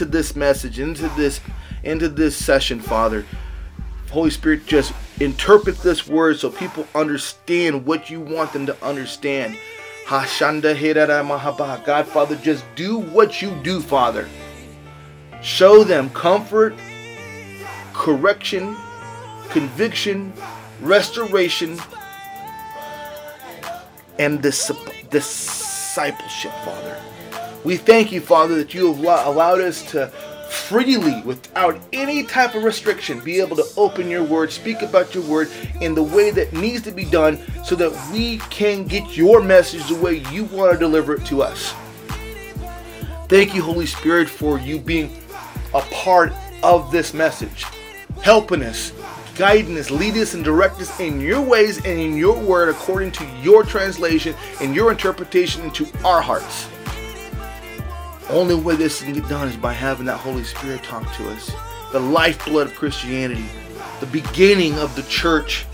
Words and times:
into 0.00 0.12
this 0.12 0.36
message, 0.36 0.78
into 0.78 1.08
this, 1.16 1.40
into 1.82 2.08
this 2.08 2.36
session, 2.36 2.78
Father. 2.78 3.24
Holy 4.12 4.30
Spirit, 4.30 4.64
just 4.64 4.92
interpret 5.18 5.76
this 5.78 6.06
word 6.06 6.36
so 6.38 6.50
people 6.50 6.86
understand 6.94 7.84
what 7.84 8.08
you 8.08 8.20
want 8.20 8.52
them 8.52 8.64
to 8.66 8.84
understand. 8.84 9.58
Hashanda 10.06 10.76
Hirara 10.76 11.26
Mahaba. 11.26 11.84
God, 11.84 12.06
Father, 12.06 12.36
just 12.36 12.64
do 12.76 12.98
what 12.98 13.42
you 13.42 13.50
do, 13.64 13.80
Father. 13.80 14.28
Show 15.42 15.82
them 15.82 16.10
comfort, 16.10 16.76
correction, 17.92 18.76
conviction, 19.48 20.32
restoration, 20.80 21.76
and 24.20 24.40
dis- 24.40 24.70
discipleship, 25.10 26.52
Father. 26.64 27.07
We 27.64 27.76
thank 27.76 28.12
you, 28.12 28.20
Father, 28.20 28.54
that 28.56 28.72
you 28.72 28.92
have 28.92 29.26
allowed 29.26 29.60
us 29.60 29.90
to 29.90 30.08
freely, 30.48 31.20
without 31.22 31.78
any 31.92 32.22
type 32.22 32.54
of 32.54 32.64
restriction, 32.64 33.20
be 33.20 33.40
able 33.40 33.56
to 33.56 33.66
open 33.76 34.08
your 34.08 34.24
word, 34.24 34.50
speak 34.50 34.82
about 34.82 35.14
your 35.14 35.24
word 35.24 35.50
in 35.80 35.94
the 35.94 36.02
way 36.02 36.30
that 36.30 36.52
needs 36.52 36.82
to 36.82 36.90
be 36.90 37.04
done 37.04 37.38
so 37.64 37.74
that 37.74 37.92
we 38.12 38.38
can 38.50 38.84
get 38.84 39.16
your 39.16 39.42
message 39.42 39.86
the 39.88 39.94
way 39.96 40.24
you 40.32 40.44
want 40.44 40.72
to 40.72 40.78
deliver 40.78 41.14
it 41.14 41.26
to 41.26 41.42
us. 41.42 41.74
Thank 43.28 43.54
you, 43.54 43.62
Holy 43.62 43.84
Spirit, 43.86 44.28
for 44.28 44.58
you 44.58 44.78
being 44.78 45.14
a 45.74 45.82
part 45.92 46.32
of 46.62 46.90
this 46.90 47.12
message, 47.12 47.64
helping 48.22 48.62
us, 48.62 48.92
guiding 49.36 49.76
us, 49.76 49.90
leading 49.90 50.22
us, 50.22 50.32
and 50.32 50.42
direct 50.42 50.80
us 50.80 50.98
in 50.98 51.20
your 51.20 51.42
ways 51.42 51.76
and 51.78 52.00
in 52.00 52.16
your 52.16 52.38
word 52.38 52.70
according 52.70 53.12
to 53.12 53.26
your 53.42 53.64
translation 53.64 54.34
and 54.62 54.74
your 54.74 54.90
interpretation 54.90 55.62
into 55.62 55.86
our 56.04 56.22
hearts. 56.22 56.68
Only 58.30 58.54
way 58.54 58.76
this 58.76 59.02
can 59.02 59.14
get 59.14 59.28
done 59.28 59.48
is 59.48 59.56
by 59.56 59.72
having 59.72 60.06
that 60.06 60.18
Holy 60.18 60.44
Spirit 60.44 60.82
talk 60.82 61.10
to 61.16 61.30
us. 61.30 61.50
The 61.92 62.00
lifeblood 62.00 62.66
of 62.66 62.74
Christianity, 62.74 63.46
the 64.00 64.06
beginning 64.06 64.74
of 64.78 64.94
the 64.94 65.02
church, 65.04 65.64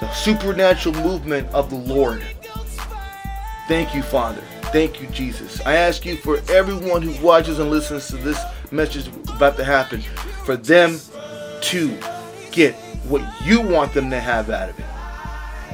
the 0.00 0.10
supernatural 0.12 0.94
movement 0.96 1.48
of 1.48 1.68
the 1.68 1.76
Lord. 1.76 2.24
Thank 3.66 3.94
you, 3.94 4.02
Father. 4.02 4.42
Thank 4.72 5.00
you, 5.00 5.06
Jesus. 5.08 5.60
I 5.66 5.74
ask 5.76 6.06
you 6.06 6.16
for 6.16 6.40
everyone 6.48 7.02
who 7.02 7.22
watches 7.24 7.58
and 7.58 7.70
listens 7.70 8.08
to 8.08 8.16
this 8.16 8.40
message 8.70 9.08
about 9.28 9.56
to 9.56 9.64
happen, 9.64 10.00
for 10.44 10.56
them 10.56 10.98
to 11.62 11.98
get 12.52 12.74
what 13.04 13.22
you 13.44 13.60
want 13.60 13.92
them 13.92 14.10
to 14.10 14.20
have 14.20 14.48
out 14.48 14.70
of 14.70 14.78
it. 14.78 14.84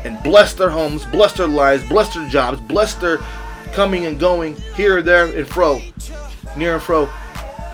And 0.04 0.22
bless 0.22 0.54
their 0.54 0.70
homes, 0.70 1.04
bless 1.06 1.32
their 1.32 1.48
lives, 1.48 1.88
bless 1.88 2.14
their 2.14 2.28
jobs, 2.28 2.60
bless 2.60 2.94
their 2.94 3.18
coming 3.74 4.06
and 4.06 4.18
going 4.18 4.56
here, 4.74 5.02
there, 5.02 5.26
and 5.26 5.46
fro, 5.46 5.80
near 6.56 6.74
and 6.74 6.82
fro. 6.82 7.08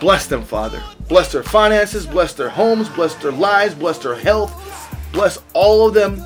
Bless 0.00 0.26
them, 0.26 0.42
Father. 0.42 0.82
Bless 1.08 1.30
their 1.30 1.42
finances, 1.42 2.06
bless 2.06 2.32
their 2.32 2.48
homes, 2.48 2.88
bless 2.88 3.14
their 3.16 3.32
lives, 3.32 3.74
bless 3.74 3.98
their 3.98 4.14
health. 4.14 4.56
Bless 5.12 5.38
all 5.54 5.88
of 5.88 5.94
them 5.94 6.16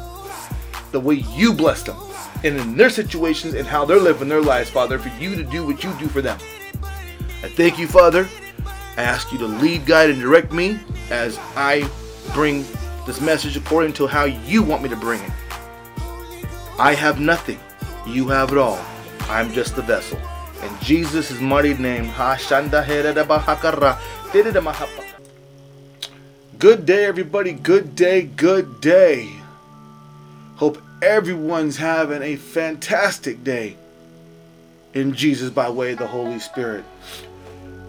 the 0.92 1.00
way 1.00 1.14
you 1.14 1.52
bless 1.52 1.82
them 1.82 1.96
and 2.44 2.58
in 2.58 2.76
their 2.76 2.90
situations 2.90 3.54
and 3.54 3.66
how 3.66 3.84
they're 3.84 3.98
living 3.98 4.28
their 4.28 4.42
lives, 4.42 4.68
Father, 4.68 4.98
for 4.98 5.08
you 5.20 5.34
to 5.34 5.42
do 5.42 5.66
what 5.66 5.82
you 5.82 5.92
do 5.98 6.06
for 6.06 6.20
them. 6.20 6.38
I 7.42 7.48
thank 7.48 7.78
you, 7.78 7.88
Father. 7.88 8.28
I 8.96 9.02
ask 9.02 9.32
you 9.32 9.38
to 9.38 9.46
lead, 9.46 9.86
guide, 9.86 10.10
and 10.10 10.20
direct 10.20 10.52
me 10.52 10.78
as 11.10 11.38
I 11.56 11.88
bring 12.32 12.64
this 13.06 13.20
message 13.20 13.56
according 13.56 13.94
to 13.94 14.06
how 14.06 14.24
you 14.24 14.62
want 14.62 14.82
me 14.82 14.90
to 14.90 14.96
bring 14.96 15.20
it. 15.22 15.32
I 16.78 16.94
have 16.94 17.18
nothing. 17.18 17.58
You 18.06 18.28
have 18.28 18.52
it 18.52 18.58
all. 18.58 18.84
I'm 19.28 19.52
just 19.52 19.74
the 19.74 19.82
vessel. 19.82 20.18
In 20.62 20.78
Jesus' 20.80 21.40
mighty 21.40 21.74
name. 21.74 22.04
Good 26.58 26.86
day, 26.86 27.04
everybody. 27.04 27.52
Good 27.52 27.96
day. 27.96 28.22
Good 28.22 28.80
day. 28.80 29.32
Hope 30.56 30.80
everyone's 31.02 31.76
having 31.76 32.22
a 32.22 32.36
fantastic 32.36 33.42
day 33.42 33.76
in 34.92 35.14
Jesus 35.14 35.50
by 35.50 35.68
way 35.68 35.92
of 35.92 35.98
the 35.98 36.06
Holy 36.06 36.38
Spirit. 36.38 36.84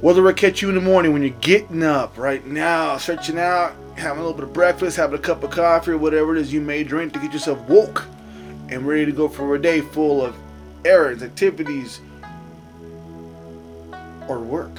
Whether 0.01 0.27
I 0.27 0.33
catch 0.33 0.61
you 0.61 0.69
in 0.69 0.75
the 0.75 0.81
morning 0.81 1.13
when 1.13 1.21
you're 1.21 1.31
getting 1.41 1.83
up 1.83 2.17
right 2.17 2.45
now, 2.45 2.97
stretching 2.97 3.37
out, 3.39 3.73
having 3.95 4.19
a 4.19 4.25
little 4.25 4.37
bit 4.37 4.45
of 4.45 4.53
breakfast, 4.53 4.97
having 4.97 5.17
a 5.17 5.21
cup 5.21 5.43
of 5.43 5.51
coffee, 5.51 5.91
or 5.91 5.97
whatever 5.97 6.35
it 6.35 6.41
is 6.41 6.51
you 6.51 6.61
may 6.61 6.83
drink 6.83 7.13
to 7.13 7.19
get 7.19 7.33
yourself 7.33 7.59
woke 7.69 8.05
and 8.69 8.87
ready 8.87 9.05
to 9.05 9.11
go 9.11 9.29
for 9.29 9.55
a 9.55 9.61
day 9.61 9.81
full 9.81 10.23
of 10.25 10.35
errands, 10.85 11.23
activities, 11.23 11.99
or 14.27 14.39
work. 14.39 14.71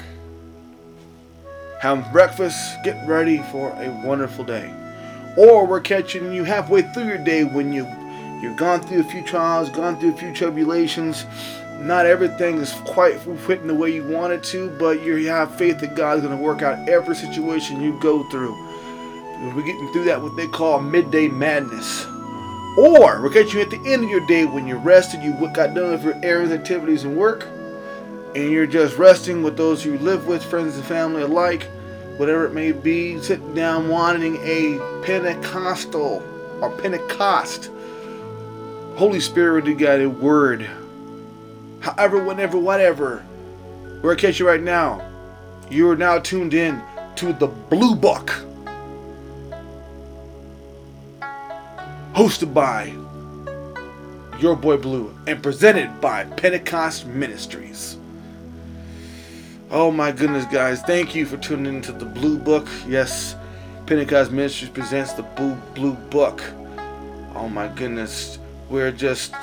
Have 1.81 2.11
breakfast, 2.12 2.59
get 2.84 3.06
ready 3.06 3.43
for 3.53 3.71
a 3.71 3.91
wonderful 4.05 4.45
day. 4.45 4.72
Or 5.37 5.66
we're 5.66 5.81
catching 5.81 6.33
you 6.33 6.45
halfway 6.45 6.83
through 6.83 7.06
your 7.06 7.19
day 7.19 7.45
when 7.45 7.72
you 7.72 7.87
you've 8.43 8.56
gone 8.56 8.81
through 8.81 9.00
a 9.00 9.05
few 9.05 9.22
trials, 9.22 9.69
gone 9.71 9.99
through 10.00 10.15
a 10.15 10.16
few 10.16 10.33
tribulations. 10.34 11.27
Not 11.81 12.06
everything 12.06 12.56
is 12.56 12.72
quite 12.87 13.21
fitting 13.21 13.66
the 13.66 13.75
way 13.75 13.93
you 13.95 14.05
want 14.05 14.33
it 14.33 14.43
to, 14.45 14.71
but 14.78 15.03
you 15.03 15.28
have 15.28 15.54
faith 15.57 15.81
that 15.81 15.95
God's 15.95 16.22
going 16.22 16.36
to 16.36 16.42
work 16.42 16.63
out 16.63 16.89
every 16.89 17.15
situation 17.15 17.83
you 17.83 17.98
go 18.01 18.28
through. 18.31 18.54
We're 19.54 19.63
getting 19.63 19.92
through 19.92 20.04
that 20.04 20.22
what 20.22 20.34
they 20.36 20.47
call 20.47 20.81
midday 20.81 21.28
madness. 21.28 22.07
Or 22.77 23.23
we're 23.23 23.31
catching 23.31 23.59
you 23.59 23.61
at 23.63 23.71
the 23.71 23.91
end 23.91 24.05
of 24.05 24.11
your 24.11 24.27
day 24.27 24.45
when 24.45 24.67
you're 24.67 24.78
rested, 24.78 25.23
you 25.23 25.33
got 25.55 25.75
done 25.75 25.91
with 25.91 26.05
your 26.05 26.19
errands, 26.23 26.53
activities, 26.53 27.05
and 27.05 27.17
work, 27.17 27.47
and 28.34 28.51
you're 28.51 28.67
just 28.67 28.99
resting 28.99 29.43
with 29.43 29.57
those 29.57 29.84
you 29.84 29.99
live 29.99 30.27
with, 30.27 30.45
friends 30.45 30.77
and 30.77 30.84
family 30.84 31.23
alike, 31.23 31.69
whatever 32.19 32.45
it 32.45 32.53
may 32.53 32.73
be, 32.73 33.19
sitting 33.21 33.55
down 33.55 33.89
wanting 33.89 34.37
a 34.43 34.78
Pentecostal 35.05 36.23
or 36.61 36.71
Pentecost 36.78 37.71
Holy 38.97 39.21
Spirit 39.21 39.77
guided 39.77 40.19
word. 40.21 40.67
However, 41.81 42.25
whenever, 42.25 42.59
whatever. 42.59 43.22
We're 44.03 44.17
case 44.17 44.39
you 44.39 44.49
right 44.49 44.63
now. 44.63 45.07
You 45.69 45.91
are 45.91 45.97
now 45.97 46.19
tuned 46.19 46.55
in 46.55 46.83
to 47.17 47.34
the 47.34 47.47
Blue 47.47 47.95
Book. 47.95 48.46
Hosted 52.16 52.54
by 52.54 52.95
your 54.41 54.57
boy 54.57 54.78
Blue 54.78 55.15
and 55.27 55.42
presented 55.42 56.01
by 56.01 56.24
Pentecost 56.24 57.04
Ministries. 57.04 57.98
Oh 59.71 59.91
my 59.91 60.13
goodness, 60.13 60.47
guys. 60.47 60.80
Thank 60.80 61.15
you 61.15 61.27
for 61.27 61.36
tuning 61.36 61.74
into 61.74 61.92
the 61.92 62.07
Blue 62.07 62.39
Book. 62.39 62.66
Yes, 62.89 63.36
Pentecost 63.84 64.33
Ministries 64.33 64.71
presents 64.71 65.13
the 65.13 65.24
Blue, 65.24 65.57
Blue 65.74 65.92
Book. 65.92 66.42
Oh 67.34 67.51
my 67.51 67.68
goodness. 67.68 68.39
We're 68.71 68.92
just 68.92 69.34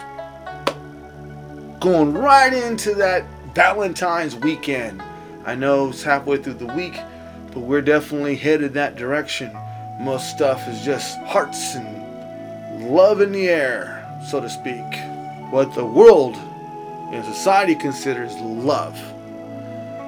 going 1.79 2.15
right 2.15 2.53
into 2.55 2.95
that 2.95 3.23
Valentine's 3.53 4.35
weekend. 4.35 4.99
I 5.45 5.53
know 5.53 5.89
it's 5.89 6.01
halfway 6.01 6.37
through 6.37 6.55
the 6.55 6.73
week, 6.73 6.99
but 7.51 7.59
we're 7.59 7.83
definitely 7.83 8.35
headed 8.35 8.73
that 8.73 8.95
direction. 8.95 9.55
Most 10.01 10.31
stuff 10.31 10.67
is 10.67 10.83
just 10.83 11.19
hearts 11.19 11.75
and 11.75 12.02
love 12.83 13.21
in 13.21 13.31
the 13.31 13.49
air, 13.49 14.19
so 14.25 14.39
to 14.39 14.49
speak. 14.49 14.83
What 15.49 15.73
the 15.73 15.85
world 15.85 16.35
and 17.11 17.23
society 17.25 17.75
considers 17.75 18.33
love. 18.35 18.99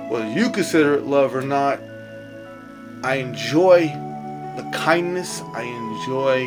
Whether 0.10 0.30
you 0.30 0.50
consider 0.50 0.96
it 0.96 1.06
love 1.06 1.36
or 1.36 1.42
not, 1.42 1.80
I 3.04 3.16
enjoy 3.16 3.88
the 4.56 4.70
kindness. 4.74 5.42
I 5.54 5.64
enjoy 5.64 6.46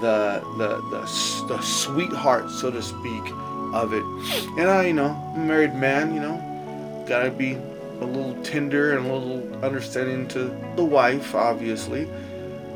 the 0.00 0.42
the 0.58 0.80
the, 0.90 1.46
the 1.48 1.62
sweetheart, 1.62 2.50
so 2.50 2.70
to 2.70 2.82
speak, 2.82 3.22
of 3.72 3.92
it. 3.92 4.04
And 4.58 4.68
I, 4.68 4.86
you 4.86 4.92
know, 4.92 5.32
I'm 5.34 5.42
a 5.42 5.44
married 5.44 5.74
man. 5.74 6.14
You 6.14 6.20
know, 6.20 7.04
gotta 7.08 7.30
be 7.30 7.54
a 8.00 8.04
little 8.04 8.34
tender 8.42 8.96
and 8.96 9.06
a 9.06 9.12
little 9.12 9.64
understanding 9.64 10.26
to 10.28 10.56
the 10.76 10.84
wife, 10.84 11.34
obviously. 11.34 12.08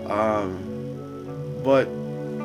Um, 0.06 1.60
but 1.64 1.88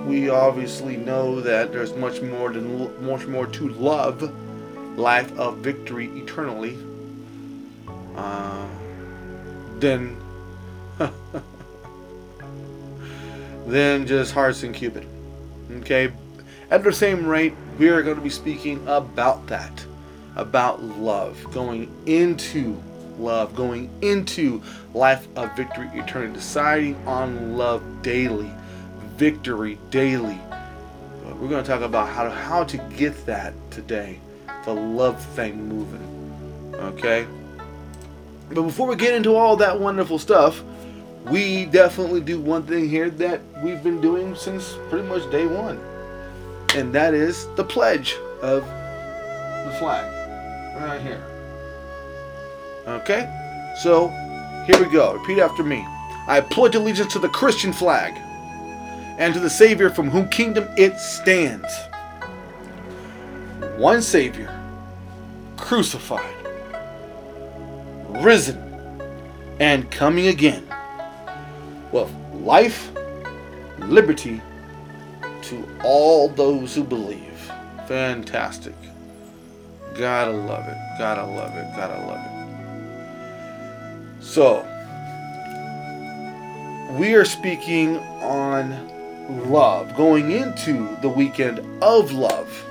we 0.05 0.29
obviously 0.29 0.97
know 0.97 1.39
that 1.41 1.71
there's 1.71 1.93
much 1.93 2.21
more 2.21 2.51
than 2.51 3.05
much 3.05 3.25
more 3.25 3.47
to 3.47 3.69
love, 3.69 4.31
life 4.97 5.31
of 5.37 5.57
victory 5.57 6.07
eternally, 6.17 6.77
uh, 8.15 8.67
than 9.79 10.17
than 13.67 14.05
just 14.05 14.33
hearts 14.33 14.63
and 14.63 14.75
Cupid. 14.75 15.07
Okay, 15.79 16.11
at 16.69 16.83
the 16.83 16.91
same 16.91 17.25
rate, 17.25 17.53
we 17.77 17.89
are 17.89 18.01
going 18.03 18.17
to 18.17 18.21
be 18.21 18.29
speaking 18.29 18.85
about 18.87 19.47
that, 19.47 19.85
about 20.35 20.83
love, 20.83 21.43
going 21.51 21.93
into 22.05 22.81
love, 23.17 23.55
going 23.55 23.89
into 24.01 24.61
life 24.93 25.27
of 25.35 25.55
victory 25.55 25.87
eternity, 25.93 26.33
deciding 26.33 26.95
on 27.07 27.57
love 27.57 27.83
daily, 28.01 28.51
victory 29.15 29.77
daily. 29.89 30.39
We're 31.39 31.49
going 31.49 31.63
to 31.63 31.69
talk 31.69 31.81
about 31.81 32.09
how 32.09 32.23
to, 32.23 32.29
how 32.29 32.63
to 32.63 32.77
get 32.95 33.25
that 33.25 33.53
today, 33.71 34.19
the 34.65 34.73
love 34.73 35.23
thing 35.35 35.67
moving. 35.67 36.73
Okay? 36.75 37.27
But 38.49 38.63
before 38.63 38.87
we 38.87 38.95
get 38.95 39.13
into 39.13 39.35
all 39.35 39.55
that 39.57 39.79
wonderful 39.79 40.19
stuff, 40.19 40.63
we 41.25 41.65
definitely 41.65 42.21
do 42.21 42.39
one 42.39 42.63
thing 42.63 42.87
here 42.89 43.09
that 43.09 43.41
we've 43.63 43.81
been 43.83 44.01
doing 44.01 44.35
since 44.35 44.77
pretty 44.89 45.07
much 45.07 45.29
day 45.31 45.45
one. 45.45 45.79
And 46.75 46.93
that 46.93 47.13
is 47.13 47.47
the 47.55 47.63
pledge 47.63 48.15
of 48.41 48.63
the 48.63 49.75
flag. 49.79 50.11
Right 50.81 51.01
here. 51.01 51.23
Okay? 52.87 53.73
So, 53.81 54.07
here 54.65 54.79
we 54.79 54.91
go. 54.91 55.13
Repeat 55.13 55.39
after 55.39 55.63
me. 55.63 55.85
I 56.27 56.41
pledge 56.41 56.75
allegiance 56.75 57.11
to 57.13 57.19
the 57.19 57.29
Christian 57.29 57.73
flag 57.73 58.17
and 59.17 59.33
to 59.33 59.39
the 59.39 59.49
Savior 59.49 59.89
from 59.89 60.09
whom 60.09 60.27
kingdom 60.29 60.67
it 60.77 60.99
stands. 60.99 61.71
One 63.77 64.01
Savior, 64.01 64.49
crucified, 65.57 66.35
risen, 68.09 68.57
and 69.59 69.89
coming 69.91 70.27
again. 70.27 70.67
Well, 71.91 72.09
life, 72.33 72.91
liberty 73.79 74.41
to 75.43 75.67
all 75.83 76.29
those 76.29 76.75
who 76.75 76.83
believe. 76.83 77.51
Fantastic. 77.87 78.75
Gotta 79.95 80.31
love 80.31 80.67
it. 80.67 80.77
Gotta 80.97 81.25
love 81.25 81.55
it. 81.55 81.75
Gotta 81.75 81.99
love 82.05 82.19
it. 82.25 84.23
So, 84.23 84.65
we 86.97 87.13
are 87.15 87.25
speaking 87.25 87.97
on 88.21 88.92
love, 89.29 89.95
going 89.95 90.31
into 90.31 90.95
the 91.01 91.09
weekend 91.09 91.59
of 91.83 92.11
love. 92.11 92.65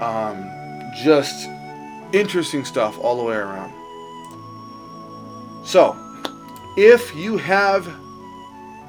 Um, 0.00 0.50
just 0.94 1.48
interesting 2.12 2.64
stuff 2.64 2.98
all 2.98 3.16
the 3.16 3.24
way 3.24 3.36
around. 3.36 3.72
So, 5.64 5.96
if 6.76 7.14
you 7.14 7.36
have 7.38 7.90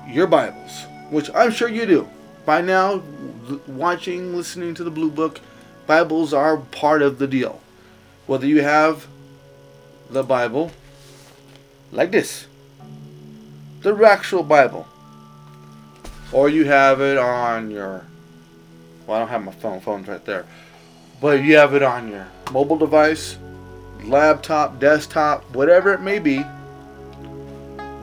your 0.08 0.28
Bibles, 0.28 0.86
which 1.10 1.30
I'm 1.34 1.52
sure 1.52 1.70
you 1.70 1.86
do, 1.86 2.08
by 2.46 2.62
now, 2.62 3.02
watching, 3.68 4.36
listening 4.36 4.74
to 4.76 4.84
the 4.84 4.92
Blue 4.92 5.10
Book, 5.10 5.42
Bibles 5.86 6.34
are 6.34 6.58
part 6.58 7.02
of 7.02 7.18
the 7.20 7.28
deal. 7.28 7.62
Whether 8.26 8.46
you 8.46 8.62
have 8.62 9.08
the 10.10 10.24
Bible 10.24 10.72
like 11.92 12.12
this, 12.12 12.48
the 13.82 13.96
actual 14.06 14.44
Bible, 14.44 14.88
or 16.32 16.50
you 16.50 16.66
have 16.66 17.02
it 17.02 17.18
on 17.18 17.72
your 17.72 18.04
well, 19.08 19.16
I 19.16 19.20
don't 19.22 19.30
have 19.30 19.44
my 19.44 19.54
phone, 19.54 19.80
phone's 19.80 20.08
right 20.08 20.24
there. 20.26 20.46
But 21.22 21.42
you 21.42 21.56
have 21.56 21.74
it 21.74 21.82
on 21.82 22.10
your 22.10 22.28
mobile 22.52 22.78
device, 22.78 23.38
laptop, 24.04 24.80
desktop, 24.80 25.44
whatever 25.56 25.94
it 25.94 26.02
may 26.02 26.20
be. 26.20 26.44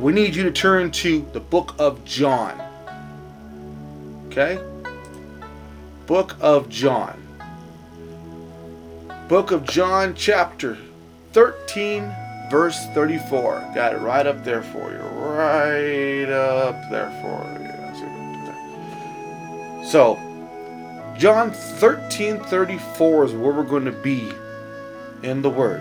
We 0.01 0.13
need 0.13 0.35
you 0.35 0.43
to 0.45 0.51
turn 0.51 0.91
to 0.93 1.29
the 1.33 1.41
book 1.41 1.75
of 1.79 2.05
John. 2.05 2.61
Okay? 4.27 4.59
Book 6.07 6.37
of 6.41 6.71
John. 6.71 7.21
Book 9.29 9.53
of 9.53 9.65
John, 9.65 10.15
chapter 10.15 10.79
13, 11.33 12.13
verse 12.51 12.87
34. 12.95 13.73
Got 13.75 13.95
it 13.95 13.99
right 13.99 14.27
up 14.27 14.43
there 14.43 14.63
for 14.63 14.91
you. 14.91 14.99
Right 14.99 16.31
up 16.31 16.91
there 16.91 17.11
for 17.23 17.63
you. 17.63 17.64
So, 19.85 20.17
John 21.19 21.53
13 21.53 22.41
34 22.41 23.25
is 23.25 23.33
where 23.33 23.53
we're 23.53 23.63
going 23.63 23.85
to 23.85 23.93
be 23.93 24.33
in 25.23 25.43
the 25.43 25.51
Word. 25.51 25.81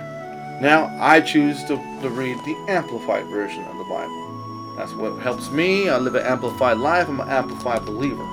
Now, 0.62 0.96
I 1.00 1.22
choose 1.22 1.64
to, 1.64 1.78
to 2.02 2.10
read 2.10 2.38
the 2.40 2.66
Amplified 2.70 3.26
version 3.28 3.64
of 3.64 3.78
the 3.78 3.84
Bible. 3.86 4.76
That's 4.78 4.94
what 4.94 5.20
helps 5.22 5.52
me. 5.52 5.90
I 5.90 5.98
live 5.98 6.16
an 6.16 6.26
amplified 6.26 6.78
life. 6.78 7.08
I'm 7.08 7.20
an 7.20 7.30
amplified 7.30 7.86
believer. 7.86 8.26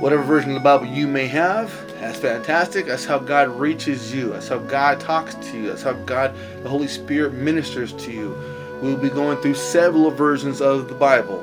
Whatever 0.00 0.22
version 0.22 0.50
of 0.50 0.54
the 0.54 0.60
Bible 0.60 0.86
you 0.86 1.08
may 1.08 1.26
have, 1.26 1.72
that's 2.00 2.18
fantastic. 2.18 2.86
That's 2.86 3.04
how 3.04 3.18
God 3.18 3.48
reaches 3.58 4.14
you. 4.14 4.30
That's 4.30 4.48
how 4.48 4.58
God 4.58 5.00
talks 5.00 5.34
to 5.34 5.56
you. 5.56 5.68
That's 5.68 5.82
how 5.82 5.94
God, 5.94 6.34
the 6.62 6.68
Holy 6.68 6.88
Spirit, 6.88 7.32
ministers 7.32 7.92
to 7.94 8.12
you. 8.12 8.36
We'll 8.82 8.98
be 8.98 9.08
going 9.08 9.38
through 9.38 9.54
several 9.54 10.10
versions 10.10 10.60
of 10.60 10.88
the 10.88 10.94
Bible. 10.94 11.42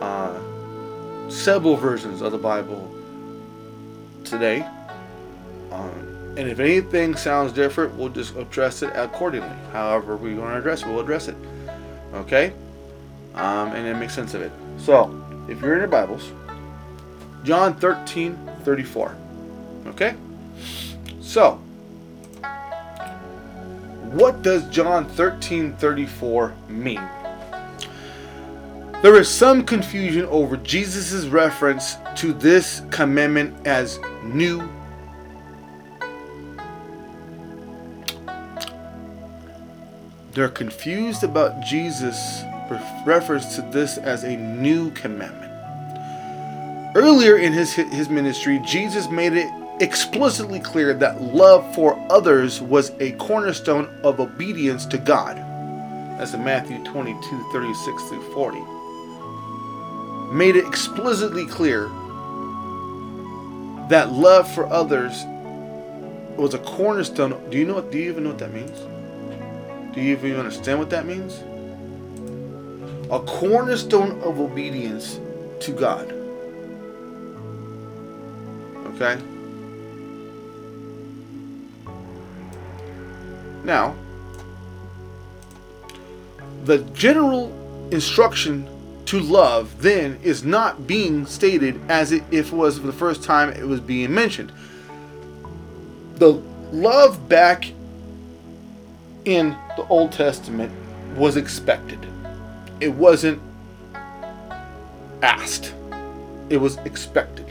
Uh, 0.00 0.38
several 1.28 1.76
versions 1.76 2.20
of 2.20 2.32
the 2.32 2.38
Bible 2.38 2.92
today. 4.24 4.66
Um, 5.70 6.34
and 6.36 6.48
if 6.48 6.58
anything 6.58 7.16
sounds 7.16 7.52
different, 7.52 7.94
we'll 7.94 8.08
just 8.08 8.36
address 8.36 8.82
it 8.82 8.90
accordingly. 8.94 9.56
However, 9.72 10.16
we 10.16 10.34
want 10.34 10.52
to 10.52 10.58
address 10.58 10.82
it, 10.82 10.88
we'll 10.88 11.00
address 11.00 11.28
it. 11.28 11.36
Okay? 12.14 12.52
Um, 13.34 13.72
and 13.72 13.86
then 13.86 13.98
make 13.98 14.10
sense 14.10 14.34
of 14.34 14.42
it. 14.42 14.52
So, 14.78 15.24
if 15.48 15.60
you're 15.60 15.74
in 15.74 15.80
your 15.80 15.88
Bibles, 15.88 16.32
John 17.44 17.74
13 17.74 18.38
34. 18.62 19.16
Okay? 19.86 20.14
So, 21.20 21.60
what 24.12 24.42
does 24.42 24.68
John 24.70 25.06
13 25.06 25.74
34 25.74 26.54
mean? 26.68 27.02
There 29.02 29.16
is 29.16 29.28
some 29.28 29.64
confusion 29.64 30.24
over 30.26 30.56
Jesus' 30.56 31.26
reference 31.26 31.96
to 32.16 32.32
this 32.32 32.82
commandment 32.90 33.66
as 33.66 33.98
new. 34.22 34.66
They're 40.32 40.48
confused 40.48 41.22
about 41.22 41.62
Jesus' 41.64 42.42
reference 43.06 43.56
to 43.56 43.62
this 43.62 43.98
as 43.98 44.24
a 44.24 44.36
new 44.36 44.90
commandment. 44.92 45.52
Earlier 46.96 47.36
in 47.36 47.52
his, 47.52 47.72
his 47.72 48.08
ministry, 48.08 48.60
Jesus 48.64 49.08
made 49.08 49.34
it 49.34 49.48
explicitly 49.80 50.60
clear 50.60 50.94
that 50.94 51.20
love 51.20 51.74
for 51.74 51.98
others 52.10 52.60
was 52.62 52.92
a 53.00 53.12
cornerstone 53.12 53.88
of 54.02 54.20
obedience 54.20 54.86
to 54.86 54.98
God. 54.98 55.36
That's 56.18 56.34
in 56.34 56.44
Matthew 56.44 56.82
22 56.84 57.48
36 57.52 58.02
through 58.04 58.32
40. 58.32 58.73
Made 60.34 60.56
it 60.56 60.66
explicitly 60.66 61.46
clear 61.46 61.84
that 63.88 64.10
love 64.10 64.52
for 64.52 64.66
others 64.66 65.22
was 66.36 66.54
a 66.54 66.58
cornerstone. 66.58 67.40
Do 67.50 67.56
you 67.56 67.64
know? 67.64 67.80
Do 67.80 67.96
you 67.96 68.10
even 68.10 68.24
know 68.24 68.30
what 68.30 68.40
that 68.40 68.52
means? 68.52 68.76
Do 69.94 70.00
you 70.00 70.16
even 70.16 70.34
understand 70.34 70.80
what 70.80 70.90
that 70.90 71.06
means? 71.06 71.38
A 73.12 73.20
cornerstone 73.20 74.20
of 74.22 74.40
obedience 74.40 75.20
to 75.60 75.70
God. 75.70 76.12
Okay? 78.96 79.22
Now, 83.62 83.94
the 86.64 86.78
general 86.92 87.52
instruction 87.92 88.68
to 89.06 89.20
love 89.20 89.82
then 89.82 90.18
is 90.22 90.44
not 90.44 90.86
being 90.86 91.26
stated 91.26 91.80
as 91.90 92.12
it, 92.12 92.22
if 92.30 92.52
it 92.52 92.56
was 92.56 92.78
for 92.78 92.86
the 92.86 92.92
first 92.92 93.22
time 93.22 93.50
it 93.50 93.66
was 93.66 93.80
being 93.80 94.12
mentioned. 94.14 94.52
The 96.16 96.40
love 96.72 97.28
back 97.28 97.66
in 99.24 99.56
the 99.76 99.86
Old 99.88 100.12
Testament 100.12 100.72
was 101.16 101.36
expected. 101.36 101.98
It 102.80 102.92
wasn't 102.92 103.40
asked. 105.22 105.74
It 106.48 106.58
was 106.58 106.76
expected. 106.78 107.46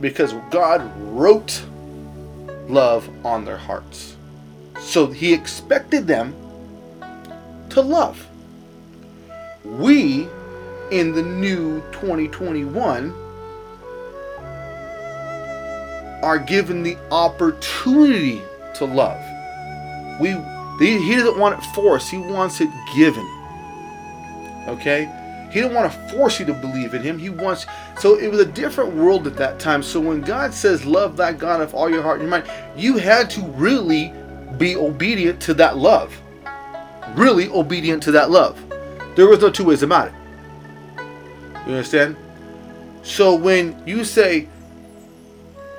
Because 0.00 0.32
God 0.50 0.90
wrote 0.98 1.62
love 2.68 3.08
on 3.24 3.44
their 3.44 3.56
hearts. 3.56 4.16
So 4.78 5.06
he 5.08 5.34
expected 5.34 6.06
them 6.06 6.34
to 7.70 7.80
love. 7.80 8.26
We 9.64 10.28
in 10.90 11.12
the 11.12 11.22
new 11.22 11.80
2021 11.92 13.14
are 16.22 16.38
given 16.38 16.82
the 16.82 16.96
opportunity 17.10 18.42
to 18.74 18.84
love. 18.84 19.20
We 20.20 20.36
he 20.80 21.14
doesn't 21.14 21.38
want 21.38 21.58
it 21.58 21.64
forced, 21.74 22.10
he 22.10 22.18
wants 22.18 22.60
it 22.60 22.70
given. 22.94 23.26
Okay? 24.66 25.14
He 25.50 25.60
didn't 25.60 25.74
want 25.74 25.92
to 25.92 25.98
force 26.10 26.38
you 26.38 26.46
to 26.46 26.54
believe 26.54 26.94
in 26.94 27.02
him. 27.02 27.18
He 27.18 27.28
wants 27.28 27.66
so 27.98 28.18
it 28.18 28.28
was 28.28 28.40
a 28.40 28.46
different 28.46 28.94
world 28.94 29.26
at 29.26 29.36
that 29.36 29.58
time. 29.58 29.82
So 29.82 30.00
when 30.00 30.20
God 30.20 30.54
says 30.54 30.86
love 30.86 31.16
that 31.16 31.38
God 31.38 31.60
of 31.60 31.74
all 31.74 31.90
your 31.90 32.02
heart 32.02 32.20
and 32.20 32.28
your 32.28 32.38
mind, 32.38 32.50
you 32.76 32.96
had 32.96 33.28
to 33.30 33.42
really 33.42 34.14
be 34.58 34.76
obedient 34.76 35.40
to 35.42 35.54
that 35.54 35.76
love. 35.76 36.18
Really 37.14 37.48
obedient 37.48 38.02
to 38.04 38.12
that 38.12 38.30
love. 38.30 38.62
There 39.16 39.26
was 39.26 39.40
no 39.40 39.50
two 39.50 39.64
ways 39.64 39.82
about 39.82 40.08
it. 40.08 40.14
You 41.66 41.74
understand? 41.74 42.16
So 43.02 43.34
when 43.34 43.80
you 43.86 44.04
say 44.04 44.48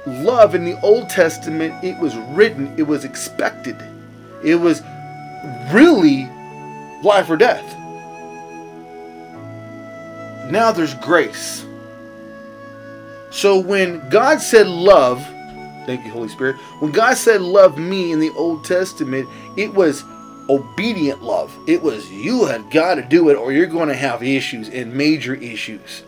love 0.06 0.56
in 0.56 0.66
the 0.66 0.80
Old 0.82 1.10
Testament, 1.10 1.84
it 1.84 1.98
was 2.00 2.16
written, 2.16 2.74
it 2.78 2.84
was 2.84 3.06
expected. 3.06 3.78
It 4.44 4.56
was 4.56 4.82
really 5.72 6.30
life 7.04 7.30
or 7.30 7.38
death. 7.38 7.78
Now 10.50 10.72
there's 10.72 10.96
grace. 10.96 11.66
So 13.30 13.60
when 13.60 14.08
God 14.10 14.42
said 14.42 14.68
love, 14.68 15.24
thank 15.86 16.04
you, 16.06 16.12
Holy 16.12 16.28
Spirit, 16.28 16.58
when 16.80 16.92
God 16.92 17.16
said 17.16 17.42
love 17.42 17.78
me 17.78 18.12
in 18.12 18.20
the 18.20 18.32
Old 18.32 18.66
Testament, 18.66 19.30
it 19.58 19.74
was 19.74 20.04
obedient 20.51 21.24
love. 21.24 21.58
It 21.67 21.81
was 21.81 22.10
you 22.12 22.46
had 22.46 22.70
got 22.72 22.96
to 22.96 23.01
do 23.01 23.29
it 23.29 23.36
or 23.36 23.51
you're 23.51 23.67
going 23.67 23.88
to 23.88 23.96
have 23.96 24.22
issues 24.22 24.67
and 24.70 24.93
major 24.93 25.34
issues. 25.34 26.03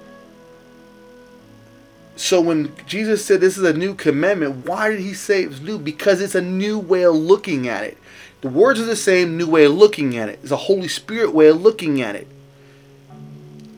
So 2.16 2.42
when 2.42 2.74
Jesus 2.86 3.26
said 3.26 3.42
this 3.42 3.58
is 3.58 3.64
a 3.64 3.74
new 3.74 3.96
commandment, 3.96 4.68
why 4.68 4.90
did 4.90 5.00
he 5.00 5.14
say 5.14 5.44
it 5.44 5.50
was 5.50 5.62
new? 5.62 5.80
Because 5.80 6.22
it's 6.22 6.36
a 6.36 6.42
new 6.42 6.78
way 6.78 7.04
of 7.04 7.16
looking 7.16 7.68
at 7.68 7.84
it. 7.84 7.98
The 8.42 8.50
words 8.50 8.80
are 8.80 8.86
the 8.86 8.96
same, 8.96 9.38
new 9.38 9.50
way 9.50 9.66
of 9.66 9.74
looking 9.74 10.18
at 10.18 10.30
it. 10.30 10.40
It's 10.44 10.52
a 10.52 10.58
Holy 10.58 10.90
Spirit 10.90 11.34
way 11.34 11.48
of 11.48 11.62
looking 11.62 12.02
at 12.02 12.16
it. 12.16 12.28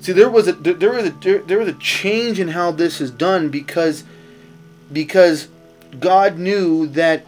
See, 0.02 0.12
there 0.12 0.30
was 0.30 0.48
a 0.48 0.54
there 0.54 0.92
was 0.92 1.06
a 1.06 1.44
there 1.46 1.60
was 1.60 1.68
a 1.68 1.74
change 1.74 2.40
in 2.40 2.50
how 2.50 2.72
this 2.72 3.00
is 3.00 3.12
done 3.12 3.50
because 3.50 4.04
because 4.92 5.48
God 6.00 6.38
knew 6.38 6.88
that 6.88 7.26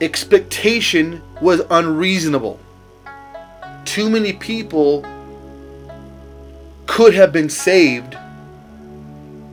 expectation 0.00 1.22
was 1.40 1.62
unreasonable. 1.70 2.58
Too 3.84 4.10
many 4.10 4.32
people 4.32 5.04
could 6.86 7.14
have 7.14 7.32
been 7.32 7.48
saved 7.48 8.16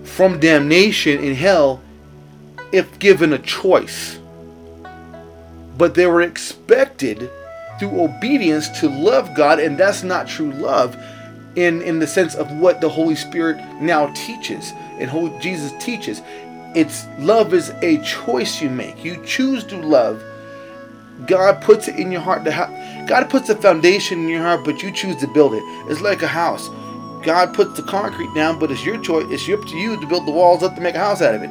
from 0.03 0.39
damnation 0.39 1.23
in 1.23 1.35
hell 1.35 1.81
if 2.71 2.99
given 2.99 3.33
a 3.33 3.39
choice. 3.39 4.19
But 5.77 5.95
they 5.95 6.05
were 6.05 6.21
expected 6.21 7.29
through 7.79 8.01
obedience 8.01 8.69
to 8.79 8.89
love 8.89 9.35
God, 9.35 9.59
and 9.59 9.77
that's 9.77 10.03
not 10.03 10.27
true 10.27 10.51
love 10.51 10.95
in, 11.55 11.81
in 11.81 11.99
the 11.99 12.07
sense 12.07 12.35
of 12.35 12.51
what 12.53 12.81
the 12.81 12.89
Holy 12.89 13.15
Spirit 13.15 13.57
now 13.81 14.07
teaches 14.13 14.71
and 14.99 15.09
Holy, 15.09 15.37
Jesus 15.39 15.73
teaches. 15.83 16.21
It's 16.75 17.05
love 17.19 17.53
is 17.53 17.69
a 17.81 18.01
choice 18.03 18.61
you 18.61 18.69
make. 18.69 19.03
You 19.03 19.23
choose 19.25 19.63
to 19.65 19.77
love. 19.77 20.23
God 21.25 21.61
puts 21.61 21.87
it 21.87 21.95
in 21.95 22.11
your 22.11 22.21
heart 22.21 22.43
to 22.45 22.51
have 22.51 22.69
God 23.07 23.29
puts 23.29 23.49
a 23.49 23.55
foundation 23.55 24.19
in 24.19 24.29
your 24.29 24.41
heart, 24.41 24.65
but 24.65 24.81
you 24.81 24.91
choose 24.91 25.15
to 25.17 25.27
build 25.27 25.53
it. 25.53 25.63
It's 25.89 26.01
like 26.01 26.21
a 26.21 26.27
house. 26.27 26.69
God 27.23 27.53
puts 27.53 27.75
the 27.75 27.83
concrete 27.83 28.33
down, 28.35 28.59
but 28.59 28.71
it's 28.71 28.85
your 28.85 29.01
choice. 29.01 29.25
It's 29.29 29.49
up 29.49 29.67
to 29.69 29.77
you 29.77 29.99
to 29.99 30.07
build 30.07 30.27
the 30.27 30.31
walls 30.31 30.63
up 30.63 30.75
to 30.75 30.81
make 30.81 30.95
a 30.95 30.99
house 30.99 31.21
out 31.21 31.35
of 31.35 31.41
it. 31.43 31.49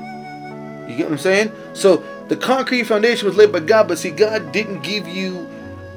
You 0.89 0.97
get 0.97 1.07
what 1.07 1.13
I'm 1.13 1.19
saying? 1.19 1.53
So 1.73 2.05
the 2.29 2.37
concrete 2.37 2.85
foundation 2.85 3.27
was 3.27 3.37
laid 3.37 3.53
by 3.53 3.61
God, 3.61 3.89
but 3.89 3.99
see, 3.99 4.11
God 4.11 4.53
didn't 4.53 4.83
give 4.83 5.09
you. 5.09 5.49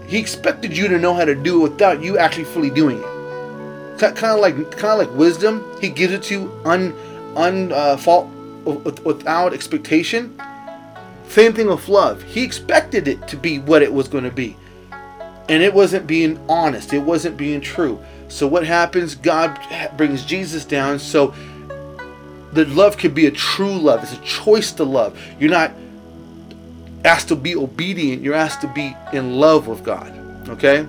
He 0.07 0.17
expected 0.17 0.75
you 0.75 0.87
to 0.87 0.97
know 0.97 1.13
how 1.13 1.25
to 1.25 1.35
do 1.35 1.65
it 1.65 1.71
without 1.71 2.01
you 2.01 2.17
actually 2.17 2.45
fully 2.45 2.69
doing 2.69 2.99
it. 2.99 3.99
Kind 3.99 4.17
of 4.25 4.39
like, 4.39 4.55
kind 4.71 5.01
of 5.01 5.07
like 5.07 5.17
wisdom. 5.17 5.63
He 5.81 5.89
gives 5.89 6.13
it 6.13 6.23
to 6.23 6.33
you 6.33 6.61
un, 6.65 6.93
un 7.35 7.71
uh, 7.71 7.97
fault 7.97 8.29
without 8.65 9.53
expectation. 9.53 10.35
Same 11.27 11.53
thing 11.53 11.67
with 11.67 11.87
love. 11.87 12.23
He 12.23 12.43
expected 12.43 13.07
it 13.07 13.27
to 13.27 13.37
be 13.37 13.59
what 13.59 13.81
it 13.81 13.93
was 13.93 14.07
going 14.07 14.23
to 14.23 14.31
be, 14.31 14.55
and 15.49 15.61
it 15.61 15.73
wasn't 15.73 16.07
being 16.07 16.39
honest. 16.49 16.93
It 16.93 16.99
wasn't 16.99 17.37
being 17.37 17.61
true. 17.61 18.03
So 18.27 18.47
what 18.47 18.65
happens? 18.65 19.15
God 19.15 19.59
brings 19.95 20.25
Jesus 20.25 20.65
down. 20.65 20.99
So 20.99 21.33
the 22.53 22.65
love 22.65 22.97
could 22.97 23.13
be 23.13 23.27
a 23.27 23.31
true 23.31 23.77
love. 23.77 24.03
It's 24.03 24.13
a 24.13 24.21
choice 24.21 24.71
to 24.73 24.83
love. 24.83 25.19
You're 25.39 25.51
not 25.51 25.71
asked 27.05 27.29
to 27.29 27.35
be 27.35 27.55
obedient. 27.55 28.23
You're 28.23 28.35
asked 28.35 28.61
to 28.61 28.67
be 28.67 28.95
in 29.13 29.35
love 29.35 29.67
with 29.67 29.83
God. 29.83 30.11
Okay? 30.49 30.85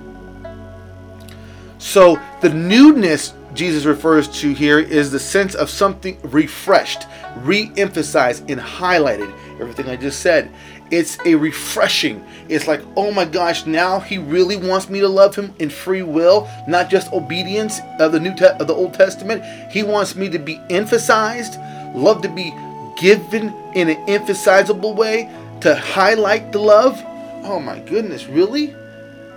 So 1.79 2.21
the 2.41 2.51
newness 2.51 3.35
Jesus 3.55 3.85
refers 3.85 4.29
to 4.41 4.53
here 4.53 4.79
is 4.79 5.11
the 5.11 5.19
sense 5.19 5.55
of 5.55 5.71
something 5.71 6.19
refreshed, 6.23 7.07
re 7.39 7.73
emphasized, 7.77 8.51
and 8.51 8.61
highlighted. 8.61 9.33
Everything 9.61 9.89
I 9.89 9.97
just 9.97 10.21
said. 10.21 10.51
It's 10.91 11.19
a 11.27 11.35
refreshing. 11.35 12.25
It's 12.49 12.67
like, 12.67 12.81
oh 12.97 13.11
my 13.11 13.25
gosh, 13.25 13.67
now 13.67 14.01
he 14.01 14.19
really 14.19 14.57
wants 14.57 14.89
me 14.89 15.01
to 15.01 15.09
love 15.09 15.35
him 15.35 15.55
in 15.59 15.69
free 15.69 16.03
will, 16.03 16.49
not 16.67 16.91
just 16.91 17.13
obedience 17.13 17.81
of 17.99 18.13
the 18.13 18.21
New 18.21 18.35
Te- 18.35 18.47
of 18.47 18.67
the 18.67 18.75
Old 18.75 18.95
Testament. 18.95 19.43
He 19.71 19.83
wants 19.83 20.15
me 20.15 20.29
to 20.31 20.39
be 20.39 20.61
emphasized, 20.71 21.59
love 21.95 22.23
to 22.23 22.29
be 22.29 22.55
given 23.01 23.55
in 23.75 23.91
an 23.91 24.09
emphasizable 24.09 24.95
way 24.95 25.31
to 25.61 25.75
highlight 25.75 26.53
the 26.53 26.59
love. 26.59 27.01
Oh 27.45 27.61
my 27.61 27.79
goodness, 27.81 28.27
really? 28.27 28.75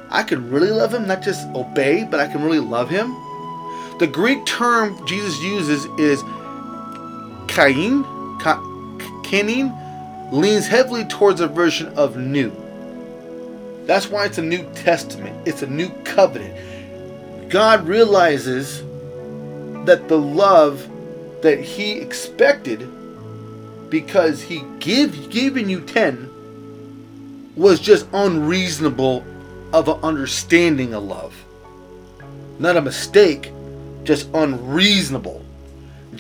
I 0.10 0.24
can 0.24 0.52
really 0.52 0.72
love 0.72 0.94
him, 0.94 1.08
not 1.08 1.22
just 1.22 1.48
obey, 1.56 2.04
but 2.04 2.20
I 2.20 2.28
can 2.28 2.44
really 2.44 2.60
love 2.60 2.90
him. 2.90 3.16
The 4.00 4.10
Greek 4.12 4.46
term 4.46 5.06
Jesus 5.08 5.40
uses 5.42 5.86
is 5.98 6.22
kain, 7.48 8.04
kenin, 9.24 9.72
leans 10.32 10.68
heavily 10.68 11.06
towards 11.06 11.42
a 11.42 11.48
version 11.48 11.88
of 11.98 12.18
new. 12.18 12.52
That's 13.86 14.10
why 14.10 14.26
it's 14.26 14.38
a 14.38 14.44
New 14.44 14.64
Testament. 14.74 15.48
It's 15.48 15.62
a 15.62 15.68
new 15.68 15.90
covenant. 16.04 17.50
God 17.50 17.86
realizes 17.86 18.82
that 19.86 20.08
the 20.08 20.18
love 20.18 20.88
that 21.42 21.60
he 21.60 21.94
expected 21.94 22.88
because 23.90 24.42
he 24.42 24.64
give 24.80 25.30
given 25.30 25.70
you 25.70 25.82
10 25.82 27.54
was 27.58 27.80
just 27.80 28.08
unreasonable 28.14 29.26
of 29.74 29.90
an 29.90 30.00
understanding 30.02 30.94
of 30.94 31.04
love. 31.04 31.36
Not 32.60 32.78
a 32.78 32.82
mistake, 32.82 33.52
just 34.04 34.30
unreasonable. 34.34 35.41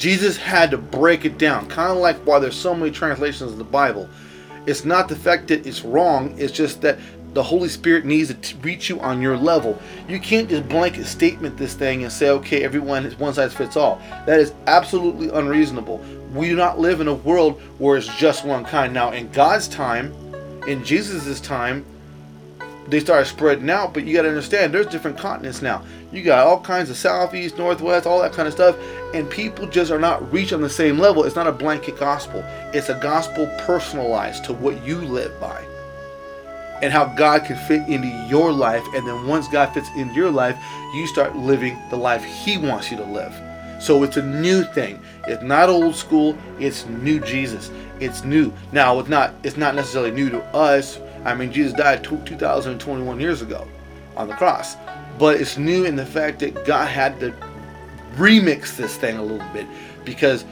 Jesus 0.01 0.36
had 0.36 0.72
to 0.72 0.79
break 0.79 1.25
it 1.25 1.38
down, 1.38 1.67
kind 1.67 1.91
of 1.91 1.98
like 1.98 2.17
why 2.25 2.39
there's 2.39 2.55
so 2.55 2.74
many 2.74 2.89
translations 2.89 3.51
of 3.51 3.60
the 3.60 3.63
Bible. 3.63 4.10
It's 4.65 4.84
not 4.84 5.08
the 5.08 5.15
fact 5.15 5.50
that 5.50 5.67
it's 5.67 5.84
wrong, 5.84 6.34
it's 6.39 6.51
just 6.51 6.81
that 6.81 6.98
the 7.36 7.43
Holy 7.43 7.70
Spirit 7.70 8.03
needs 8.03 8.29
to 8.29 8.34
t- 8.34 8.58
reach 8.63 8.89
you 8.89 9.00
on 9.00 9.22
your 9.22 9.38
level. 9.38 9.79
You 10.10 10.20
can't 10.20 10.50
just 10.50 10.67
blanket 10.67 11.05
statement 11.05 11.55
this 11.55 11.75
thing 11.75 12.01
and 12.01 12.12
say, 12.12 12.29
okay, 12.29 12.63
everyone 12.63 13.05
is 13.05 13.15
one 13.20 13.36
size 13.36 13.53
fits 13.53 13.77
all. 13.77 14.01
That 14.25 14.39
is 14.39 14.53
absolutely 14.65 15.29
unreasonable. 15.29 16.00
We 16.34 16.50
do 16.50 16.55
not 16.55 16.79
live 16.79 17.00
in 17.00 17.08
a 17.08 17.13
world 17.13 17.62
where 17.77 17.96
it's 17.96 18.08
just 18.17 18.43
one 18.43 18.65
kind. 18.65 18.96
Now, 18.96 19.12
in 19.12 19.29
God's 19.29 19.67
time, 19.67 20.15
in 20.67 20.84
Jesus' 20.84 21.39
time, 21.39 21.86
they 22.88 23.00
started 23.00 23.27
spreading 23.27 23.70
out, 23.70 23.93
but 23.93 24.05
you 24.05 24.15
got 24.15 24.24
to 24.24 24.29
understand 24.29 24.74
there's 24.74 24.88
different 24.88 25.20
continents 25.20 25.62
now. 25.62 25.84
You 26.12 26.24
got 26.24 26.46
all 26.46 26.60
kinds 26.60 26.89
of 26.89 26.98
southeast, 26.98 27.58
northwest, 27.58 28.06
all 28.06 28.22
that 28.22 28.34
kind 28.34 28.48
of 28.48 28.53
stuff, 28.53 28.75
and 29.13 29.30
people 29.30 29.65
just 29.68 29.91
are 29.91 30.00
not 30.00 30.32
reached 30.32 30.53
on 30.53 30.62
the 30.62 30.70
same 30.70 31.00
level. 31.00 31.24
It's 31.24 31.36
not 31.36 31.48
a 31.48 31.51
blanket 31.51 31.98
gospel, 31.98 32.44
it's 32.74 32.89
a 32.89 33.00
gospel 33.01 33.48
personalized 33.60 34.46
to 34.46 34.53
what 34.53 34.84
you 34.86 34.98
live 35.01 35.39
by. 35.39 35.65
and 36.82 36.91
how 36.91 37.06
God 37.06 37.46
can 37.46 37.58
fit 37.68 37.88
into 37.88 38.08
your 38.27 38.51
life. 38.51 38.84
And 38.96 39.08
then 39.08 39.27
once 39.27 39.48
God 39.48 39.74
fits 39.74 39.89
into 39.96 40.15
your 40.15 40.32
life, 40.32 40.58
you 40.96 41.06
start 41.08 41.36
living 41.36 41.77
the 41.89 41.96
life 41.96 42.24
He 42.24 42.58
wants 42.58 42.91
you 42.91 42.98
to 42.98 43.03
live. 43.03 43.34
So 43.80 44.03
it's 44.03 44.18
a 44.18 44.22
new 44.24 44.63
thing. 44.63 45.00
It's 45.27 45.44
not 45.44 45.70
old 45.70 45.96
school. 45.96 46.38
It's 46.60 46.86
new 46.88 47.20
Jesus. 47.20 47.72
It's 48.00 48.24
new. 48.24 48.51
Now 48.72 49.00
it's 49.00 49.10
not. 49.10 49.34
It's 49.44 49.58
not 49.58 49.75
necessarily 49.75 50.12
new 50.12 50.30
to 50.30 50.41
us. 50.56 51.00
I 51.25 51.36
mean, 51.36 51.51
Jesus 51.51 51.74
died 51.74 52.03
2,021 52.03 53.20
years 53.20 53.41
ago 53.41 53.68
on 54.18 54.27
the 54.27 54.34
cross, 54.36 54.75
but 55.18 55.39
it's 55.39 55.58
new 55.58 55.86
in 55.86 55.96
the 55.96 56.06
fact 56.06 56.39
that 56.39 56.65
God 56.65 56.88
had 56.88 57.20
to 57.20 57.34
remix 58.15 58.75
this 58.75 58.98
thing 58.98 59.18
a 59.18 59.24
little 59.24 59.48
bit 59.53 59.65
because 60.03 60.46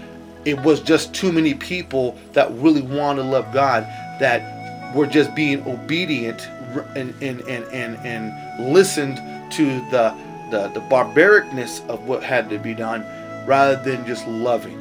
it 0.46 0.60
was 0.62 0.82
just 0.82 1.14
too 1.14 1.32
many 1.32 1.54
people 1.54 2.18
that 2.34 2.52
really 2.54 2.82
wanted 2.82 3.24
to 3.24 3.28
love 3.28 3.54
God 3.54 3.84
that 4.20 4.96
were 4.96 5.08
just 5.08 5.36
being 5.36 5.66
obedient 5.68 6.48
and 6.96 7.14
and 7.22 7.42
and 7.42 7.66
and, 7.66 7.98
and 8.06 8.74
listened 8.74 9.18
to 9.52 9.66
the, 9.92 10.16
the 10.52 10.70
the 10.70 10.82
barbaricness 10.82 11.82
of 11.90 12.08
what 12.08 12.24
had 12.24 12.50
to 12.50 12.58
be 12.58 12.74
done 12.74 13.02
rather 13.46 13.82
than 13.84 14.06
just 14.06 14.28
loving. 14.28 14.80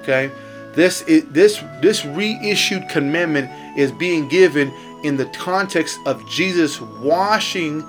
Okay? 0.00 0.30
This 0.74 1.02
is, 1.02 1.24
this 1.26 1.62
this 1.80 2.04
reissued 2.04 2.88
commandment 2.88 3.50
is 3.78 3.92
being 3.92 4.28
given 4.28 4.72
in 5.02 5.16
the 5.16 5.26
context 5.26 5.98
of 6.06 6.26
Jesus 6.28 6.80
washing 6.80 7.82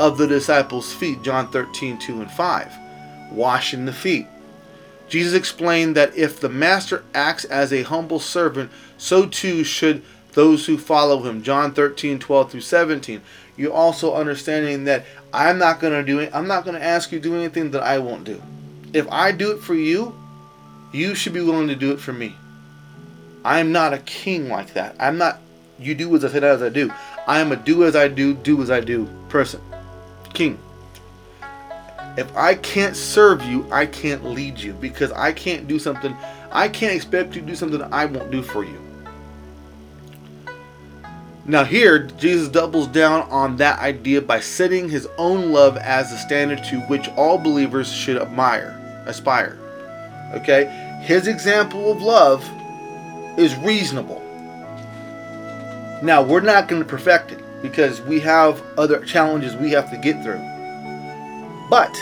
of 0.00 0.16
the 0.16 0.26
disciples' 0.26 0.94
feet, 0.94 1.22
John 1.22 1.52
13, 1.52 1.98
2 1.98 2.22
and 2.22 2.30
5. 2.30 2.72
Washing 3.32 3.84
the 3.84 3.92
feet. 3.92 4.26
Jesus 5.08 5.34
explained 5.34 5.94
that 5.96 6.16
if 6.16 6.40
the 6.40 6.48
master 6.48 7.04
acts 7.14 7.44
as 7.44 7.70
a 7.72 7.82
humble 7.82 8.18
servant, 8.18 8.70
so 8.96 9.26
too 9.26 9.62
should 9.62 10.02
those 10.32 10.64
who 10.64 10.78
follow 10.78 11.22
him. 11.22 11.42
John 11.42 11.74
13, 11.74 12.18
12 12.18 12.50
through 12.50 12.60
17. 12.62 13.20
You're 13.56 13.72
also 13.72 14.14
understanding 14.14 14.84
that 14.84 15.04
I'm 15.34 15.58
not 15.58 15.80
going 15.80 15.92
to 15.92 16.02
do 16.02 16.18
it. 16.18 16.30
I'm 16.32 16.46
not 16.46 16.64
going 16.64 16.76
to 16.76 16.84
ask 16.84 17.12
you 17.12 17.18
to 17.18 17.28
do 17.28 17.36
anything 17.36 17.72
that 17.72 17.82
I 17.82 17.98
won't 17.98 18.24
do. 18.24 18.40
If 18.94 19.06
I 19.10 19.32
do 19.32 19.50
it 19.52 19.60
for 19.60 19.74
you, 19.74 20.14
you 20.92 21.14
should 21.14 21.34
be 21.34 21.42
willing 21.42 21.68
to 21.68 21.76
do 21.76 21.92
it 21.92 22.00
for 22.00 22.14
me. 22.14 22.36
I'm 23.44 23.70
not 23.70 23.92
a 23.92 23.98
king 23.98 24.48
like 24.48 24.72
that. 24.74 24.96
I'm 24.98 25.18
not 25.18 25.40
you 25.78 25.94
do 25.94 26.14
as 26.14 26.24
I 26.24 26.28
said 26.28 26.44
as 26.44 26.62
I 26.62 26.68
do. 26.68 26.90
I 27.26 27.40
am 27.40 27.52
a 27.52 27.56
do 27.56 27.84
as 27.84 27.96
I 27.96 28.08
do, 28.08 28.34
do 28.34 28.62
as 28.62 28.70
I 28.70 28.80
do 28.80 29.08
person. 29.28 29.60
King. 30.34 30.58
If 32.16 32.34
I 32.36 32.54
can't 32.56 32.96
serve 32.96 33.42
you, 33.42 33.66
I 33.72 33.86
can't 33.86 34.24
lead 34.24 34.58
you 34.58 34.72
because 34.74 35.12
I 35.12 35.32
can't 35.32 35.68
do 35.68 35.78
something. 35.78 36.16
I 36.50 36.68
can't 36.68 36.94
expect 36.94 37.34
you 37.34 37.40
to 37.40 37.46
do 37.46 37.54
something 37.54 37.82
I 37.82 38.04
won't 38.04 38.30
do 38.30 38.42
for 38.42 38.64
you. 38.64 38.80
Now, 41.46 41.64
here, 41.64 42.00
Jesus 42.00 42.48
doubles 42.48 42.86
down 42.88 43.22
on 43.30 43.56
that 43.56 43.78
idea 43.78 44.20
by 44.20 44.40
setting 44.40 44.88
his 44.88 45.08
own 45.16 45.52
love 45.52 45.76
as 45.76 46.10
the 46.10 46.18
standard 46.18 46.62
to 46.64 46.80
which 46.82 47.08
all 47.10 47.38
believers 47.38 47.90
should 47.92 48.20
admire, 48.20 48.78
aspire. 49.06 49.58
Okay? 50.34 50.66
His 51.02 51.26
example 51.26 51.90
of 51.90 52.02
love 52.02 52.48
is 53.38 53.56
reasonable. 53.56 54.20
Now, 56.02 56.22
we're 56.22 56.40
not 56.40 56.68
going 56.68 56.82
to 56.82 56.88
perfect 56.88 57.32
it 57.32 57.39
because 57.62 58.00
we 58.02 58.20
have 58.20 58.62
other 58.78 59.04
challenges 59.04 59.54
we 59.56 59.70
have 59.70 59.90
to 59.90 59.96
get 59.98 60.22
through. 60.22 60.40
But 61.68 61.94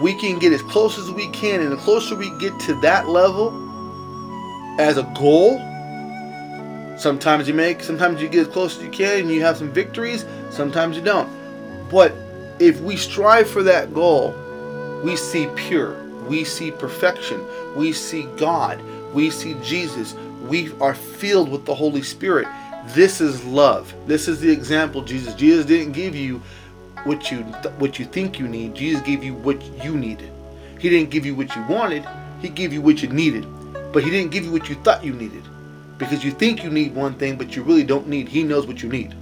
we 0.00 0.14
can 0.14 0.38
get 0.38 0.52
as 0.52 0.62
close 0.62 0.98
as 0.98 1.10
we 1.10 1.28
can, 1.30 1.60
and 1.60 1.72
the 1.72 1.76
closer 1.76 2.14
we 2.14 2.30
get 2.38 2.58
to 2.60 2.80
that 2.80 3.08
level 3.08 3.50
as 4.78 4.96
a 4.96 5.02
goal, 5.16 5.58
sometimes 6.96 7.48
you 7.48 7.54
make, 7.54 7.82
sometimes 7.82 8.22
you 8.22 8.28
get 8.28 8.46
as 8.46 8.52
close 8.52 8.76
as 8.76 8.82
you 8.84 8.90
can 8.90 9.20
and 9.20 9.30
you 9.30 9.40
have 9.42 9.56
some 9.56 9.72
victories, 9.72 10.24
sometimes 10.50 10.96
you 10.96 11.02
don't. 11.02 11.28
But 11.90 12.12
if 12.60 12.80
we 12.80 12.96
strive 12.96 13.48
for 13.48 13.62
that 13.64 13.92
goal, 13.92 14.34
we 15.02 15.16
see 15.16 15.48
pure, 15.56 16.00
we 16.28 16.44
see 16.44 16.70
perfection, 16.70 17.44
we 17.76 17.92
see 17.92 18.24
God, 18.36 18.80
we 19.12 19.30
see 19.30 19.54
Jesus, 19.62 20.14
we 20.42 20.72
are 20.80 20.94
filled 20.94 21.50
with 21.50 21.64
the 21.64 21.74
Holy 21.74 22.02
Spirit. 22.02 22.46
This 22.94 23.20
is 23.20 23.44
love. 23.44 23.92
This 24.06 24.28
is 24.28 24.40
the 24.40 24.50
example 24.50 25.02
Jesus. 25.02 25.34
Jesus 25.34 25.66
didn't 25.66 25.92
give 25.92 26.14
you 26.14 26.40
what 27.04 27.30
you 27.30 27.38
what 27.78 27.98
you 27.98 28.04
think 28.04 28.38
you 28.38 28.48
need. 28.48 28.74
Jesus 28.74 29.02
gave 29.02 29.22
you 29.22 29.34
what 29.34 29.62
you 29.84 29.96
needed. 29.96 30.30
He 30.78 30.88
didn't 30.88 31.10
give 31.10 31.26
you 31.26 31.34
what 31.34 31.54
you 31.54 31.62
wanted. 31.66 32.04
He 32.40 32.48
gave 32.48 32.72
you 32.72 32.80
what 32.80 33.02
you 33.02 33.08
needed. 33.08 33.46
But 33.92 34.04
he 34.04 34.10
didn't 34.10 34.30
give 34.30 34.44
you 34.44 34.52
what 34.52 34.68
you 34.68 34.74
thought 34.76 35.04
you 35.04 35.12
needed. 35.12 35.42
Because 35.98 36.24
you 36.24 36.30
think 36.30 36.62
you 36.62 36.70
need 36.70 36.94
one 36.94 37.14
thing, 37.14 37.36
but 37.36 37.56
you 37.56 37.62
really 37.62 37.82
don't 37.82 38.06
need. 38.06 38.28
He 38.28 38.44
knows 38.44 38.66
what 38.66 38.82
you 38.82 38.88
need. 38.88 39.14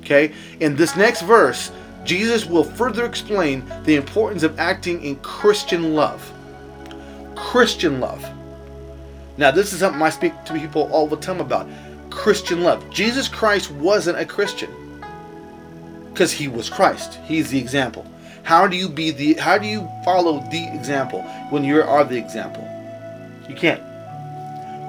Okay? 0.00 0.32
In 0.60 0.76
this 0.76 0.96
next 0.96 1.22
verse, 1.22 1.72
Jesus 2.04 2.46
will 2.46 2.64
further 2.64 3.04
explain 3.04 3.64
the 3.84 3.96
importance 3.96 4.42
of 4.42 4.58
acting 4.58 5.02
in 5.04 5.16
Christian 5.16 5.94
love. 5.94 6.32
Christian 7.34 8.00
love. 8.00 8.24
Now, 9.36 9.50
this 9.50 9.72
is 9.72 9.80
something 9.80 10.00
I 10.00 10.10
speak 10.10 10.32
to 10.44 10.52
people 10.54 10.88
all 10.92 11.06
the 11.06 11.16
time 11.16 11.40
about. 11.40 11.68
Christian 12.10 12.62
love. 12.62 12.88
Jesus 12.90 13.28
Christ 13.28 13.70
wasn't 13.70 14.18
a 14.18 14.24
Christian 14.24 14.70
because 16.12 16.32
he 16.32 16.48
was 16.48 16.68
Christ. 16.68 17.18
He's 17.24 17.50
the 17.50 17.58
example. 17.58 18.06
How 18.42 18.66
do 18.66 18.76
you 18.76 18.88
be 18.88 19.10
the 19.10 19.34
how 19.34 19.58
do 19.58 19.66
you 19.66 19.88
follow 20.04 20.40
the 20.50 20.68
example 20.74 21.22
when 21.50 21.64
you 21.64 21.82
are 21.82 22.04
the 22.04 22.16
example? 22.16 22.66
You 23.48 23.54
can't. 23.54 23.82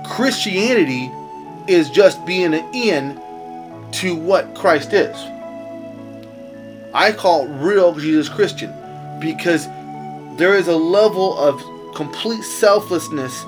Christianity 0.05 1.11
is 1.67 1.89
just 1.89 2.25
being 2.25 2.53
an 2.53 2.65
in 2.73 3.19
to 3.91 4.15
what 4.15 4.55
Christ 4.55 4.93
is. 4.93 5.15
I 6.93 7.13
call 7.13 7.47
real 7.47 7.95
Jesus 7.95 8.27
Christian 8.27 8.73
because 9.19 9.67
there 10.37 10.55
is 10.55 10.67
a 10.67 10.75
level 10.75 11.37
of 11.37 11.61
complete 11.95 12.43
selflessness 12.43 13.45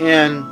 and 0.00 0.44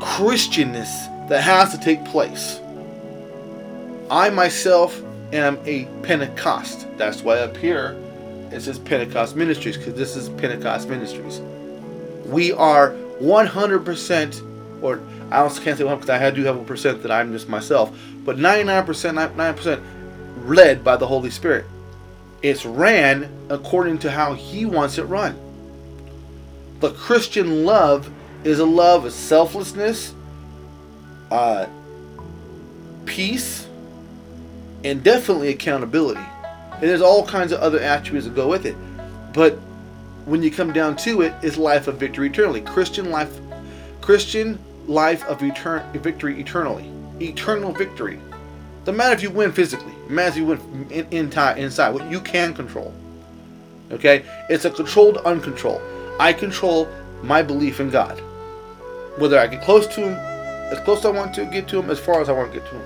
Christianness 0.00 1.28
that 1.28 1.42
has 1.42 1.70
to 1.72 1.78
take 1.78 2.04
place. 2.06 2.60
I 4.10 4.30
myself 4.30 5.00
am 5.32 5.58
a 5.66 5.84
Pentecost. 6.02 6.86
That's 6.96 7.22
why 7.22 7.38
up 7.38 7.56
here 7.56 7.96
it 8.50 8.60
says 8.62 8.78
Pentecost 8.78 9.36
Ministries 9.36 9.76
because 9.76 9.94
this 9.94 10.16
is 10.16 10.28
Pentecost 10.30 10.88
Ministries. 10.88 11.40
We 12.26 12.52
are 12.52 12.90
100%, 13.20 14.82
or 14.82 15.00
I 15.30 15.38
also 15.38 15.62
can't 15.62 15.78
say 15.78 15.84
100 15.84 16.00
because 16.00 16.10
I 16.10 16.30
do 16.30 16.42
have 16.44 16.56
a 16.56 16.64
percent 16.64 17.02
that 17.02 17.12
I'm 17.12 17.32
just 17.32 17.48
myself, 17.48 17.96
but 18.24 18.36
99%, 18.36 18.84
99% 18.84 19.82
led 20.44 20.82
by 20.82 20.96
the 20.96 21.06
Holy 21.06 21.30
Spirit. 21.30 21.66
It's 22.42 22.64
ran 22.64 23.30
according 23.50 23.98
to 23.98 24.10
how 24.10 24.32
He 24.32 24.64
wants 24.64 24.98
it 24.98 25.04
run. 25.04 25.38
The 26.80 26.90
Christian 26.92 27.64
love 27.64 28.10
is 28.44 28.58
a 28.58 28.64
love 28.64 29.04
of 29.04 29.12
selflessness, 29.12 30.14
uh, 31.30 31.66
peace, 33.04 33.66
and 34.84 35.02
definitely 35.02 35.48
accountability. 35.48 36.24
And 36.72 36.82
there's 36.82 37.02
all 37.02 37.26
kinds 37.26 37.52
of 37.52 37.60
other 37.60 37.78
attributes 37.80 38.26
that 38.26 38.34
go 38.34 38.48
with 38.48 38.64
it. 38.64 38.76
But 39.34 39.58
when 40.24 40.42
you 40.42 40.50
come 40.50 40.72
down 40.72 40.96
to 40.98 41.22
it, 41.22 41.34
it's 41.42 41.56
life 41.56 41.88
of 41.88 41.98
victory 41.98 42.28
eternally. 42.28 42.62
Christian 42.62 43.10
life, 43.10 43.38
Christian 44.00 44.58
life 44.86 45.24
of 45.26 45.38
etern- 45.40 45.90
victory 46.00 46.40
eternally. 46.40 46.90
Eternal 47.20 47.72
victory. 47.72 48.18
Doesn't 48.84 48.96
matter 48.96 49.14
if 49.14 49.22
you 49.22 49.30
win 49.30 49.52
physically. 49.52 49.92
It 50.06 50.10
matters 50.10 50.32
if 50.32 50.38
you 50.38 50.46
win 50.46 50.86
in, 50.90 51.06
in, 51.10 51.58
inside. 51.58 51.90
What 51.90 52.10
you 52.10 52.20
can 52.20 52.54
control. 52.54 52.94
Okay? 53.90 54.24
It's 54.48 54.64
a 54.64 54.70
controlled 54.70 55.18
uncontrolled. 55.18 55.82
I 56.18 56.32
control 56.32 56.88
my 57.22 57.42
belief 57.42 57.80
in 57.80 57.90
God. 57.90 58.22
Whether 59.18 59.38
I 59.38 59.46
get 59.46 59.62
close 59.62 59.86
to 59.88 60.00
Him, 60.00 60.14
as 60.72 60.78
close 60.80 61.00
as 61.00 61.06
I 61.06 61.10
want 61.10 61.34
to 61.34 61.44
get 61.46 61.68
to 61.68 61.78
Him, 61.80 61.90
as 61.90 61.98
far 61.98 62.20
as 62.20 62.28
I 62.28 62.32
want 62.32 62.52
to 62.52 62.60
get 62.60 62.68
to 62.68 62.76
Him. 62.76 62.84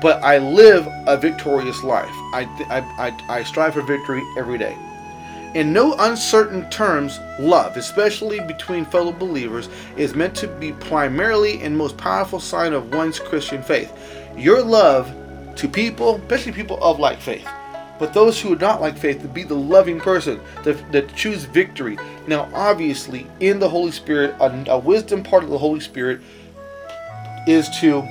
But 0.00 0.22
I 0.24 0.38
live 0.38 0.88
a 1.06 1.16
victorious 1.16 1.82
life. 1.84 2.10
I, 2.34 2.48
I, 2.68 3.08
I, 3.08 3.38
I 3.38 3.42
strive 3.44 3.74
for 3.74 3.82
victory 3.82 4.22
every 4.36 4.58
day. 4.58 4.76
In 5.54 5.72
no 5.72 5.94
uncertain 5.98 6.68
terms, 6.70 7.20
love, 7.38 7.76
especially 7.76 8.40
between 8.40 8.86
fellow 8.86 9.12
believers, 9.12 9.68
is 9.96 10.14
meant 10.14 10.34
to 10.36 10.48
be 10.48 10.72
primarily 10.72 11.60
and 11.60 11.76
most 11.76 11.98
powerful 11.98 12.40
sign 12.40 12.72
of 12.72 12.94
one's 12.94 13.20
Christian 13.20 13.62
faith. 13.62 13.92
Your 14.36 14.62
love 14.62 15.14
to 15.56 15.68
people, 15.68 16.16
especially 16.16 16.52
people 16.52 16.82
of 16.82 16.98
like 16.98 17.20
faith, 17.20 17.46
but 18.02 18.12
those 18.12 18.40
who 18.40 18.54
are 18.54 18.58
not 18.58 18.80
like 18.80 18.98
faith, 18.98 19.22
to 19.22 19.28
be 19.28 19.44
the 19.44 19.54
loving 19.54 20.00
person 20.00 20.40
that, 20.64 20.90
that 20.90 21.14
choose 21.14 21.44
victory. 21.44 21.96
Now, 22.26 22.50
obviously, 22.52 23.28
in 23.38 23.60
the 23.60 23.68
Holy 23.68 23.92
Spirit, 23.92 24.34
a, 24.40 24.72
a 24.72 24.78
wisdom 24.80 25.22
part 25.22 25.44
of 25.44 25.50
the 25.50 25.58
Holy 25.58 25.78
Spirit 25.78 26.20
is 27.46 27.70
to 27.78 28.02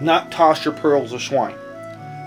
not 0.00 0.30
toss 0.30 0.64
your 0.64 0.74
pearls 0.74 1.12
of 1.12 1.20
swine, 1.20 1.56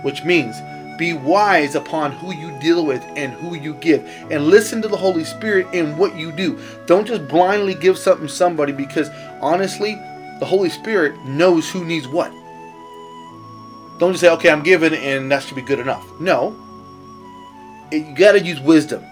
which 0.03 0.25
means 0.25 0.57
be 0.99 1.13
wise 1.13 1.75
upon 1.75 2.11
who 2.11 2.33
you 2.33 2.59
deal 2.59 2.85
with 2.85 3.01
and 3.15 3.31
who 3.31 3.55
you 3.55 3.73
give 3.75 4.03
and 4.29 4.47
listen 4.47 4.81
to 4.81 4.89
the 4.89 4.97
holy 4.97 5.23
spirit 5.23 5.65
in 5.73 5.97
what 5.97 6.15
you 6.15 6.31
do 6.33 6.59
don't 6.85 7.07
just 7.07 7.27
blindly 7.27 7.73
give 7.73 7.97
something 7.97 8.27
somebody 8.27 8.73
because 8.73 9.09
honestly 9.39 9.95
the 10.39 10.45
Holy 10.45 10.69
Spirit 10.69 11.17
knows 11.23 11.69
who 11.69 11.85
needs 11.85 12.07
what. 12.07 12.33
Don't 14.01 14.13
just 14.13 14.21
say, 14.21 14.31
okay, 14.31 14.49
I'm 14.49 14.63
given 14.63 14.95
and 14.95 15.31
that 15.31 15.43
should 15.43 15.53
be 15.53 15.61
good 15.61 15.77
enough. 15.77 16.03
No. 16.19 16.55
You 17.91 18.15
got 18.15 18.31
to 18.31 18.39
use 18.39 18.59
wisdom. 18.59 19.05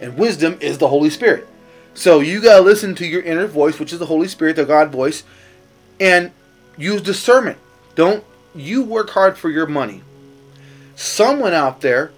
And 0.00 0.16
wisdom 0.16 0.56
is 0.60 0.78
the 0.78 0.86
Holy 0.86 1.10
Spirit. 1.10 1.48
So 1.94 2.20
you 2.20 2.40
got 2.40 2.58
to 2.58 2.62
listen 2.62 2.94
to 2.94 3.06
your 3.06 3.22
inner 3.22 3.48
voice, 3.48 3.80
which 3.80 3.92
is 3.92 3.98
the 3.98 4.06
Holy 4.06 4.28
Spirit, 4.28 4.54
the 4.54 4.64
God 4.64 4.92
voice, 4.92 5.24
and 5.98 6.30
use 6.78 7.02
discernment. 7.02 7.58
Don't 7.96 8.22
you 8.54 8.84
work 8.84 9.10
hard 9.10 9.36
for 9.36 9.50
your 9.50 9.66
money. 9.66 10.00
Someone 10.94 11.52
out 11.52 11.80
there 11.80 12.12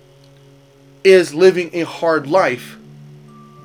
is 1.03 1.35
living 1.35 1.71
a 1.73 1.87
hard 1.87 2.27
life 2.27 2.77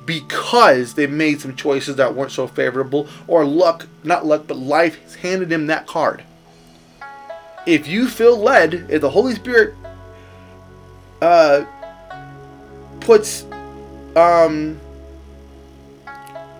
because 0.06 0.94
they 0.94 1.06
made 1.06 1.42
some 1.42 1.54
choices 1.54 1.96
that 1.96 2.14
weren't 2.14 2.32
so 2.32 2.46
favorable 2.46 3.08
or 3.26 3.44
luck, 3.44 3.86
not 4.04 4.24
luck, 4.24 4.44
but 4.46 4.56
life 4.56 4.98
has 5.02 5.16
handed 5.16 5.50
them 5.50 5.66
that 5.66 5.86
card. 5.86 6.24
If 7.68 7.86
you 7.86 8.08
feel 8.08 8.34
led, 8.34 8.86
if 8.88 9.02
the 9.02 9.10
Holy 9.10 9.34
Spirit 9.34 9.74
uh, 11.20 11.66
puts 13.00 13.44
um, 14.16 14.80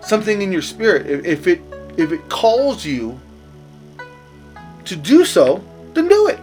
something 0.03 0.43
in 0.43 0.53
your 0.53 0.61
spirit, 0.61 1.07
if, 1.07 1.25
if 1.25 1.47
it 1.47 1.63
if 1.97 2.13
it 2.13 2.29
calls 2.29 2.85
you 2.85 3.19
to 4.85 4.97
do 4.97 5.25
so, 5.25 5.65
then 5.95 6.09
do 6.09 6.29
it. 6.29 6.39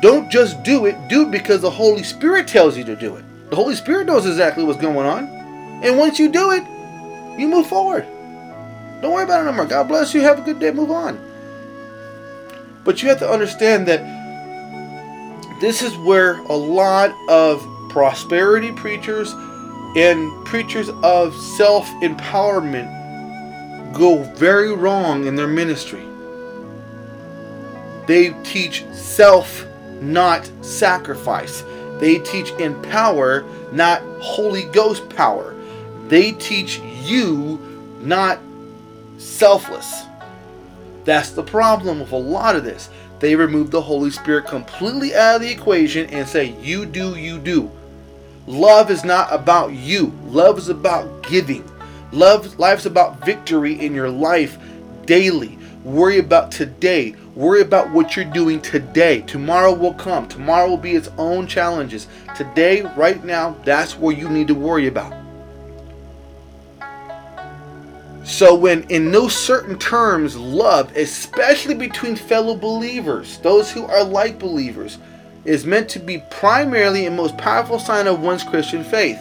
Don't 0.00 0.30
just 0.30 0.62
do 0.62 0.86
it, 0.86 0.96
do 1.08 1.26
it 1.26 1.30
because 1.30 1.60
the 1.60 1.70
Holy 1.70 2.04
Spirit 2.04 2.48
tells 2.48 2.74
you 2.74 2.84
to 2.84 2.96
do 2.96 3.16
it. 3.16 3.50
The 3.50 3.56
Holy 3.56 3.74
Spirit 3.74 4.06
knows 4.06 4.24
exactly 4.24 4.64
what's 4.64 4.80
going 4.80 5.06
on. 5.06 5.24
And 5.84 5.98
once 5.98 6.18
you 6.18 6.32
do 6.32 6.52
it, 6.52 6.62
you 7.38 7.48
move 7.48 7.66
forward. 7.66 8.06
Don't 9.02 9.12
worry 9.12 9.24
about 9.24 9.42
it 9.42 9.44
no 9.44 9.52
more. 9.52 9.66
God 9.66 9.88
bless 9.88 10.14
you. 10.14 10.22
Have 10.22 10.38
a 10.38 10.42
good 10.42 10.58
day. 10.58 10.70
Move 10.70 10.90
on. 10.90 11.33
But 12.84 13.02
you 13.02 13.08
have 13.08 13.18
to 13.20 13.28
understand 13.28 13.86
that 13.88 14.02
this 15.60 15.82
is 15.82 15.96
where 15.98 16.38
a 16.40 16.56
lot 16.56 17.14
of 17.28 17.66
prosperity 17.88 18.72
preachers 18.72 19.32
and 19.96 20.44
preachers 20.44 20.90
of 21.02 21.34
self 21.34 21.86
empowerment 22.02 22.90
go 23.94 24.22
very 24.34 24.74
wrong 24.74 25.26
in 25.26 25.36
their 25.36 25.46
ministry. 25.46 26.04
They 28.06 28.30
teach 28.42 28.84
self, 28.92 29.64
not 30.00 30.50
sacrifice. 30.60 31.64
They 32.00 32.18
teach 32.18 32.50
in 32.52 32.80
power, 32.82 33.44
not 33.72 34.02
Holy 34.20 34.64
Ghost 34.64 35.08
power. 35.08 35.54
They 36.08 36.32
teach 36.32 36.80
you, 36.80 37.58
not 38.00 38.40
selfless. 39.16 40.02
That's 41.04 41.30
the 41.30 41.42
problem 41.42 42.00
with 42.00 42.12
a 42.12 42.16
lot 42.16 42.56
of 42.56 42.64
this. 42.64 42.88
They 43.20 43.36
remove 43.36 43.70
the 43.70 43.80
Holy 43.80 44.10
Spirit 44.10 44.46
completely 44.46 45.14
out 45.14 45.36
of 45.36 45.42
the 45.42 45.50
equation 45.50 46.08
and 46.10 46.28
say, 46.28 46.54
You 46.60 46.86
do, 46.86 47.16
you 47.16 47.38
do. 47.38 47.70
Love 48.46 48.90
is 48.90 49.04
not 49.04 49.32
about 49.32 49.72
you, 49.72 50.12
love 50.24 50.58
is 50.58 50.68
about 50.68 51.22
giving. 51.22 51.68
Love 52.12 52.58
life's 52.58 52.86
about 52.86 53.24
victory 53.24 53.80
in 53.80 53.94
your 53.94 54.10
life 54.10 54.58
daily. 55.06 55.58
Worry 55.84 56.18
about 56.18 56.52
today. 56.52 57.14
Worry 57.34 57.60
about 57.60 57.90
what 57.92 58.14
you're 58.14 58.24
doing 58.24 58.60
today. 58.60 59.22
Tomorrow 59.22 59.74
will 59.74 59.94
come. 59.94 60.28
Tomorrow 60.28 60.68
will 60.68 60.76
be 60.76 60.94
its 60.94 61.08
own 61.18 61.46
challenges. 61.46 62.06
Today, 62.36 62.82
right 62.96 63.22
now, 63.24 63.56
that's 63.64 63.98
where 63.98 64.14
you 64.14 64.28
need 64.28 64.46
to 64.48 64.54
worry 64.54 64.86
about. 64.86 65.23
So, 68.24 68.54
when 68.54 68.84
in 68.84 69.10
no 69.10 69.28
certain 69.28 69.78
terms, 69.78 70.36
love, 70.36 70.96
especially 70.96 71.74
between 71.74 72.16
fellow 72.16 72.56
believers, 72.56 73.38
those 73.38 73.70
who 73.70 73.84
are 73.84 74.02
like 74.02 74.38
believers, 74.38 74.98
is 75.44 75.66
meant 75.66 75.90
to 75.90 75.98
be 75.98 76.22
primarily 76.30 77.06
and 77.06 77.16
most 77.16 77.36
powerful 77.36 77.78
sign 77.78 78.06
of 78.06 78.20
one's 78.20 78.42
Christian 78.42 78.82
faith. 78.82 79.18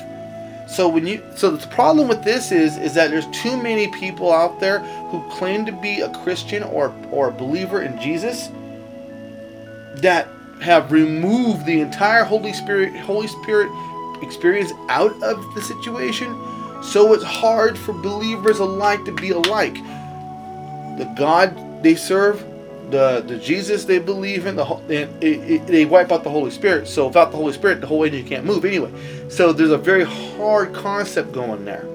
So 0.69 0.87
when 0.87 1.05
you 1.05 1.21
so 1.35 1.51
the 1.51 1.67
problem 1.67 2.07
with 2.07 2.23
this 2.23 2.51
is 2.51 2.77
is 2.77 2.93
that 2.93 3.11
there's 3.11 3.27
too 3.27 3.61
many 3.61 3.89
people 3.89 4.31
out 4.31 4.59
there 4.59 4.79
who 4.79 5.21
claim 5.29 5.65
to 5.65 5.71
be 5.71 5.99
a 5.99 6.09
Christian 6.23 6.63
or 6.63 6.95
or 7.11 7.29
a 7.29 7.31
believer 7.31 7.81
in 7.81 7.99
Jesus 7.99 8.47
that 9.95 10.27
have 10.61 10.91
removed 10.91 11.65
the 11.65 11.81
entire 11.81 12.23
Holy 12.23 12.53
Spirit 12.53 12.95
Holy 13.01 13.27
Spirit 13.27 13.69
experience 14.23 14.71
out 14.87 15.11
of 15.21 15.53
the 15.53 15.61
situation. 15.61 16.33
So 16.83 17.13
it's 17.13 17.23
hard 17.23 17.77
for 17.77 17.93
believers 17.93 18.59
alike 18.59 19.03
to 19.05 19.11
be 19.13 19.31
alike. 19.31 19.75
The 20.97 21.11
God 21.17 21.81
they 21.81 21.95
serve, 21.95 22.39
the 22.91 23.23
the 23.25 23.37
Jesus 23.37 23.85
they 23.85 23.99
believe 23.99 24.45
in, 24.45 24.55
the 24.55 24.65
it, 24.89 25.09
it, 25.23 25.65
they 25.67 25.85
wipe 25.85 26.11
out 26.11 26.23
the 26.23 26.29
Holy 26.29 26.51
Spirit. 26.51 26.87
So 26.87 27.07
without 27.07 27.31
the 27.31 27.37
Holy 27.37 27.53
Spirit, 27.53 27.81
the 27.81 27.87
whole 27.87 28.03
engine 28.03 28.27
can't 28.27 28.45
move 28.45 28.65
anyway. 28.65 28.91
So 29.29 29.53
there's 29.53 29.71
a 29.71 29.77
very 29.77 30.03
hard 30.03 30.73
concept 30.73 31.31
going 31.31 31.65
there, 31.65 31.87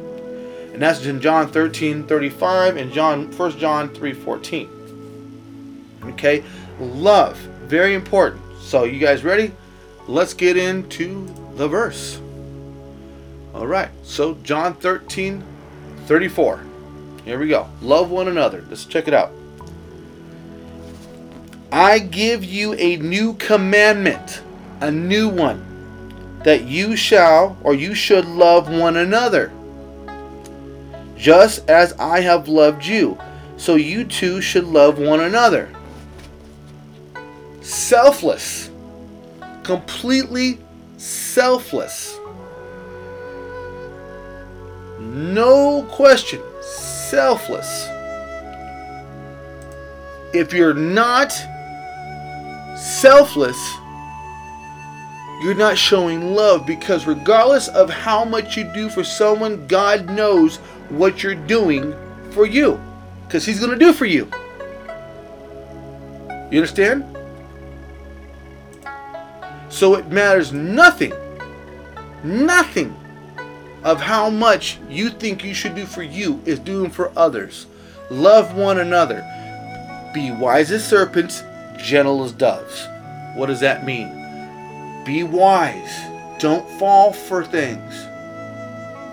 and 0.73 0.83
that's 0.83 1.05
in 1.07 1.21
John 1.21 1.49
13, 1.49 2.07
35 2.07 2.77
and 2.77 2.93
John 2.93 3.31
1 3.31 3.59
John 3.59 3.95
3, 3.95 4.13
14. 4.13 4.69
Okay, 6.07 6.43
love 6.81 7.37
very 7.69 7.95
important. 7.95 8.43
So 8.61 8.85
you 8.85 8.99
guys 8.99 9.23
ready? 9.23 9.53
Let's 10.09 10.33
get 10.33 10.57
into 10.57 11.27
the 11.57 11.69
verse. 11.69 12.21
All 13.59 13.67
right, 13.67 13.89
so 14.05 14.35
John 14.45 14.75
13, 14.75 15.43
34. 16.07 16.65
Here 17.25 17.41
we 17.41 17.49
go. 17.49 17.69
Love 17.83 18.09
one 18.09 18.29
another. 18.29 18.65
Let's 18.69 18.85
check 18.85 19.09
it 19.09 19.15
out. 19.15 19.33
I 21.73 21.99
give 21.99 22.45
you 22.45 22.75
a 22.75 22.99
new 22.99 23.35
commandment, 23.35 24.43
a 24.81 24.93
new 24.93 25.29
one, 25.29 26.39
that 26.45 26.67
you 26.67 26.95
shall 26.95 27.59
or 27.65 27.75
you 27.75 27.95
should 27.95 28.27
love 28.27 28.71
one 28.71 28.97
another. 28.97 29.51
Just 31.17 31.69
as 31.69 31.95
I 31.95 32.21
have 32.21 32.47
loved 32.47 32.87
you, 32.87 33.19
so 33.57 33.75
you 33.75 34.05
too 34.05 34.41
should 34.41 34.67
love 34.67 35.01
one 35.01 35.19
another. 35.19 35.69
Selfless, 37.61 38.71
completely 39.65 40.61
selfless. 40.97 42.18
No 45.19 45.83
question, 45.91 46.41
selfless. 46.61 47.89
If 50.33 50.53
you're 50.53 50.75
not 50.75 51.33
selfless, 52.77 53.59
you're 55.43 55.57
not 55.57 55.77
showing 55.77 56.37
love 56.37 56.65
because 56.65 57.05
regardless 57.05 57.67
of 57.67 57.91
how 57.91 58.25
much 58.25 58.57
you 58.57 58.63
do 58.73 58.89
for 58.89 59.03
someone, 59.03 59.67
God 59.67 60.09
knows 60.09 60.59
what 60.89 61.25
you're 61.25 61.35
doing 61.35 61.97
for 62.31 62.47
you 62.47 62.81
because 63.27 63.45
He's 63.45 63.59
going 63.59 63.73
to 63.73 63.77
do 63.77 63.93
for 63.93 64.07
you. 64.07 64.31
You 66.53 66.61
understand? 66.61 67.05
So 69.69 69.97
it 69.97 70.07
matters 70.13 70.53
nothing, 70.53 71.13
nothing 72.23 72.95
of 73.89 74.03
how 74.03 74.29
much 74.29 74.79
you 74.91 75.09
think 75.09 75.43
you 75.43 75.55
should 75.55 75.75
do 75.75 75.87
for 75.87 76.03
you 76.03 76.43
is 76.45 76.59
doing 76.59 76.91
for 76.91 77.11
others. 77.17 77.65
Love 78.11 78.55
one 78.55 78.81
another. 78.81 79.25
Be 80.13 80.31
wise 80.31 80.71
as 80.71 80.87
serpents, 80.87 81.43
gentle 81.79 82.23
as 82.23 82.33
doves. 82.33 82.87
What 83.35 83.47
does 83.47 83.61
that 83.61 83.87
mean? 83.87 85.05
Be 85.07 85.23
wise. 85.23 85.91
Don't 86.39 86.69
fall 86.79 87.15
for 87.15 87.43
things. 87.43 87.95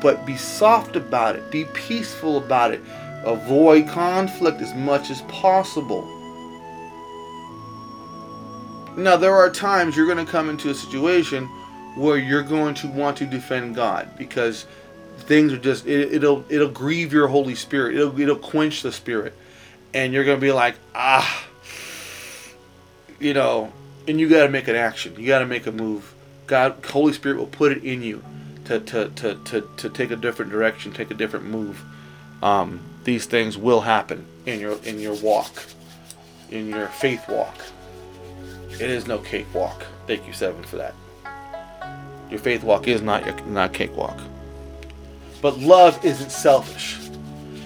But 0.01 0.25
be 0.25 0.35
soft 0.35 0.97
about 0.97 1.37
it. 1.37 1.49
Be 1.51 1.63
peaceful 1.73 2.37
about 2.37 2.71
it. 2.71 2.81
Avoid 3.23 3.87
conflict 3.87 4.61
as 4.61 4.73
much 4.73 5.09
as 5.09 5.21
possible. 5.21 6.03
Now, 8.97 9.15
there 9.15 9.35
are 9.35 9.49
times 9.49 9.95
you're 9.95 10.05
going 10.05 10.25
to 10.25 10.29
come 10.29 10.49
into 10.49 10.69
a 10.69 10.75
situation 10.75 11.49
where 11.95 12.17
you're 12.17 12.43
going 12.43 12.75
to 12.75 12.87
want 12.87 13.17
to 13.17 13.25
defend 13.25 13.75
God 13.75 14.17
because 14.17 14.65
things 15.19 15.53
are 15.53 15.57
just 15.57 15.87
it, 15.87 16.21
will 16.21 16.45
it'll 16.49 16.69
grieve 16.69 17.13
your 17.13 17.27
Holy 17.27 17.55
Spirit. 17.55 17.95
It'll 17.95 18.19
it'll 18.19 18.35
quench 18.35 18.81
the 18.81 18.91
Spirit, 18.91 19.33
and 19.93 20.13
you're 20.13 20.25
going 20.25 20.37
to 20.37 20.41
be 20.41 20.51
like 20.51 20.75
ah, 20.93 21.45
you 23.19 23.33
know, 23.33 23.71
and 24.07 24.19
you 24.19 24.29
got 24.29 24.43
to 24.43 24.49
make 24.49 24.67
an 24.67 24.75
action. 24.75 25.15
You 25.17 25.27
got 25.27 25.39
to 25.39 25.45
make 25.45 25.67
a 25.67 25.71
move. 25.71 26.13
God, 26.47 26.83
Holy 26.85 27.13
Spirit 27.13 27.37
will 27.37 27.47
put 27.47 27.71
it 27.71 27.83
in 27.83 28.03
you 28.03 28.23
to 28.65 28.79
to 28.79 29.09
to 29.09 29.35
to, 29.35 29.69
to 29.77 29.89
take 29.89 30.11
a 30.11 30.15
different 30.15 30.51
direction, 30.51 30.91
take 30.91 31.11
a 31.11 31.15
different 31.15 31.45
move. 31.45 31.83
Um, 32.43 32.81
these 33.03 33.25
things 33.25 33.57
will 33.57 33.81
happen 33.81 34.25
in 34.45 34.59
your 34.59 34.77
in 34.83 34.99
your 34.99 35.15
walk, 35.15 35.65
in 36.51 36.69
your 36.69 36.87
faith 36.87 37.27
walk. 37.29 37.55
It 38.71 38.89
is 38.89 39.07
no 39.07 39.19
cakewalk. 39.19 39.85
Thank 40.05 40.27
you, 40.27 40.33
Seven, 40.33 40.63
for 40.63 40.75
that. 40.77 40.93
Your 42.29 42.39
faith 42.39 42.63
walk 42.63 42.87
is 42.87 43.01
not 43.01 43.25
your, 43.25 43.39
not 43.45 43.73
cakewalk. 43.73 44.19
But 45.41 45.59
love 45.59 46.03
isn't 46.03 46.31
selfish. 46.31 46.97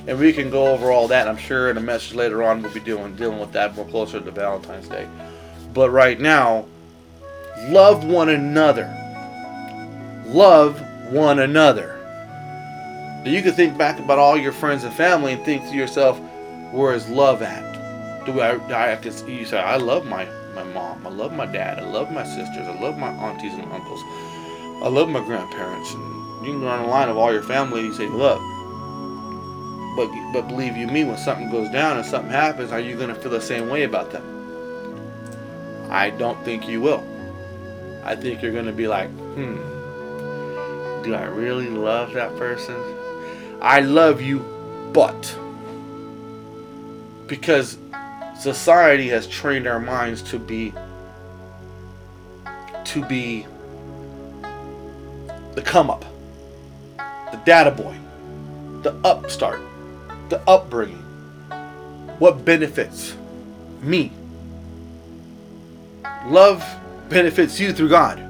and 0.08 0.18
we 0.20 0.34
can 0.34 0.50
go 0.50 0.68
over 0.68 0.92
all 0.92 1.08
that. 1.10 1.28
I'm 1.28 1.38
sure 1.38 1.70
in 1.70 1.78
a 1.78 1.82
message 1.82 2.16
later 2.16 2.44
on 2.44 2.62
we'll 2.64 2.74
be 2.74 2.80
doing 2.80 3.16
dealing 3.16 3.40
with 3.40 3.52
that 3.52 3.76
more 3.76 3.86
closer 3.86 4.20
to 4.20 4.32
Valentine's 4.32 4.88
Day. 4.88 5.08
But 5.74 5.92
right 5.92 6.20
now, 6.20 6.66
love 7.68 8.06
one 8.06 8.30
another. 8.30 8.92
Love 10.26 10.82
one 11.12 11.40
another. 11.40 11.96
Now 13.24 13.30
you 13.32 13.42
can 13.44 13.54
think 13.54 13.78
back 13.78 14.00
about 14.00 14.18
all 14.18 14.38
your 14.38 14.52
friends 14.52 14.84
and 14.84 14.94
family 14.94 15.34
and 15.34 15.46
think 15.46 15.64
to 15.70 15.76
yourself, 15.76 16.20
where 16.72 16.94
is 16.94 17.08
love 17.10 17.42
at? 17.44 18.26
Do 18.26 18.42
I, 18.42 18.58
do 18.58 18.74
I 18.74 18.96
can 18.96 19.28
you 19.28 19.46
say 19.46 19.60
I 19.60 19.78
love 19.78 20.06
my 20.06 20.28
my 20.56 20.64
mom, 20.64 21.06
I 21.06 21.10
love 21.10 21.34
my 21.34 21.46
dad, 21.46 21.80
I 21.80 21.84
love 21.86 22.12
my 22.12 22.24
sisters, 22.24 22.68
I 22.68 22.80
love 22.82 22.98
my 22.98 23.10
aunties 23.10 23.54
and 23.54 23.72
uncles, 23.72 24.02
I 24.82 24.88
love 24.88 25.10
my 25.10 25.24
grandparents, 25.24 25.94
and 25.94 26.46
you 26.46 26.54
can 26.54 26.62
go 26.62 26.68
on 26.68 26.84
the 26.84 26.88
line 26.88 27.10
of 27.10 27.18
all 27.18 27.34
your 27.34 27.44
family 27.44 27.82
you 27.82 27.94
say, 27.94 28.08
look, 28.08 28.40
but 29.96 30.10
but 30.32 30.48
believe 30.48 30.78
you 30.78 30.88
me, 30.88 31.04
when 31.04 31.18
something 31.18 31.50
goes 31.50 31.70
down 31.70 31.98
and 31.98 32.06
something 32.06 32.32
happens, 32.32 32.72
are 32.72 32.80
you 32.80 32.96
gonna 32.96 33.16
feel 33.16 33.32
the 33.32 33.42
same 33.42 33.70
way 33.70 33.84
about 33.84 34.12
them? 34.12 34.24
I 35.90 36.12
don't 36.12 36.42
think 36.46 36.68
you 36.68 36.82
will. 36.82 37.04
I 38.06 38.16
think 38.16 38.42
you're 38.42 38.54
gonna 38.54 38.72
be 38.72 38.88
like, 38.88 39.10
hmm, 39.10 39.58
do 41.04 41.14
I 41.14 41.26
really 41.26 41.68
love 41.70 42.14
that 42.14 42.36
person? 42.38 42.76
I 43.62 43.82
love 43.82 44.22
you, 44.22 44.40
but 44.94 45.38
because 47.28 47.78
society 48.40 49.10
has 49.10 49.28
trained 49.28 49.68
our 49.68 49.80
minds 49.80 50.22
to 50.24 50.40
be 50.40 50.74
to 52.86 53.06
be 53.06 53.46
the 55.60 55.66
come 55.66 55.90
up, 55.90 56.06
the 57.32 57.42
data 57.46 57.70
boy, 57.70 57.94
the 58.82 58.94
upstart, 59.04 59.60
the 60.30 60.40
upbringing. 60.50 61.04
What 62.20 62.46
benefits 62.46 63.14
me? 63.82 64.14
Love 66.28 66.66
benefits 67.10 67.60
you 67.60 67.74
through 67.74 67.90
God. 67.90 68.24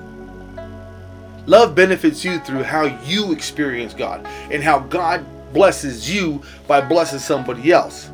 Love 1.45 1.75
benefits 1.75 2.25
you 2.25 2.39
through 2.39 2.63
how 2.63 2.85
you 3.03 3.31
experience 3.31 3.93
God 3.93 4.25
and 4.49 4.63
how 4.63 4.79
God 4.79 5.23
blesses 5.53 6.11
you 6.11 6.41
by 6.67 6.81
blessing 6.81 7.19
somebody 7.19 7.71
else. 7.71 8.09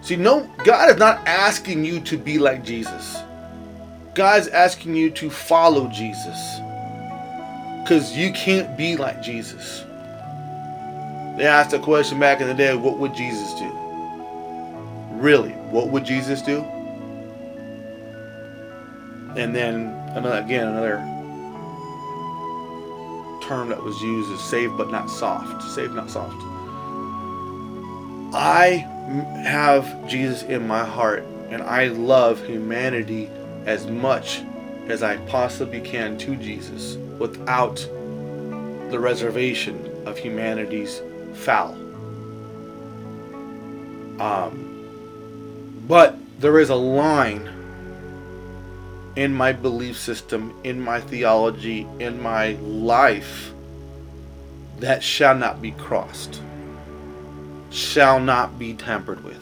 See, 0.00 0.16
no, 0.16 0.48
God 0.64 0.90
is 0.90 0.96
not 0.96 1.18
asking 1.26 1.84
you 1.84 2.00
to 2.00 2.16
be 2.16 2.38
like 2.38 2.64
Jesus. 2.64 3.22
God's 4.16 4.48
asking 4.48 4.96
you 4.96 5.10
to 5.10 5.28
follow 5.28 5.88
Jesus. 5.88 6.58
Because 7.82 8.16
you 8.16 8.32
can't 8.32 8.74
be 8.74 8.96
like 8.96 9.22
Jesus. 9.22 9.84
They 11.36 11.46
asked 11.46 11.74
a 11.74 11.78
question 11.78 12.18
back 12.18 12.40
in 12.40 12.48
the 12.48 12.54
day 12.54 12.74
what 12.74 12.98
would 12.98 13.14
Jesus 13.14 13.52
do? 13.60 13.70
Really, 15.12 15.50
what 15.70 15.88
would 15.88 16.06
Jesus 16.06 16.40
do? 16.40 16.62
And 19.36 19.54
then 19.54 19.88
another 20.14 20.38
again 20.38 20.66
another 20.66 20.96
term 23.46 23.68
that 23.68 23.82
was 23.82 24.00
used 24.00 24.32
is 24.32 24.42
saved 24.42 24.78
but 24.78 24.90
not 24.90 25.10
soft. 25.10 25.62
Saved 25.74 25.92
not 25.92 26.08
soft. 26.08 26.42
I 28.34 28.86
have 29.44 30.08
Jesus 30.08 30.42
in 30.42 30.66
my 30.66 30.86
heart 30.86 31.22
and 31.50 31.62
I 31.62 31.88
love 31.88 32.42
humanity 32.46 33.28
as 33.66 33.86
much 33.86 34.42
as 34.88 35.02
I 35.02 35.16
possibly 35.28 35.80
can 35.80 36.16
to 36.18 36.36
Jesus 36.36 36.96
without 37.18 37.76
the 38.90 38.98
reservation 38.98 40.04
of 40.06 40.16
humanity's 40.16 41.02
foul. 41.34 41.72
Um, 44.20 45.82
but 45.86 46.16
there 46.38 46.58
is 46.58 46.70
a 46.70 46.76
line 46.76 47.50
in 49.16 49.34
my 49.34 49.52
belief 49.52 49.98
system, 49.98 50.54
in 50.62 50.80
my 50.80 51.00
theology, 51.00 51.86
in 51.98 52.22
my 52.22 52.52
life 52.52 53.52
that 54.78 55.02
shall 55.02 55.34
not 55.34 55.60
be 55.60 55.72
crossed, 55.72 56.40
shall 57.70 58.20
not 58.20 58.58
be 58.58 58.74
tampered 58.74 59.24
with. 59.24 59.40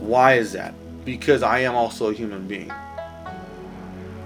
Why 0.00 0.34
is 0.34 0.52
that? 0.52 0.74
Because 1.06 1.42
I 1.42 1.60
am 1.60 1.74
also 1.74 2.10
a 2.10 2.12
human 2.12 2.46
being. 2.46 2.70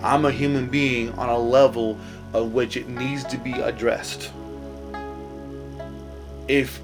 I'm 0.03 0.25
a 0.25 0.33
human 0.33 0.66
being 0.66 1.12
on 1.12 1.29
a 1.29 1.38
level 1.38 1.99
of 2.33 2.53
which 2.53 2.77
it 2.77 2.88
needs 2.88 3.23
to 3.25 3.37
be 3.37 3.53
addressed. 3.53 4.33
If 6.49 6.81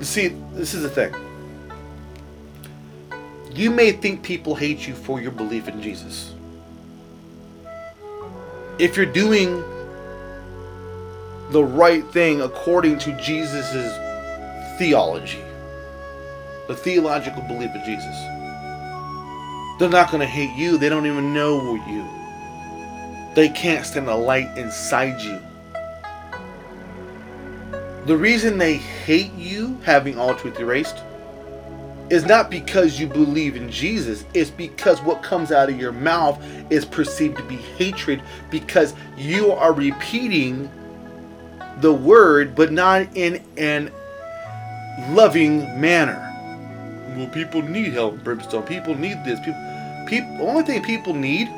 see, 0.00 0.28
this 0.52 0.72
is 0.72 0.82
the 0.82 0.88
thing. 0.88 1.14
You 3.52 3.70
may 3.70 3.92
think 3.92 4.22
people 4.22 4.54
hate 4.54 4.86
you 4.86 4.94
for 4.94 5.20
your 5.20 5.32
belief 5.32 5.68
in 5.68 5.82
Jesus. 5.82 6.32
If 8.78 8.96
you're 8.96 9.04
doing 9.04 9.62
the 11.50 11.62
right 11.62 12.04
thing 12.12 12.40
according 12.40 12.98
to 13.00 13.12
Jesus' 13.20 13.98
theology, 14.78 15.42
the 16.70 16.76
theological 16.76 17.42
belief 17.42 17.74
of 17.74 17.82
Jesus, 17.82 18.16
they're 19.80 19.88
not 19.88 20.08
going 20.08 20.20
to 20.20 20.26
hate 20.26 20.54
you. 20.56 20.78
They 20.78 20.88
don't 20.88 21.04
even 21.04 21.34
know 21.34 21.74
you. 21.74 22.06
They 23.34 23.48
can't 23.48 23.84
stand 23.84 24.06
the 24.06 24.14
light 24.14 24.56
inside 24.56 25.20
you. 25.20 25.40
The 28.06 28.16
reason 28.16 28.56
they 28.56 28.76
hate 28.76 29.34
you 29.34 29.80
having 29.82 30.16
all 30.16 30.32
truth 30.32 30.60
erased 30.60 30.98
is 32.08 32.24
not 32.24 32.52
because 32.52 33.00
you 33.00 33.08
believe 33.08 33.56
in 33.56 33.68
Jesus, 33.68 34.24
it's 34.32 34.50
because 34.50 35.02
what 35.02 35.24
comes 35.24 35.50
out 35.50 35.68
of 35.70 35.80
your 35.80 35.92
mouth 35.92 36.40
is 36.70 36.84
perceived 36.84 37.36
to 37.38 37.42
be 37.44 37.56
hatred 37.56 38.22
because 38.48 38.94
you 39.16 39.50
are 39.50 39.72
repeating 39.72 40.70
the 41.78 41.92
word 41.92 42.54
but 42.54 42.70
not 42.70 43.08
in 43.16 43.42
an 43.56 43.90
loving 45.10 45.80
manner. 45.80 46.29
Well, 47.16 47.28
people 47.28 47.62
need 47.62 47.92
help, 47.92 48.22
brimstone. 48.22 48.62
People 48.64 48.94
need 48.94 49.24
this. 49.24 49.38
People, 49.40 50.04
people. 50.06 50.48
Only 50.48 50.62
thing 50.62 50.82
people 50.82 51.14
need 51.14 51.48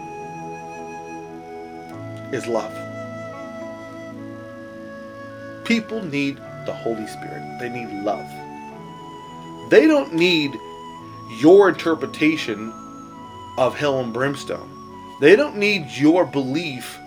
is 2.33 2.47
love. 2.47 2.73
People 5.65 6.03
need 6.05 6.37
the 6.67 6.73
Holy 6.73 7.07
Spirit. 7.07 7.59
They 7.61 7.69
need 7.69 8.03
love. 8.03 8.27
They 9.71 9.87
don't 9.87 10.15
need 10.15 10.53
your 11.38 11.69
interpretation 11.69 12.73
of 13.59 13.77
hell 13.77 14.01
and 14.01 14.12
brimstone. 14.12 14.69
They 15.21 15.37
don't 15.37 15.57
need 15.57 15.91
your 15.91 16.25
belief 16.25 16.99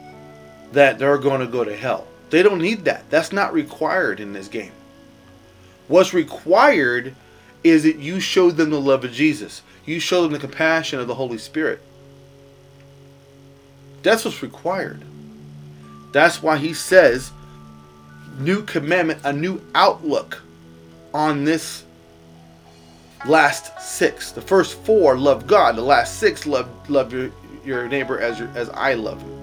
that 0.71 0.99
they're 0.99 1.17
going 1.17 1.41
to 1.41 1.47
go 1.47 1.63
to 1.63 1.75
hell. 1.75 2.08
They 2.29 2.43
don't 2.43 2.62
need 2.62 2.86
that. 2.86 3.10
That's 3.10 3.31
not 3.31 3.53
required 3.53 4.19
in 4.19 4.34
this 4.34 4.47
game. 4.47 4.71
What's 5.88 6.13
required 6.13 7.15
is 7.65 7.82
that 7.82 7.97
you 7.97 8.19
showed 8.19 8.58
them 8.58 8.69
the 8.69 8.80
love 8.80 9.04
of 9.04 9.12
Jesus. 9.12 9.63
You 9.88 9.99
showed 9.99 10.21
them 10.21 10.34
the 10.34 10.39
compassion 10.39 10.99
of 10.99 11.08
the 11.08 11.15
Holy 11.15 11.39
Spirit. 11.39 11.82
That's 14.04 14.23
what's 14.23 14.43
required. 14.43 15.01
That's 16.12 16.43
why 16.43 16.58
he 16.58 16.75
says, 16.75 17.32
new 18.38 18.62
commandment, 18.62 19.21
a 19.23 19.34
new 19.34 19.60
outlook 19.73 20.43
on 21.12 21.43
this 21.43 21.84
last 23.25 23.82
six. 23.82 24.32
The 24.32 24.41
first 24.41 24.78
four 24.84 25.17
love 25.17 25.47
God. 25.47 25.75
The 25.75 25.82
last 25.82 26.19
six 26.19 26.45
love 26.45 26.69
love 26.88 27.12
your, 27.12 27.32
your 27.65 27.88
neighbor 27.88 28.19
as 28.19 28.38
your, 28.38 28.49
as 28.49 28.69
I 28.69 28.93
love 28.93 29.23
you. 29.23 29.36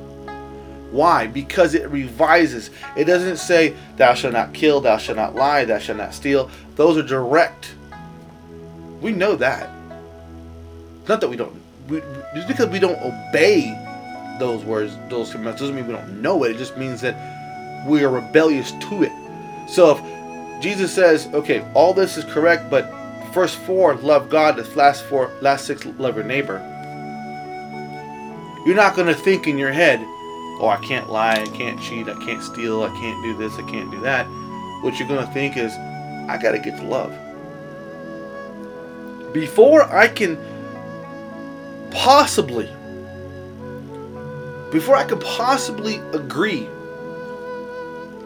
Why? 0.93 1.27
Because 1.27 1.75
it 1.75 1.91
revises. 1.91 2.71
It 2.97 3.07
doesn't 3.07 3.39
say 3.39 3.75
thou 3.97 4.15
shalt 4.15 4.35
not 4.35 4.55
kill, 4.55 4.81
thou 4.81 4.99
shalt 4.99 5.17
not 5.17 5.35
lie, 5.35 5.65
thou 5.65 5.79
shalt 5.79 5.99
not 5.99 6.15
steal. 6.15 6.49
Those 6.77 6.97
are 6.97 7.03
direct. 7.03 7.75
We 9.03 9.13
know 9.13 9.35
that. 9.37 9.69
It's 11.01 11.09
not 11.09 11.21
that 11.21 11.29
we 11.29 11.37
don't. 11.37 11.61
We, 11.89 12.01
just 12.35 12.47
because 12.47 12.69
we 12.69 12.79
don't 12.79 12.99
obey 13.03 13.77
those 14.39 14.65
words, 14.65 14.97
those 15.09 15.31
commandments, 15.31 15.61
doesn't 15.61 15.75
mean 15.75 15.87
we 15.87 15.93
don't 15.93 16.23
know 16.23 16.45
it. 16.45 16.53
It 16.53 16.59
just 16.59 16.77
means 16.77 17.01
that 17.01 17.87
we 17.87 18.05
are 18.05 18.11
rebellious 18.11 18.71
to 18.71 19.03
it. 19.03 19.13
So 19.69 19.97
if 19.97 20.63
Jesus 20.63 20.95
says, 20.95 21.27
okay, 21.35 21.69
all 21.75 21.93
this 21.93 22.17
is 22.17 22.25
correct, 22.25 22.71
but 22.71 22.89
first 23.33 23.57
four 23.59 23.97
love 23.97 24.31
God, 24.31 24.57
the 24.57 24.63
last 24.77 25.05
four, 25.05 25.33
last 25.41 25.67
six 25.67 25.85
love 25.85 26.15
your 26.15 26.25
neighbor. 26.25 26.61
You're 28.65 28.77
not 28.77 28.95
going 28.95 29.09
to 29.09 29.15
think 29.15 29.49
in 29.49 29.59
your 29.59 29.73
head, 29.73 29.99
oh, 30.61 30.69
I 30.69 30.77
can't 30.85 31.11
lie, 31.11 31.43
I 31.43 31.47
can't 31.47 31.81
cheat, 31.81 32.09
I 32.09 32.15
can't 32.25 32.43
steal, 32.43 32.85
I 32.85 32.91
can't 32.91 33.21
do 33.25 33.37
this, 33.37 33.55
I 33.55 33.63
can't 33.63 33.91
do 33.91 34.01
that. 34.03 34.25
What 34.83 35.01
you're 35.01 35.09
going 35.09 35.27
to 35.27 35.33
think 35.33 35.57
is, 35.57 35.73
I 35.73 36.39
got 36.41 36.53
to 36.53 36.61
get 36.61 36.77
to 36.77 36.85
love. 36.85 37.13
Before 39.33 39.83
I 39.85 40.09
can 40.09 40.39
possibly, 41.91 42.67
before 44.71 44.97
I 44.97 45.05
can 45.05 45.19
possibly 45.21 45.97
agree 46.13 46.67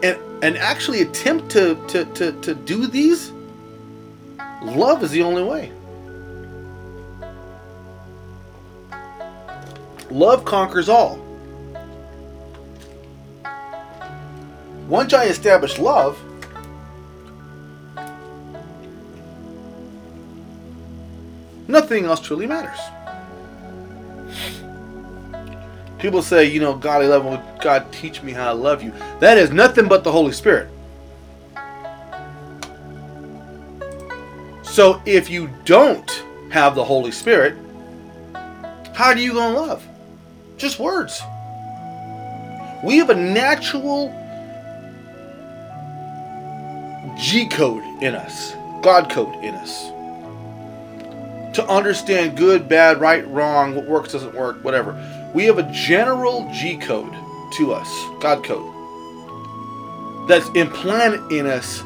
and 0.03 0.17
and 0.43 0.57
actually 0.57 1.01
attempt 1.01 1.49
to, 1.51 1.75
to, 1.87 2.05
to, 2.05 2.31
to 2.41 2.53
do 2.53 2.85
these, 2.85 3.31
love 4.61 5.03
is 5.03 5.11
the 5.11 5.23
only 5.23 5.43
way. 5.43 5.71
Love 10.09 10.45
conquers 10.45 10.89
all. 10.89 11.19
Once 14.87 15.13
I 15.13 15.25
establish 15.25 15.79
love, 15.79 16.17
nothing 21.67 22.05
else 22.05 22.19
truly 22.19 22.47
matters. 22.47 22.79
People 25.99 26.21
say, 26.21 26.45
you 26.45 26.59
know, 26.59 26.75
God, 26.75 27.01
I 27.01 27.07
love 27.07 27.25
you. 27.25 27.61
God, 27.61 27.91
teach 27.91 28.21
me 28.21 28.31
how 28.31 28.53
to 28.53 28.53
love 28.53 28.83
you. 28.83 28.93
That 29.19 29.37
is 29.37 29.51
nothing 29.51 29.87
but 29.87 30.03
the 30.03 30.11
Holy 30.11 30.31
Spirit. 30.31 30.69
So 34.63 35.01
if 35.05 35.29
you 35.29 35.49
don't 35.65 36.23
have 36.51 36.75
the 36.75 36.83
Holy 36.83 37.11
Spirit, 37.11 37.57
how 38.93 39.07
are 39.07 39.17
you 39.17 39.33
going 39.33 39.55
to 39.55 39.59
love? 39.59 39.87
Just 40.57 40.79
words. 40.79 41.21
We 42.83 42.97
have 42.97 43.09
a 43.09 43.15
natural 43.15 44.09
G 47.17 47.47
code 47.47 47.83
in 48.03 48.13
us, 48.13 48.53
God 48.83 49.09
code 49.09 49.33
in 49.43 49.55
us. 49.55 49.89
To 51.57 51.67
understand 51.67 52.37
good, 52.37 52.69
bad, 52.69 53.01
right, 53.01 53.27
wrong, 53.29 53.73
what 53.73 53.85
works, 53.85 54.11
doesn't 54.11 54.35
work, 54.35 54.63
whatever. 54.63 54.93
We 55.33 55.45
have 55.45 55.57
a 55.57 55.67
general 55.71 56.47
G 56.53 56.77
code 56.77 57.11
to 57.53 57.73
us, 57.73 57.89
God 58.21 58.43
code, 58.43 58.69
that's 60.29 60.47
implanted 60.49 61.31
in 61.31 61.47
us, 61.47 61.81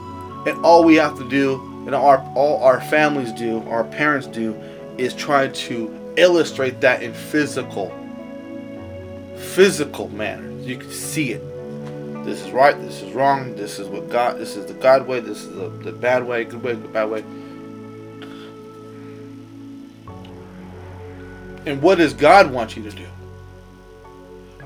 and 0.45 0.57
all 0.65 0.83
we 0.83 0.95
have 0.95 1.17
to 1.19 1.29
do, 1.29 1.55
and 1.85 1.95
our, 1.95 2.19
all 2.35 2.61
our 2.61 2.81
families 2.81 3.31
do, 3.31 3.65
our 3.69 3.85
parents 3.85 4.27
do, 4.27 4.53
is 4.97 5.13
try 5.13 5.47
to 5.47 6.13
illustrate 6.17 6.81
that 6.81 7.01
in 7.01 7.13
physical, 7.13 7.93
physical 9.37 10.09
manner. 10.09 10.51
You 10.63 10.75
can 10.75 10.91
see 10.91 11.31
it. 11.31 11.41
This 12.25 12.41
is 12.41 12.51
right. 12.51 12.77
This 12.81 13.01
is 13.01 13.13
wrong. 13.13 13.55
This 13.55 13.79
is 13.79 13.87
what 13.87 14.09
God. 14.09 14.37
This 14.37 14.57
is 14.57 14.65
the 14.65 14.73
God 14.73 15.07
way. 15.07 15.21
This 15.21 15.43
is 15.43 15.55
the, 15.55 15.69
the 15.69 15.93
bad 15.93 16.27
way. 16.27 16.43
Good 16.43 16.61
way. 16.61 16.75
Bad 16.75 17.09
way. 17.09 17.23
And 21.65 21.81
what 21.81 21.97
does 21.97 22.13
God 22.13 22.51
want 22.51 22.75
you 22.75 22.83
to 22.83 22.91
do? 22.91 23.07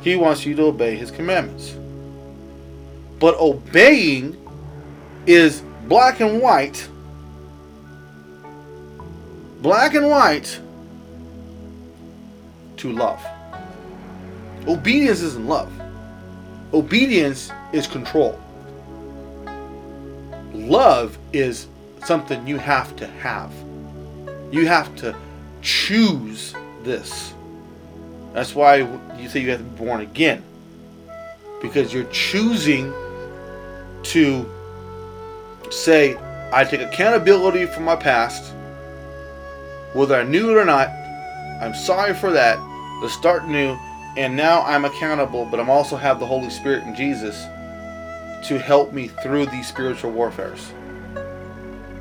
He 0.02 0.16
wants 0.16 0.46
you 0.46 0.56
to 0.56 0.64
obey 0.64 0.96
His 0.96 1.12
commandments. 1.12 1.76
But 3.20 3.36
obeying 3.40 4.38
is 5.26 5.62
black 5.88 6.20
and 6.20 6.42
white. 6.42 6.88
Black 9.62 9.96
and 9.96 10.10
white 10.10 10.60
to 12.78 12.92
love. 12.92 13.26
Obedience 14.68 15.22
isn't 15.22 15.48
love. 15.48 15.72
Obedience 16.74 17.52
is 17.72 17.88
control. 17.88 18.40
Love 20.54 21.18
is 21.34 21.68
something 22.04 22.46
you 22.48 22.58
have 22.58 22.96
to 22.96 23.08
have. 23.08 23.52
You 24.52 24.68
have 24.68 24.96
to 24.98 25.16
choose 25.62 26.56
this. 26.86 27.34
That's 28.34 28.56
why 28.56 28.78
you 29.18 29.30
say 29.30 29.42
you 29.42 29.50
have 29.52 29.60
to 29.60 29.66
be 29.66 29.86
born 29.86 30.02
again. 30.02 30.44
Because 31.62 31.94
you're 31.94 32.04
choosing 32.06 32.94
to 34.04 34.46
say, 35.72 36.16
I 36.54 36.64
take 36.64 36.82
accountability 36.82 37.66
for 37.66 37.82
my 37.82 37.96
past, 37.96 38.54
whether 39.94 40.16
I 40.16 40.24
knew 40.24 40.52
it 40.52 40.62
or 40.62 40.66
not. 40.66 40.90
I'm 41.62 41.74
sorry 41.74 42.14
for 42.14 42.32
that. 42.32 42.60
Let's 43.02 43.14
start 43.14 43.48
new. 43.48 43.78
And 44.18 44.36
now 44.36 44.62
I'm 44.62 44.86
accountable, 44.86 45.46
but 45.46 45.60
I'm 45.60 45.70
also 45.70 45.96
have 45.96 46.20
the 46.20 46.26
Holy 46.26 46.50
Spirit 46.50 46.84
and 46.84 46.96
Jesus 46.96 47.46
to 48.48 48.60
help 48.60 48.94
me 48.94 49.08
through 49.08 49.48
these 49.48 49.68
spiritual 49.68 50.12
warfares. 50.12 50.72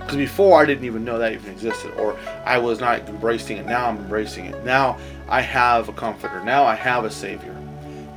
Because 0.05 0.19
before 0.19 0.61
I 0.61 0.67
didn't 0.67 0.85
even 0.85 1.03
know 1.03 1.19
that 1.19 1.33
even 1.33 1.51
existed, 1.51 1.93
or 1.99 2.19
I 2.45 2.59
was 2.59 2.79
not 2.79 3.09
embracing 3.09 3.57
it. 3.57 3.65
Now 3.65 3.89
I'm 3.89 3.97
embracing 3.97 4.45
it. 4.45 4.65
Now 4.65 4.99
I 5.29 5.41
have 5.41 5.89
a 5.89 5.95
comforter. 5.95 6.45
Now 6.45 6.65
I 6.65 6.75
have 6.75 7.07
a 7.07 7.11
savior. 7.11 7.57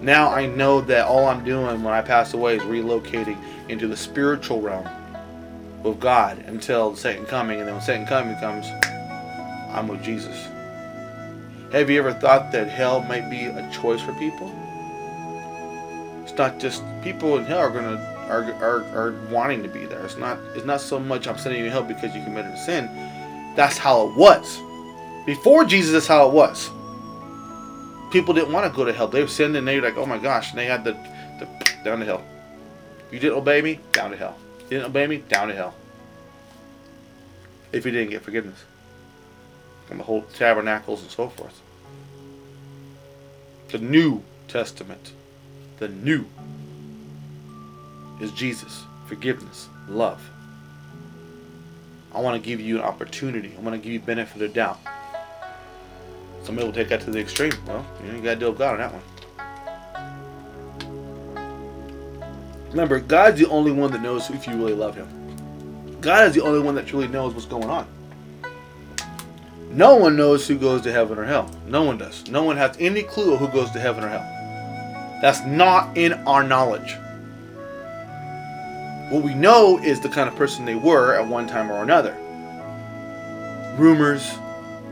Now 0.01 0.29
I 0.29 0.47
know 0.47 0.81
that 0.81 1.07
all 1.07 1.27
I'm 1.27 1.45
doing 1.45 1.83
when 1.83 1.93
I 1.93 2.01
pass 2.01 2.33
away 2.33 2.57
is 2.57 2.63
relocating 2.63 3.37
into 3.69 3.87
the 3.87 3.95
spiritual 3.95 4.61
realm 4.61 4.87
with 5.81 5.99
God 6.01 6.39
until 6.39 6.91
the 6.91 6.97
second 6.97 7.27
coming. 7.27 7.59
And 7.59 7.67
then 7.67 7.75
when 7.75 7.79
the 7.79 7.85
second 7.85 8.07
coming 8.07 8.35
comes, 8.35 8.67
I'm 9.73 9.87
with 9.87 10.03
Jesus. 10.03 10.47
Have 11.71 11.89
you 11.89 11.99
ever 11.99 12.13
thought 12.13 12.51
that 12.51 12.67
hell 12.67 13.01
might 13.01 13.29
be 13.29 13.45
a 13.45 13.71
choice 13.71 14.01
for 14.01 14.13
people? 14.13 14.51
It's 16.23 16.37
not 16.37 16.59
just 16.59 16.83
people 17.01 17.37
in 17.37 17.45
hell 17.45 17.59
are 17.59 17.69
gonna 17.69 18.16
are, 18.27 18.43
are, 18.55 18.83
are 18.95 19.11
wanting 19.29 19.63
to 19.63 19.69
be 19.69 19.85
there. 19.85 20.03
It's 20.05 20.17
not 20.17 20.39
it's 20.55 20.65
not 20.65 20.81
so 20.81 20.99
much 20.99 21.27
I'm 21.27 21.37
sending 21.37 21.63
you 21.63 21.69
hell 21.69 21.83
because 21.83 22.15
you 22.15 22.23
committed 22.23 22.51
a 22.51 22.57
sin. 22.57 22.89
That's 23.55 23.77
how 23.77 24.07
it 24.07 24.15
was. 24.15 24.59
Before 25.25 25.65
Jesus, 25.65 25.93
that's 25.93 26.07
how 26.07 26.27
it 26.27 26.33
was. 26.33 26.69
People 28.11 28.33
didn't 28.33 28.53
want 28.53 28.71
to 28.71 28.75
go 28.75 28.85
to 28.85 28.93
hell. 28.93 29.07
They 29.07 29.25
sinned 29.27 29.55
and 29.57 29.67
they 29.67 29.79
were 29.79 29.87
like, 29.87 29.97
oh 29.97 30.05
my 30.05 30.17
gosh, 30.17 30.51
and 30.51 30.59
they 30.59 30.65
had 30.65 30.83
the, 30.83 30.93
the 31.39 31.47
down 31.83 31.99
to 31.99 32.05
hell. 32.05 32.23
You 33.11 33.19
didn't 33.19 33.37
obey 33.37 33.61
me, 33.61 33.79
down 33.91 34.11
to 34.11 34.17
hell. 34.17 34.37
You 34.63 34.69
didn't 34.69 34.85
obey 34.85 35.07
me, 35.07 35.17
down 35.17 35.49
to 35.49 35.55
hell. 35.55 35.75
If 37.71 37.85
you 37.85 37.91
didn't 37.91 38.11
get 38.11 38.21
forgiveness 38.21 38.63
and 39.89 39.99
the 39.99 40.03
whole 40.03 40.23
tabernacles 40.33 41.01
and 41.01 41.11
so 41.11 41.29
forth. 41.29 41.61
The 43.69 43.79
New 43.79 44.23
Testament, 44.47 45.11
the 45.79 45.87
new, 45.89 46.25
is 48.19 48.31
Jesus, 48.31 48.83
forgiveness, 49.05 49.69
love. 49.87 50.21
I 52.13 52.19
want 52.19 52.41
to 52.41 52.49
give 52.49 52.59
you 52.59 52.77
an 52.77 52.83
opportunity. 52.83 53.53
I 53.57 53.61
want 53.61 53.75
to 53.75 53.81
give 53.81 53.91
you 53.93 53.99
benefit 53.99 54.41
of 54.41 54.53
doubt. 54.53 54.79
Some 56.43 56.55
people 56.55 56.71
take 56.71 56.89
that 56.89 57.01
to 57.01 57.11
the 57.11 57.19
extreme. 57.19 57.53
Well, 57.67 57.85
you, 58.03 58.13
you 58.13 58.21
got 58.21 58.35
to 58.35 58.39
deal 58.39 58.49
with 58.49 58.59
God 58.59 58.79
on 58.79 58.79
that 58.79 58.93
one. 58.93 59.03
Remember, 62.71 62.99
God's 62.99 63.39
the 63.39 63.47
only 63.49 63.71
one 63.71 63.91
that 63.91 64.01
knows 64.01 64.29
if 64.29 64.47
you 64.47 64.55
really 64.55 64.73
love 64.73 64.95
Him. 64.95 65.07
God 66.01 66.27
is 66.27 66.33
the 66.33 66.41
only 66.41 66.59
one 66.59 66.75
that 66.75 66.87
truly 66.87 67.07
knows 67.07 67.33
what's 67.33 67.45
going 67.45 67.69
on. 67.69 67.87
No 69.69 69.95
one 69.95 70.15
knows 70.15 70.47
who 70.47 70.57
goes 70.57 70.81
to 70.83 70.91
heaven 70.91 71.17
or 71.17 71.25
hell. 71.25 71.51
No 71.67 71.83
one 71.83 71.97
does. 71.97 72.27
No 72.29 72.43
one 72.43 72.57
has 72.57 72.75
any 72.79 73.03
clue 73.03 73.35
who 73.35 73.47
goes 73.49 73.69
to 73.71 73.79
heaven 73.79 74.03
or 74.03 74.09
hell. 74.09 75.19
That's 75.21 75.41
not 75.45 75.97
in 75.97 76.13
our 76.13 76.43
knowledge. 76.43 76.95
What 79.09 79.23
we 79.23 79.33
know 79.33 79.79
is 79.79 80.01
the 80.01 80.09
kind 80.09 80.27
of 80.27 80.35
person 80.35 80.65
they 80.65 80.75
were 80.75 81.15
at 81.15 81.27
one 81.27 81.47
time 81.47 81.71
or 81.71 81.81
another. 81.81 82.15
Rumors, 83.77 84.37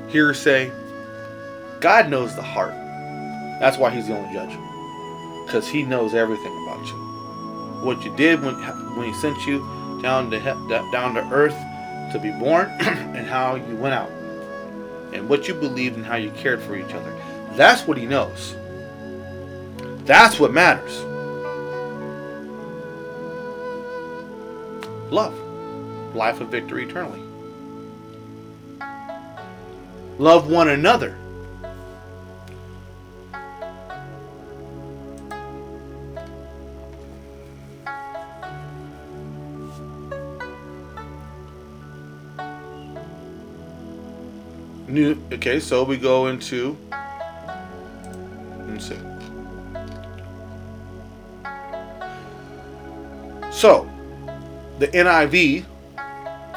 hearsay. 0.07 0.71
God 1.81 2.09
knows 2.09 2.35
the 2.35 2.41
heart. 2.41 2.73
That's 3.59 3.77
why 3.77 3.89
He's 3.89 4.07
the 4.07 4.17
only 4.17 4.33
judge. 4.33 4.57
Because 5.45 5.67
He 5.67 5.83
knows 5.83 6.13
everything 6.13 6.63
about 6.63 6.85
you. 6.87 7.85
What 7.85 8.03
you 8.03 8.15
did 8.15 8.41
when, 8.41 8.55
when 8.95 9.07
He 9.07 9.13
sent 9.15 9.45
you 9.45 9.59
down 10.01 10.31
to, 10.31 10.39
down 10.91 11.13
to 11.15 11.29
earth 11.31 11.55
to 12.11 12.19
be 12.19 12.31
born 12.31 12.67
and 12.79 13.27
how 13.27 13.55
you 13.55 13.75
went 13.75 13.93
out 13.93 14.09
and 15.13 15.27
what 15.29 15.47
you 15.47 15.53
believed 15.53 15.95
and 15.95 16.05
how 16.05 16.15
you 16.15 16.31
cared 16.31 16.61
for 16.61 16.75
each 16.75 16.93
other. 16.93 17.13
That's 17.53 17.87
what 17.87 17.97
he 17.97 18.05
knows. 18.05 18.55
That's 20.05 20.39
what 20.39 20.53
matters. 20.53 21.03
Love. 25.11 25.35
Life 26.15 26.41
of 26.41 26.49
victory 26.49 26.85
eternally. 26.85 27.21
Love 30.17 30.49
one 30.49 30.69
another. 30.69 31.17
New, 44.87 45.21
okay, 45.33 45.59
so 45.59 45.83
we 45.83 45.97
go 45.97 46.27
into. 46.27 46.77
Let's 48.69 48.87
see. 48.87 48.97
So, 53.51 53.89
the 54.79 54.87
NIV, 54.89 55.65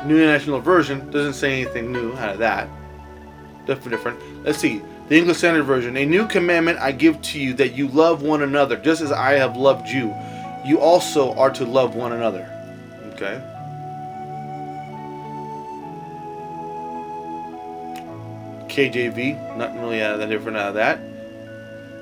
New 0.05 0.17
International 0.17 0.61
Version, 0.61 1.11
doesn't 1.11 1.35
say 1.35 1.63
anything 1.63 1.93
new 1.93 2.13
out 2.15 2.31
of 2.31 2.39
that. 2.39 2.69
Definitely 3.67 3.91
different. 3.93 4.45
Let's 4.45 4.59
see. 4.59 4.83
The 5.09 5.17
English 5.17 5.39
Standard 5.39 5.65
Version. 5.65 5.97
A 5.97 6.05
new 6.05 6.27
commandment 6.27 6.79
I 6.79 6.93
give 6.93 7.21
to 7.23 7.41
you 7.41 7.55
that 7.55 7.75
you 7.75 7.89
love 7.89 8.23
one 8.23 8.43
another, 8.43 8.77
just 8.77 9.01
as 9.01 9.13
I 9.13 9.35
have 9.35 9.57
loved 9.57 9.89
you. 9.89 10.15
you 10.65 10.81
also 10.81 11.35
are 11.35 11.51
to 11.51 11.65
love 11.65 11.95
one 11.95 12.13
another. 12.13 12.51
Okay? 13.15 13.41
KJV, 18.69 19.57
nothing 19.57 19.81
really 19.81 20.03
of 20.03 20.19
that 20.19 20.29
different 20.29 20.57
out 20.57 20.69
of 20.69 20.75
that. 20.75 21.01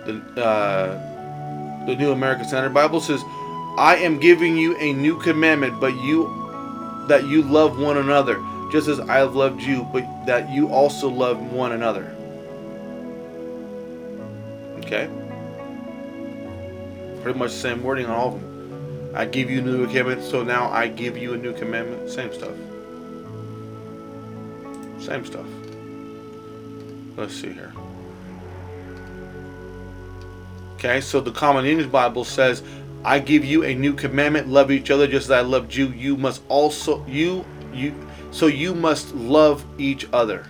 The, 0.04 0.42
uh, 0.42 1.86
the 1.86 1.96
New 1.96 2.12
American 2.12 2.44
Standard 2.44 2.74
Bible 2.74 3.00
says, 3.00 3.22
I 3.76 3.96
am 3.96 4.18
giving 4.18 4.56
you 4.56 4.76
a 4.78 4.92
new 4.92 5.20
commandment, 5.20 5.80
but 5.80 5.94
you 5.96 6.44
that 7.08 7.26
you 7.26 7.42
love 7.42 7.78
one 7.78 7.98
another, 7.98 8.42
just 8.72 8.88
as 8.88 8.98
I 9.00 9.18
have 9.18 9.36
loved 9.36 9.62
you, 9.62 9.86
but 9.92 10.04
that 10.26 10.50
you 10.50 10.68
also 10.68 11.08
love 11.08 11.40
one 11.52 11.72
another. 11.72 12.14
Okay? 14.78 15.08
Pretty 17.22 17.38
much 17.38 17.52
the 17.52 17.58
same 17.58 17.82
wording 17.82 18.06
on 18.06 18.12
all 18.12 18.34
of 18.34 18.40
them. 18.40 19.12
I 19.14 19.24
give 19.24 19.50
you 19.50 19.60
a 19.60 19.62
new 19.62 19.86
commandment, 19.86 20.22
so 20.22 20.42
now 20.42 20.70
I 20.70 20.88
give 20.88 21.16
you 21.16 21.34
a 21.34 21.36
new 21.36 21.52
commandment. 21.52 22.10
Same 22.10 22.32
stuff. 22.32 22.54
Same 24.98 25.24
stuff. 25.24 25.46
Let's 27.16 27.34
see 27.34 27.52
here. 27.52 27.72
Okay, 30.74 31.00
so 31.00 31.20
the 31.20 31.32
Common 31.32 31.64
English 31.64 31.86
Bible 31.86 32.24
says, 32.24 32.62
I 33.06 33.20
give 33.20 33.44
you 33.44 33.62
a 33.62 33.72
new 33.72 33.94
commandment, 33.94 34.48
love 34.48 34.72
each 34.72 34.90
other 34.90 35.06
just 35.06 35.26
as 35.26 35.30
I 35.30 35.40
loved 35.40 35.72
you. 35.72 35.90
You 35.90 36.16
must 36.16 36.42
also 36.48 37.06
you 37.06 37.44
you 37.72 37.94
so 38.32 38.48
you 38.48 38.74
must 38.74 39.14
love 39.14 39.64
each 39.78 40.08
other. 40.12 40.44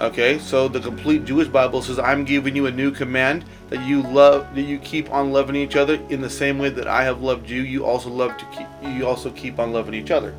Okay, 0.00 0.40
so 0.40 0.66
the 0.66 0.80
complete 0.80 1.24
Jewish 1.24 1.46
Bible 1.46 1.82
says, 1.82 2.00
I'm 2.00 2.24
giving 2.24 2.56
you 2.56 2.66
a 2.66 2.70
new 2.70 2.90
command 2.90 3.44
that 3.68 3.84
you 3.86 4.02
love 4.02 4.52
that 4.56 4.62
you 4.62 4.78
keep 4.80 5.08
on 5.12 5.32
loving 5.32 5.54
each 5.54 5.76
other 5.76 6.00
in 6.08 6.20
the 6.20 6.30
same 6.30 6.58
way 6.58 6.68
that 6.70 6.88
I 6.88 7.04
have 7.04 7.22
loved 7.22 7.48
you, 7.48 7.62
you 7.62 7.86
also 7.86 8.08
love 8.10 8.36
to 8.38 8.44
keep 8.46 8.66
you 8.82 9.06
also 9.06 9.30
keep 9.30 9.60
on 9.60 9.72
loving 9.72 9.94
each 9.94 10.10
other. 10.10 10.34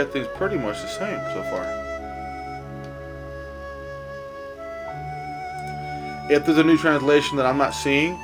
Everything's 0.00 0.34
pretty 0.38 0.56
much 0.56 0.80
the 0.80 0.88
same 0.88 1.18
so 1.34 1.42
far. 1.50 1.64
If 6.30 6.46
there's 6.46 6.56
a 6.56 6.64
new 6.64 6.78
translation 6.78 7.36
that 7.36 7.44
I'm 7.44 7.58
not 7.58 7.74
seeing, 7.74 8.18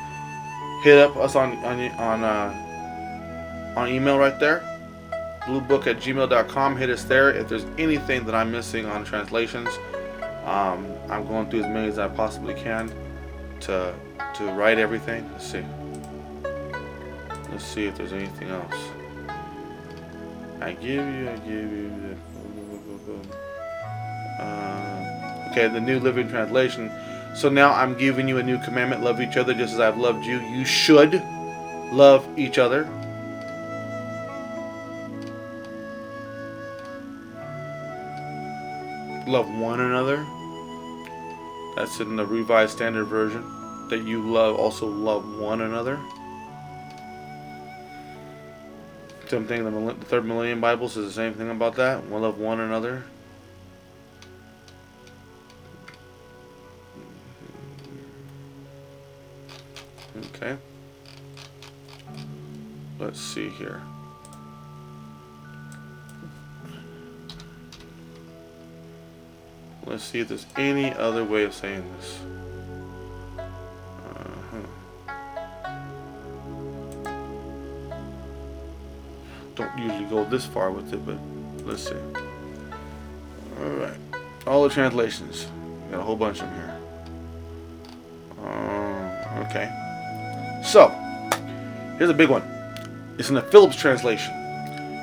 hit 0.83 0.99
up 0.99 1.17
us 1.17 1.37
on 1.37 1.53
on 1.65 1.81
on 1.99 2.25
uh, 2.25 3.75
on 3.77 3.89
email 3.89 4.19
right 4.19 4.39
there, 4.41 4.61
bluebook 5.43 5.87
at 5.87 5.99
gmail.com. 5.99 6.77
Hit 6.79 6.89
us 6.89 7.05
there. 7.05 7.31
If 7.31 7.51
there's 7.51 7.67
anything 7.77 8.25
that 8.25 8.35
I'm 8.35 8.51
missing 8.51 8.87
on 8.87 9.05
translations, 9.05 9.69
um, 10.47 10.87
I'm 11.11 11.27
going 11.27 11.51
through 11.51 11.65
as 11.65 11.67
many 11.67 11.89
as 11.89 11.99
I 11.99 12.09
possibly 12.09 12.55
can 12.55 12.91
to 13.61 13.95
to 14.37 14.45
write 14.53 14.79
everything. 14.79 15.31
Let's 15.33 15.47
see. 15.47 15.65
Let's 17.51 17.65
see 17.65 17.85
if 17.85 17.97
there's 17.97 18.15
anything 18.15 18.49
else. 18.49 18.96
I 20.61 20.73
give 20.73 21.07
you, 21.07 21.31
I 21.31 21.37
give 21.37 21.73
you. 21.73 22.17
Uh, 24.39 25.49
okay, 25.51 25.69
the 25.69 25.81
New 25.81 26.01
Living 26.01 26.29
Translation. 26.29 26.91
So 27.35 27.49
now 27.49 27.73
I'm 27.73 27.97
giving 27.97 28.29
you 28.29 28.39
a 28.39 28.43
new 28.43 28.59
commandment 28.59 29.03
love 29.03 29.21
each 29.21 29.37
other 29.37 29.53
just 29.53 29.75
as 29.75 29.81
I've 29.81 29.99
loved 29.99 30.25
you. 30.25 30.41
You 30.41 30.65
should 30.65 31.23
love 31.93 32.27
each 32.39 32.59
other. 32.59 32.85
Love 39.27 39.49
one 39.59 39.81
another. 39.81 40.25
That's 41.75 42.01
in 42.01 42.17
the 42.17 42.25
Revised 42.25 42.73
Standard 42.73 43.05
Version. 43.05 43.43
That 43.91 44.05
you 44.05 44.23
love, 44.23 44.57
also 44.57 44.87
love 44.87 45.39
one 45.39 45.61
another. 45.61 46.01
Same 49.29 49.45
thing. 49.45 49.65
The, 49.65 49.95
Third 50.07 50.25
Millennium 50.25 50.61
Bible 50.61 50.89
says 50.89 51.05
the 51.05 51.13
same 51.13 51.35
thing 51.35 51.51
about 51.51 51.75
that. 51.77 52.05
One 52.05 52.23
love 52.23 52.39
one 52.39 52.61
another. 52.61 53.03
Okay. 60.35 60.57
Let's 63.01 63.21
see 63.21 63.49
here. 63.49 63.83
Let's 69.85 70.05
see 70.05 70.21
if 70.21 70.29
there's 70.29 70.47
any 70.57 70.93
other 70.95 71.25
way 71.25 71.45
of 71.45 71.53
saying 71.53 71.85
this. 71.97 72.21
Go 80.17 80.31
this 80.31 80.47
far 80.47 80.71
with 80.71 80.93
it, 80.93 81.05
but 81.05 81.19
let's 81.67 81.89
see. 81.89 81.97
Alright. 83.61 83.99
All 84.47 84.63
the 84.63 84.71
translations. 84.71 85.47
Got 85.91 86.01
a 86.01 86.03
whole 86.03 86.17
bunch 86.17 86.41
of 86.41 86.49
them 86.49 86.55
here. 86.55 86.77
Um, 88.47 89.47
okay. 89.47 90.63
So, 90.65 90.89
here's 91.99 92.11
a 92.11 92.15
big 92.15 92.31
one. 92.31 92.43
It's 93.19 93.29
in 93.29 93.35
the 93.35 93.43
Phillips 93.43 93.77
translation. 93.77 94.33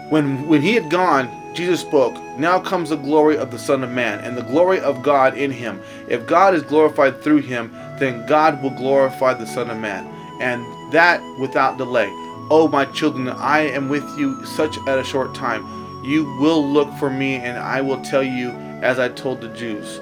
When 0.09 0.47
when 0.47 0.61
he 0.61 0.73
had 0.73 0.89
gone, 0.89 1.29
Jesus 1.55 1.81
spoke, 1.81 2.13
Now 2.37 2.59
comes 2.59 2.89
the 2.89 2.95
glory 2.95 3.37
of 3.37 3.51
the 3.51 3.59
Son 3.59 3.83
of 3.83 3.91
Man, 3.91 4.19
and 4.19 4.37
the 4.37 4.43
glory 4.43 4.79
of 4.79 5.03
God 5.03 5.37
in 5.37 5.51
him. 5.51 5.81
If 6.07 6.27
God 6.27 6.53
is 6.53 6.63
glorified 6.63 7.21
through 7.21 7.41
him, 7.41 7.71
then 7.99 8.25
God 8.27 8.61
will 8.61 8.71
glorify 8.71 9.33
the 9.33 9.47
Son 9.47 9.69
of 9.69 9.77
Man, 9.77 10.05
and 10.41 10.63
that 10.91 11.21
without 11.39 11.77
delay. 11.77 12.09
Oh, 12.55 12.67
my 12.67 12.85
children, 12.85 13.29
I 13.29 13.61
am 13.61 13.89
with 13.89 14.07
you 14.15 14.45
such 14.45 14.77
at 14.87 14.99
a 14.99 15.03
short 15.03 15.33
time. 15.33 15.65
You 16.05 16.25
will 16.39 16.63
look 16.63 16.93
for 16.99 17.09
me, 17.09 17.37
and 17.37 17.57
I 17.57 17.81
will 17.81 17.99
tell 18.03 18.21
you, 18.21 18.51
as 18.83 18.99
I 18.99 19.09
told 19.09 19.41
the 19.41 19.47
Jews. 19.47 19.99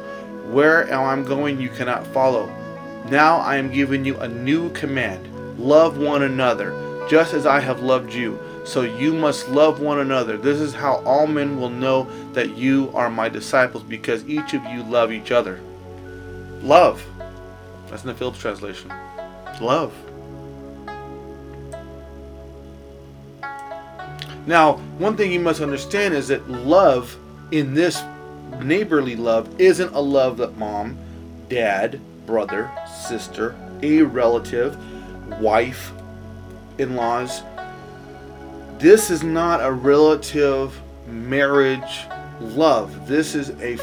Where 0.51 0.93
I'm 0.93 1.23
going, 1.23 1.61
you 1.61 1.69
cannot 1.69 2.05
follow. 2.07 2.47
Now 3.09 3.37
I 3.37 3.55
am 3.55 3.71
giving 3.71 4.03
you 4.03 4.17
a 4.19 4.27
new 4.27 4.69
command 4.71 5.29
love 5.57 5.97
one 5.97 6.23
another, 6.23 7.07
just 7.09 7.33
as 7.33 7.45
I 7.45 7.61
have 7.61 7.83
loved 7.83 8.13
you. 8.13 8.37
So 8.65 8.81
you 8.81 9.13
must 9.13 9.47
love 9.47 9.79
one 9.79 9.99
another. 9.99 10.35
This 10.35 10.59
is 10.59 10.73
how 10.73 10.95
all 11.05 11.27
men 11.27 11.57
will 11.57 11.69
know 11.69 12.03
that 12.33 12.57
you 12.57 12.91
are 12.93 13.09
my 13.09 13.29
disciples, 13.29 13.83
because 13.83 14.27
each 14.27 14.53
of 14.53 14.65
you 14.65 14.83
love 14.83 15.13
each 15.13 15.31
other. 15.31 15.61
Love. 16.61 17.01
That's 17.87 18.03
in 18.03 18.09
the 18.09 18.13
Phillips 18.13 18.39
translation. 18.39 18.91
Love. 19.61 19.93
Now, 24.51 24.73
one 24.97 25.15
thing 25.15 25.31
you 25.31 25.39
must 25.39 25.61
understand 25.61 26.13
is 26.13 26.27
that 26.27 26.51
love 26.51 27.15
in 27.51 27.73
this 27.73 28.03
neighborly 28.61 29.15
love 29.15 29.49
isn't 29.61 29.93
a 29.93 30.01
love 30.01 30.35
that 30.39 30.57
mom, 30.57 30.97
dad, 31.47 32.01
brother, 32.25 32.69
sister, 33.07 33.55
a 33.81 34.01
relative, 34.01 34.77
wife, 35.39 35.93
in 36.79 36.97
laws. 36.97 37.43
This 38.77 39.09
is 39.09 39.23
not 39.23 39.63
a 39.63 39.71
relative 39.71 40.77
marriage 41.07 42.01
love. 42.41 43.07
This 43.07 43.35
is 43.35 43.51
a 43.51 43.77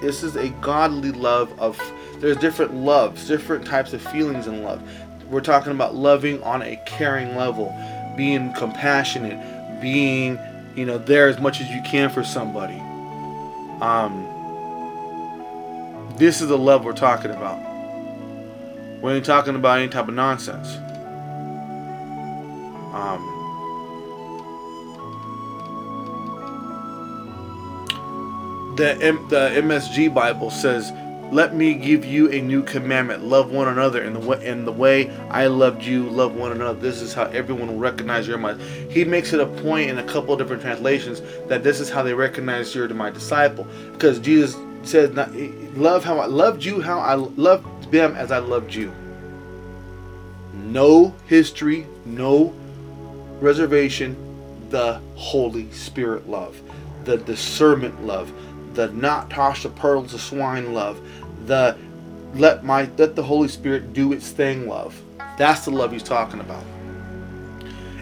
this 0.00 0.22
is 0.22 0.36
a 0.36 0.48
godly 0.62 1.12
love 1.12 1.52
of 1.60 1.78
there's 2.20 2.38
different 2.38 2.72
loves, 2.72 3.28
different 3.28 3.66
types 3.66 3.92
of 3.92 4.00
feelings 4.00 4.46
in 4.46 4.62
love. 4.62 4.82
We're 5.28 5.42
talking 5.42 5.72
about 5.72 5.94
loving 5.94 6.42
on 6.42 6.62
a 6.62 6.76
caring 6.86 7.36
level, 7.36 7.74
being 8.16 8.54
compassionate, 8.54 9.53
being, 9.84 10.38
you 10.74 10.86
know, 10.86 10.96
there 10.96 11.28
as 11.28 11.38
much 11.38 11.60
as 11.60 11.68
you 11.68 11.82
can 11.82 12.08
for 12.08 12.24
somebody. 12.24 12.80
Um 13.82 14.26
this 16.16 16.40
is 16.40 16.48
the 16.48 16.56
love 16.56 16.84
we're 16.84 16.94
talking 16.94 17.32
about. 17.32 17.58
We 19.02 19.12
ain't 19.12 19.26
talking 19.26 19.56
about 19.56 19.80
any 19.80 19.88
type 19.88 20.08
of 20.08 20.14
nonsense. 20.14 20.76
Um, 22.94 23.20
the 28.76 28.96
M- 29.02 29.28
the 29.28 29.50
MSG 29.56 30.14
Bible 30.14 30.50
says, 30.50 30.92
"Let 31.34 31.56
me 31.56 31.74
give 31.74 32.04
you 32.04 32.30
a 32.30 32.40
new 32.40 32.62
commandment: 32.62 33.24
love 33.24 33.50
one 33.50 33.66
another 33.66 34.00
in 34.04 34.12
the 34.12 34.20
way 34.20 34.46
in 34.46 34.64
the 34.64 34.70
way 34.70 35.10
I 35.28 35.48
loved 35.48 35.82
you. 35.82 36.08
Love 36.08 36.36
one 36.36 36.52
another. 36.52 36.78
This 36.78 37.02
is 37.02 37.12
how 37.12 37.24
everyone 37.24 37.66
will 37.66 37.78
recognize 37.80 38.28
you're 38.28 38.38
my." 38.38 38.54
He 38.88 39.04
makes 39.04 39.32
it 39.32 39.40
a 39.40 39.46
point 39.46 39.90
in 39.90 39.98
a 39.98 40.04
couple 40.04 40.32
of 40.32 40.38
different 40.38 40.62
translations 40.62 41.22
that 41.48 41.64
this 41.64 41.80
is 41.80 41.90
how 41.90 42.04
they 42.04 42.14
recognize 42.14 42.72
you're 42.72 42.88
my 42.90 43.10
disciple, 43.10 43.66
because 43.92 44.20
Jesus 44.20 44.56
says, 44.84 45.10
"Love 45.76 46.04
how 46.04 46.18
I 46.20 46.26
loved 46.26 46.64
you, 46.64 46.80
how 46.80 47.00
I 47.00 47.14
loved 47.14 47.90
them 47.90 48.14
as 48.14 48.30
I 48.30 48.38
loved 48.38 48.72
you." 48.72 48.92
No 50.54 51.14
history, 51.26 51.88
no 52.06 52.52
reservation 53.40 54.14
the 54.70 55.00
Holy 55.16 55.68
Spirit 55.72 56.30
love, 56.30 56.60
the 57.04 57.16
discernment 57.16 58.06
love, 58.06 58.30
the 58.74 58.88
not 58.88 59.30
toss 59.30 59.62
the 59.62 59.68
pearls 59.68 60.14
of 60.14 60.20
swine 60.20 60.74
love, 60.74 61.00
the 61.46 61.76
let 62.34 62.64
my 62.64 62.88
let 62.98 63.14
the 63.14 63.22
Holy 63.22 63.48
Spirit 63.48 63.92
do 63.92 64.12
its 64.12 64.30
thing 64.30 64.68
love. 64.68 65.00
That's 65.38 65.64
the 65.64 65.70
love 65.70 65.92
he's 65.92 66.02
talking 66.02 66.40
about. 66.40 66.64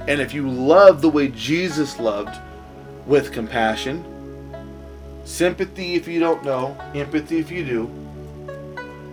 And 0.08 0.20
if 0.20 0.34
you 0.34 0.48
love 0.50 1.00
the 1.00 1.08
way 1.08 1.28
Jesus 1.28 1.98
loved, 1.98 2.36
with 3.06 3.32
compassion, 3.32 4.04
sympathy 5.24 5.94
if 5.94 6.06
you 6.06 6.20
don't 6.20 6.44
know, 6.44 6.76
empathy 6.94 7.38
if 7.38 7.50
you 7.50 7.64
do. 7.64 7.90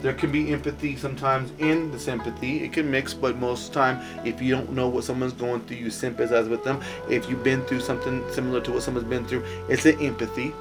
There 0.01 0.13
can 0.13 0.31
be 0.31 0.53
empathy 0.53 0.95
sometimes 0.95 1.51
in 1.59 1.91
the 1.91 1.99
sympathy. 1.99 2.63
It 2.63 2.71
can 2.71 2.89
mix, 2.89 3.13
but 3.13 3.37
most 3.37 3.67
of 3.67 3.73
the 3.73 3.79
time, 3.79 4.25
if 4.25 4.41
you 4.41 4.55
don't 4.55 4.71
know 4.71 4.87
what 4.87 5.03
someone's 5.03 5.33
going 5.33 5.61
through, 5.61 5.77
you 5.77 5.89
sympathize 5.89 6.47
with 6.47 6.63
them. 6.63 6.81
If 7.09 7.29
you've 7.29 7.43
been 7.43 7.65
through 7.65 7.81
something 7.81 8.23
similar 8.31 8.61
to 8.61 8.71
what 8.71 8.83
someone's 8.83 9.09
been 9.09 9.25
through, 9.25 9.43
it's 9.67 9.85
an 9.85 9.99
empathy. 9.99 10.53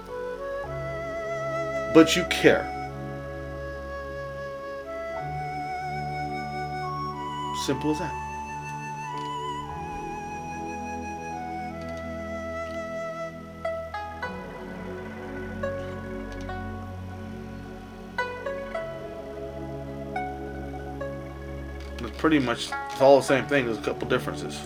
But 1.94 2.16
you 2.16 2.24
care. 2.30 2.74
Simple 7.68 7.90
as 7.90 7.98
that. 7.98 8.14
It's 22.00 22.16
pretty 22.16 22.38
much 22.38 22.70
it's 22.90 23.02
all 23.02 23.18
the 23.18 23.22
same 23.22 23.46
thing. 23.48 23.66
There's 23.66 23.76
a 23.76 23.82
couple 23.82 24.08
differences. 24.08 24.58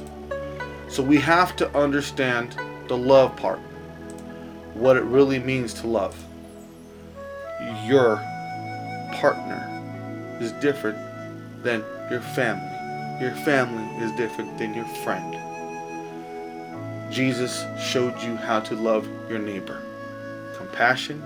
So 0.86 1.02
we 1.02 1.16
have 1.16 1.56
to 1.56 1.76
understand 1.76 2.56
the 2.86 2.96
love 2.96 3.36
part. 3.36 3.58
What 4.74 4.96
it 4.96 5.02
really 5.02 5.40
means 5.40 5.74
to 5.74 5.88
love. 5.88 6.16
Your 7.84 8.18
partner 9.14 10.38
is 10.40 10.52
different 10.52 10.98
than 11.64 11.84
your 12.08 12.20
family. 12.20 12.71
Your 13.22 13.30
family 13.30 13.84
is 14.04 14.10
different 14.16 14.58
than 14.58 14.74
your 14.74 14.84
friend. 15.04 15.38
Jesus 17.08 17.64
showed 17.80 18.20
you 18.20 18.34
how 18.34 18.58
to 18.58 18.74
love 18.74 19.08
your 19.30 19.38
neighbor. 19.38 19.80
Compassion, 20.56 21.22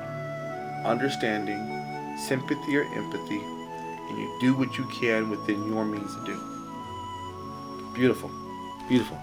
understanding, 0.84 1.56
sympathy 2.18 2.76
or 2.76 2.82
empathy, 2.82 3.38
and 3.38 4.18
you 4.18 4.38
do 4.42 4.54
what 4.58 4.76
you 4.76 4.86
can 5.00 5.30
within 5.30 5.66
your 5.72 5.86
means 5.86 6.14
to 6.16 6.26
do. 6.26 7.94
Beautiful, 7.94 8.30
beautiful. 8.90 9.18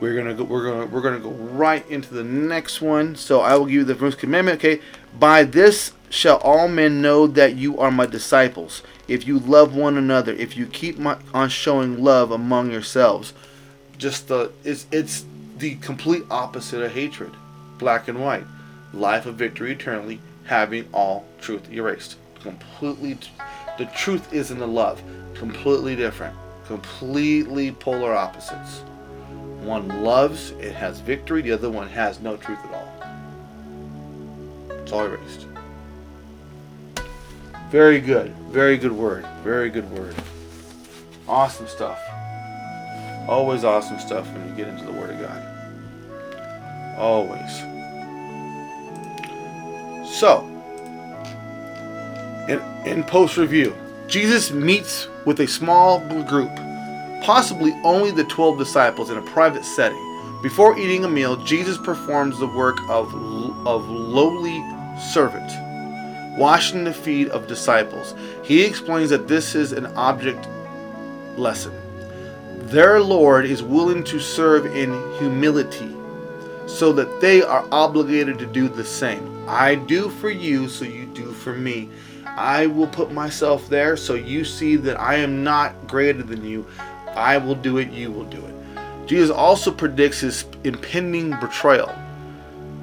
We're 0.00 0.14
gonna 0.14 0.34
go. 0.34 0.44
We're 0.44 0.70
gonna. 0.70 0.84
We're 0.84 1.00
gonna 1.00 1.18
go 1.18 1.30
right 1.30 1.88
into 1.88 2.12
the 2.12 2.24
next 2.24 2.82
one. 2.82 3.16
So 3.16 3.40
I 3.40 3.56
will 3.56 3.64
give 3.64 3.74
you 3.74 3.84
the 3.84 3.94
first 3.94 4.18
commandment. 4.18 4.58
Okay. 4.58 4.82
By 5.18 5.44
this 5.44 5.92
shall 6.16 6.38
all 6.38 6.66
men 6.66 7.02
know 7.02 7.26
that 7.26 7.56
you 7.56 7.78
are 7.78 7.90
my 7.90 8.06
disciples, 8.06 8.82
if 9.06 9.26
you 9.26 9.38
love 9.38 9.76
one 9.76 9.98
another. 9.98 10.32
If 10.32 10.56
you 10.56 10.66
keep 10.66 10.98
my, 10.98 11.18
on 11.34 11.50
showing 11.50 12.02
love 12.02 12.30
among 12.30 12.70
yourselves. 12.72 13.34
Just 13.98 14.28
the. 14.28 14.50
It's 14.64 14.86
it's 14.90 15.26
the 15.58 15.76
complete 15.76 16.24
opposite 16.30 16.82
of 16.82 16.92
hatred, 16.92 17.32
black 17.78 18.08
and 18.08 18.20
white. 18.22 18.44
Life 18.92 19.26
of 19.26 19.34
victory 19.34 19.72
eternally, 19.72 20.20
having 20.44 20.88
all 20.92 21.26
truth 21.40 21.70
erased. 21.70 22.16
Completely. 22.40 23.18
The 23.78 23.86
truth 23.86 24.32
is 24.32 24.50
in 24.50 24.58
the 24.58 24.66
love. 24.66 25.02
Completely 25.34 25.96
different. 25.96 26.34
Completely 26.66 27.72
polar 27.72 28.14
opposites. 28.14 28.80
One 29.60 30.02
loves, 30.02 30.52
it 30.52 30.72
has 30.72 31.00
victory. 31.00 31.42
The 31.42 31.52
other 31.52 31.68
one 31.68 31.88
has 31.88 32.20
no 32.20 32.36
truth 32.36 32.58
at 32.64 32.72
all. 32.72 32.92
It's 34.82 34.92
all 34.92 35.04
erased. 35.04 35.46
Very 37.70 38.00
good. 38.00 38.32
Very 38.50 38.76
good 38.76 38.92
word. 38.92 39.26
Very 39.42 39.70
good 39.70 39.90
word. 39.90 40.14
Awesome 41.28 41.66
stuff. 41.66 41.98
Always 43.28 43.64
awesome 43.64 43.98
stuff 43.98 44.26
when 44.32 44.48
you 44.48 44.54
get 44.54 44.68
into 44.68 44.84
the 44.84 44.92
Word 44.92 45.10
of 45.10 45.20
God. 45.20 46.96
Always. 46.96 47.58
So, 50.08 50.44
in, 52.48 52.60
in 52.86 53.02
post 53.02 53.36
review, 53.36 53.74
Jesus 54.06 54.52
meets 54.52 55.08
with 55.24 55.40
a 55.40 55.48
small 55.48 55.98
group 56.22 56.50
possibly 57.22 57.72
only 57.82 58.12
the 58.12 58.22
12 58.22 58.56
disciples 58.56 59.10
in 59.10 59.18
a 59.18 59.22
private 59.22 59.64
setting. 59.64 60.00
Before 60.42 60.78
eating 60.78 61.04
a 61.04 61.08
meal, 61.08 61.34
Jesus 61.44 61.76
performs 61.76 62.38
the 62.38 62.46
work 62.46 62.78
of, 62.88 63.12
of 63.66 63.88
lowly 63.88 64.64
servant, 65.00 65.50
washing 66.36 66.84
the 66.84 66.92
feet 66.92 67.28
of 67.30 67.46
disciples. 67.46 68.14
He 68.42 68.64
explains 68.64 69.10
that 69.10 69.28
this 69.28 69.54
is 69.54 69.72
an 69.72 69.86
object 69.96 70.46
lesson. 71.36 71.72
Their 72.68 73.00
Lord 73.00 73.46
is 73.46 73.62
willing 73.62 74.02
to 74.04 74.18
serve 74.18 74.66
in 74.66 74.92
humility 75.18 75.94
so 76.66 76.92
that 76.92 77.20
they 77.20 77.42
are 77.42 77.66
obligated 77.70 78.38
to 78.38 78.46
do 78.46 78.68
the 78.68 78.84
same. 78.84 79.48
I 79.48 79.76
do 79.76 80.08
for 80.08 80.30
you, 80.30 80.68
so 80.68 80.84
you 80.84 81.06
do 81.06 81.32
for 81.32 81.54
me. 81.54 81.88
I 82.24 82.66
will 82.66 82.88
put 82.88 83.12
myself 83.12 83.68
there 83.68 83.96
so 83.96 84.14
you 84.14 84.44
see 84.44 84.76
that 84.76 85.00
I 85.00 85.14
am 85.14 85.44
not 85.44 85.86
greater 85.86 86.22
than 86.22 86.44
you. 86.44 86.66
I 87.08 87.38
will 87.38 87.54
do 87.54 87.78
it, 87.78 87.90
you 87.90 88.10
will 88.10 88.24
do 88.24 88.44
it. 88.44 88.54
Jesus 89.06 89.30
also 89.30 89.70
predicts 89.70 90.20
his 90.20 90.44
impending 90.64 91.30
betrayal, 91.40 91.94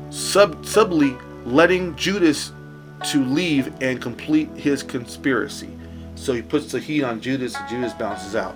sub, 0.10 0.66
subtly 0.66 1.16
letting 1.46 1.96
Judas 1.98 2.54
to 3.06 3.24
leave 3.24 3.74
and 3.82 4.02
complete 4.02 4.50
his 4.56 4.84
conspiracy. 4.84 5.70
So 6.16 6.34
he 6.34 6.42
puts 6.42 6.72
the 6.72 6.80
heat 6.80 7.04
on 7.04 7.22
Judas 7.22 7.56
and 7.56 7.70
Judas 7.70 7.94
bounces 7.94 8.36
out. 8.36 8.56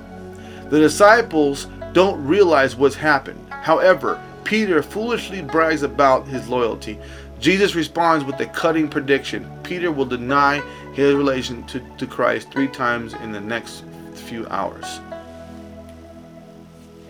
The 0.70 0.80
disciples 0.80 1.68
don't 1.94 2.26
realize 2.26 2.76
what's 2.76 2.96
happened. 2.96 3.40
However, 3.50 4.22
Peter 4.44 4.82
foolishly 4.82 5.42
brags 5.42 5.84
about 5.84 6.28
his 6.28 6.48
loyalty. 6.48 6.98
Jesus 7.40 7.76
responds 7.76 8.24
with 8.24 8.40
a 8.40 8.46
cutting 8.46 8.88
prediction. 8.88 9.50
Peter 9.64 9.92
will 9.92 10.06
deny 10.06 10.60
his 10.94 11.14
relation 11.16 11.66
to, 11.68 11.80
to 11.98 12.08
Christ 12.08 12.52
three 12.52 12.68
times 12.68 13.14
in 13.16 13.32
the 13.32 13.42
next 13.42 13.84
few 14.14 14.48
hours. 14.48 15.00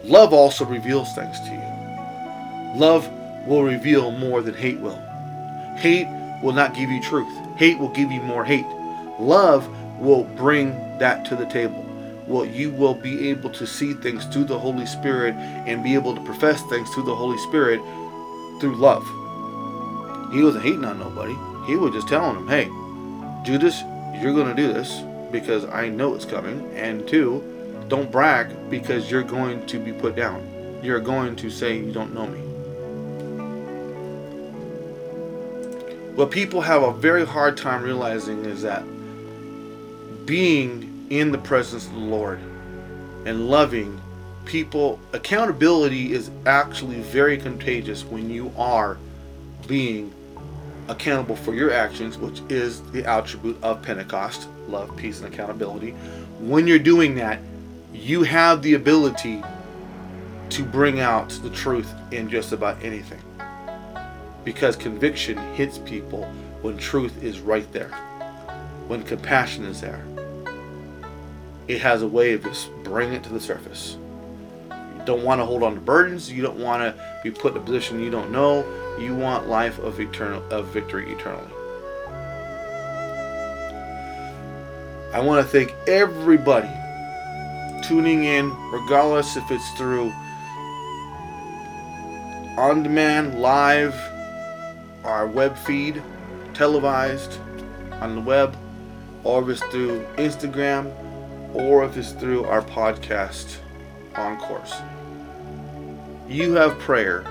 Love 0.04 0.34
also 0.34 0.66
reveals 0.66 1.14
things 1.14 1.40
to 1.42 1.52
you. 1.52 2.80
Love 2.80 3.08
will 3.48 3.64
reveal 3.64 4.12
more 4.12 4.42
than 4.42 4.54
hate 4.54 4.80
will. 4.80 5.02
Hate 5.78 6.08
will 6.42 6.54
not 6.54 6.74
give 6.74 6.90
you 6.90 7.02
truth. 7.02 7.32
Hate 7.56 7.80
will 7.80 7.90
give 7.90 8.12
you 8.12 8.22
more 8.22 8.46
hate. 8.46 8.66
Love 9.20 9.68
will 10.00 10.24
bring 10.24 10.72
that 11.00 11.26
to 11.26 11.36
the 11.36 11.46
table. 11.46 11.84
Well, 12.28 12.46
you 12.46 12.72
will 12.72 12.94
be 12.94 13.30
able 13.30 13.50
to 13.52 13.66
see 13.66 13.94
things 13.94 14.26
through 14.26 14.46
the 14.46 14.60
Holy 14.60 14.86
Spirit 14.86 15.34
and 15.36 15.84
be 15.84 15.94
able 15.94 16.14
to 16.14 16.22
profess 16.22 16.62
things 16.64 16.90
through 16.94 17.04
the 17.04 17.16
Holy 17.16 17.38
Spirit 17.38 17.80
through 18.60 18.76
love. 18.76 19.04
He 20.34 20.44
wasn't 20.44 20.66
hating 20.66 20.84
on 20.84 21.00
nobody. 21.00 21.36
He 21.66 21.76
was 21.76 21.94
just 21.94 22.08
telling 22.10 22.36
them, 22.36 22.48
hey, 22.48 22.66
Judas, 23.46 23.82
you're 24.22 24.34
going 24.34 24.54
to 24.54 24.62
do 24.62 24.74
this 24.74 25.02
because 25.32 25.66
I 25.66 25.90
know 25.90 26.16
it's 26.16 26.26
coming. 26.26 26.70
And 26.76 27.08
two, 27.08 27.42
don't 27.88 28.12
brag 28.12 28.70
because 28.70 29.10
you're 29.10 29.24
going 29.24 29.66
to 29.68 29.80
be 29.80 29.94
put 29.94 30.16
down. 30.16 30.80
You're 30.84 31.00
going 31.00 31.36
to 31.38 31.50
say 31.50 31.78
you 31.78 31.94
don't 31.94 32.14
know 32.14 32.28
me. 32.28 32.47
What 36.18 36.32
people 36.32 36.62
have 36.62 36.82
a 36.82 36.92
very 36.92 37.24
hard 37.24 37.58
time 37.58 37.84
realizing 37.84 38.44
is 38.46 38.64
that 38.64 38.84
being 40.26 41.06
in 41.12 41.32
the 41.32 41.38
presence 41.38 41.86
of 41.86 41.94
the 41.94 42.00
Lord 42.00 42.40
and 43.26 43.48
loving 43.48 44.02
people, 44.44 45.00
accountability 45.14 46.14
is 46.14 46.32
actually 46.48 47.02
very 47.02 47.38
contagious 47.38 48.04
when 48.04 48.32
you 48.32 48.52
are 48.58 48.98
being 49.68 50.12
accountable 50.88 51.36
for 51.36 51.54
your 51.54 51.72
actions, 51.72 52.18
which 52.18 52.42
is 52.50 52.82
the 52.94 53.06
attribute 53.06 53.62
of 53.62 53.84
Pentecost 53.84 54.48
love, 54.68 54.98
peace, 54.98 55.22
and 55.22 55.32
accountability. 55.32 55.92
When 56.40 56.66
you're 56.66 56.80
doing 56.80 57.14
that, 57.18 57.40
you 57.94 58.24
have 58.24 58.64
the 58.64 58.74
ability 58.74 59.44
to 60.50 60.64
bring 60.64 61.00
out 61.00 61.30
the 61.44 61.52
truth 61.52 61.94
in 62.10 62.28
just 62.28 62.54
about 62.54 62.84
anything. 62.84 63.22
Because 64.48 64.78
conviction 64.78 65.38
hits 65.56 65.78
people 65.78 66.24
when 66.62 66.78
truth 66.78 67.22
is 67.22 67.42
right 67.42 67.70
there, 67.74 67.90
when 68.88 69.04
compassion 69.04 69.66
is 69.66 69.82
there. 69.82 70.02
It 71.68 71.82
has 71.82 72.02
a 72.02 72.08
way 72.08 72.32
of 72.32 72.44
just 72.44 72.72
bringing 72.82 73.16
it 73.16 73.24
to 73.24 73.34
the 73.34 73.42
surface. 73.42 73.98
You 74.70 75.02
don't 75.04 75.26
want 75.26 75.42
to 75.42 75.46
hold 75.46 75.64
on 75.64 75.74
to 75.74 75.82
burdens. 75.82 76.32
You 76.32 76.44
don't 76.44 76.60
want 76.60 76.82
to 76.82 77.20
be 77.26 77.30
put 77.30 77.56
in 77.56 77.58
a 77.58 77.62
position 77.62 78.00
you 78.00 78.10
don't 78.10 78.32
know. 78.32 78.66
You 78.98 79.14
want 79.14 79.50
life 79.50 79.80
of 79.80 80.00
eternal 80.00 80.42
of 80.50 80.68
victory 80.68 81.12
eternally. 81.12 81.52
I 85.14 85.20
want 85.20 85.46
to 85.46 85.52
thank 85.52 85.76
everybody 85.90 86.72
tuning 87.86 88.24
in, 88.24 88.56
regardless 88.72 89.36
if 89.36 89.52
it's 89.52 89.70
through 89.72 90.14
on 92.58 92.82
demand, 92.82 93.42
live, 93.42 93.94
our 95.08 95.26
web 95.26 95.58
feed, 95.58 96.02
televised 96.54 97.40
on 98.02 98.16
the 98.16 98.22
web, 98.22 98.56
or 99.24 99.42
if 99.42 99.50
it's 99.50 99.72
through 99.72 100.06
Instagram, 100.18 100.94
or 101.54 101.84
if 101.86 101.98
it's 101.98 102.12
through 102.12 102.44
our 102.46 102.62
podcast 102.62 103.58
on 104.16 104.38
course. 104.38 104.76
You 106.28 106.54
have 106.54 106.78
prayer, 106.80 107.26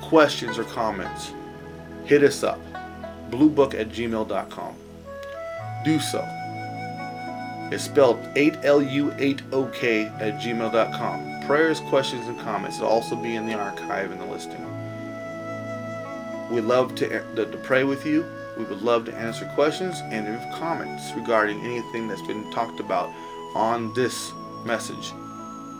questions, 0.00 0.58
or 0.58 0.64
comments, 0.64 1.32
hit 2.04 2.22
us 2.22 2.42
up. 2.42 2.60
Bluebook 3.30 3.74
at 3.78 3.90
gmail.com. 3.90 4.74
Do 5.84 6.00
so. 6.00 6.24
It's 7.70 7.84
spelled 7.84 8.18
8lu8ok 8.34 10.20
at 10.20 10.40
gmail.com. 10.40 11.46
Prayers, 11.46 11.80
questions, 11.80 12.26
and 12.26 12.40
comments 12.40 12.78
will 12.80 12.88
also 12.88 13.14
be 13.14 13.36
in 13.36 13.46
the 13.46 13.54
archive 13.54 14.10
in 14.10 14.18
the 14.18 14.24
listing. 14.24 14.67
We'd 16.50 16.62
love 16.62 16.94
to, 16.96 17.08
to, 17.34 17.46
to 17.46 17.56
pray 17.58 17.84
with 17.84 18.06
you. 18.06 18.24
We 18.56 18.64
would 18.64 18.82
love 18.82 19.04
to 19.04 19.14
answer 19.14 19.44
questions 19.54 20.00
and 20.04 20.26
if 20.26 20.58
comments 20.58 21.12
regarding 21.14 21.60
anything 21.60 22.08
that's 22.08 22.22
been 22.22 22.50
talked 22.50 22.80
about 22.80 23.10
on 23.54 23.92
this 23.94 24.32
message. 24.64 25.12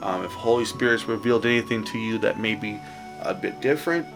Um, 0.02 0.24
if 0.24 0.30
Holy 0.32 0.64
Spirit's 0.64 1.04
revealed 1.04 1.44
anything 1.44 1.84
to 1.86 1.98
you 1.98 2.18
that 2.18 2.38
may 2.38 2.54
be 2.54 2.78
a 3.22 3.34
bit 3.34 3.60
different 3.60 4.06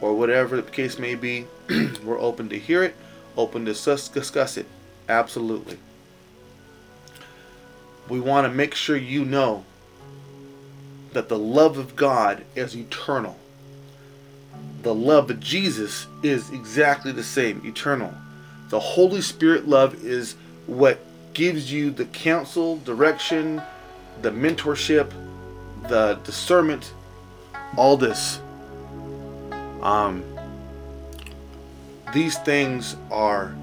or 0.00 0.14
whatever 0.14 0.60
the 0.60 0.70
case 0.70 0.98
may 0.98 1.14
be, 1.14 1.46
we're 2.04 2.20
open 2.20 2.48
to 2.50 2.58
hear 2.58 2.82
it, 2.82 2.94
open 3.36 3.64
to 3.64 3.74
sus- 3.74 4.08
discuss 4.08 4.56
it. 4.56 4.66
Absolutely. 5.08 5.78
We 8.08 8.20
want 8.20 8.46
to 8.46 8.52
make 8.52 8.74
sure 8.74 8.96
you 8.96 9.24
know 9.24 9.64
that 11.12 11.28
the 11.28 11.38
love 11.38 11.78
of 11.78 11.96
God 11.96 12.44
is 12.54 12.76
eternal. 12.76 13.36
The 14.82 14.94
love 14.94 15.30
of 15.30 15.40
Jesus 15.40 16.06
is 16.22 16.50
exactly 16.50 17.12
the 17.12 17.22
same, 17.22 17.60
eternal. 17.64 18.14
The 18.70 18.80
Holy 18.80 19.20
Spirit 19.20 19.68
love 19.68 20.04
is 20.04 20.36
what 20.66 21.00
gives 21.34 21.72
you 21.72 21.90
the 21.90 22.06
counsel, 22.06 22.78
direction, 22.78 23.60
the 24.22 24.30
mentorship, 24.30 25.12
the 25.88 26.18
discernment, 26.24 26.92
all 27.76 27.96
this. 27.96 28.40
Um, 29.82 30.24
these 32.12 32.38
things 32.38 32.96
are 33.10 33.54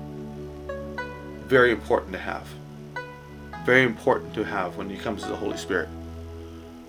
very 1.46 1.72
important 1.72 2.14
to 2.14 2.20
have. 2.20 2.48
Very 3.66 3.84
important 3.84 4.34
to 4.36 4.44
have 4.44 4.78
when 4.78 4.92
it 4.92 5.00
comes 5.00 5.24
to 5.24 5.30
the 5.30 5.36
Holy 5.36 5.58
Spirit. 5.58 5.90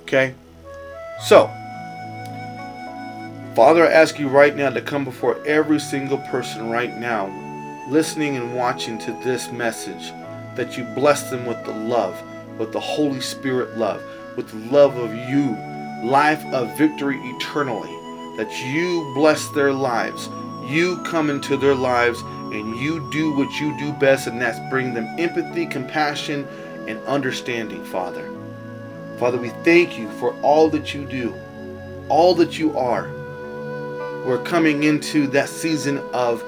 Okay? 0.02 0.34
So, 1.20 1.50
Father, 3.58 3.84
I 3.84 3.90
ask 3.90 4.20
you 4.20 4.28
right 4.28 4.54
now 4.54 4.70
to 4.70 4.80
come 4.80 5.02
before 5.02 5.44
every 5.44 5.80
single 5.80 6.18
person 6.18 6.70
right 6.70 6.96
now, 6.96 7.26
listening 7.88 8.36
and 8.36 8.54
watching 8.54 8.98
to 8.98 9.12
this 9.24 9.50
message, 9.50 10.12
that 10.54 10.78
you 10.78 10.84
bless 10.84 11.28
them 11.28 11.44
with 11.44 11.64
the 11.64 11.72
love, 11.72 12.16
with 12.56 12.70
the 12.70 12.78
Holy 12.78 13.20
Spirit 13.20 13.76
love, 13.76 14.00
with 14.36 14.48
the 14.48 14.70
love 14.70 14.96
of 14.96 15.12
you, 15.28 15.56
life 16.04 16.40
of 16.52 16.78
victory 16.78 17.16
eternally, 17.16 17.90
that 18.36 18.48
you 18.72 19.12
bless 19.12 19.48
their 19.48 19.72
lives. 19.72 20.28
You 20.70 21.02
come 21.02 21.28
into 21.28 21.56
their 21.56 21.74
lives 21.74 22.20
and 22.22 22.76
you 22.76 23.10
do 23.10 23.32
what 23.32 23.50
you 23.58 23.76
do 23.76 23.92
best, 23.94 24.28
and 24.28 24.40
that's 24.40 24.60
bring 24.70 24.94
them 24.94 25.08
empathy, 25.18 25.66
compassion, 25.66 26.46
and 26.86 27.04
understanding, 27.08 27.84
Father. 27.86 28.30
Father, 29.18 29.36
we 29.36 29.48
thank 29.64 29.98
you 29.98 30.08
for 30.12 30.32
all 30.42 30.70
that 30.70 30.94
you 30.94 31.04
do, 31.06 31.34
all 32.08 32.36
that 32.36 32.56
you 32.56 32.78
are. 32.78 33.17
We're 34.28 34.42
coming 34.42 34.82
into 34.82 35.26
that 35.28 35.48
season 35.48 35.96
of 36.12 36.44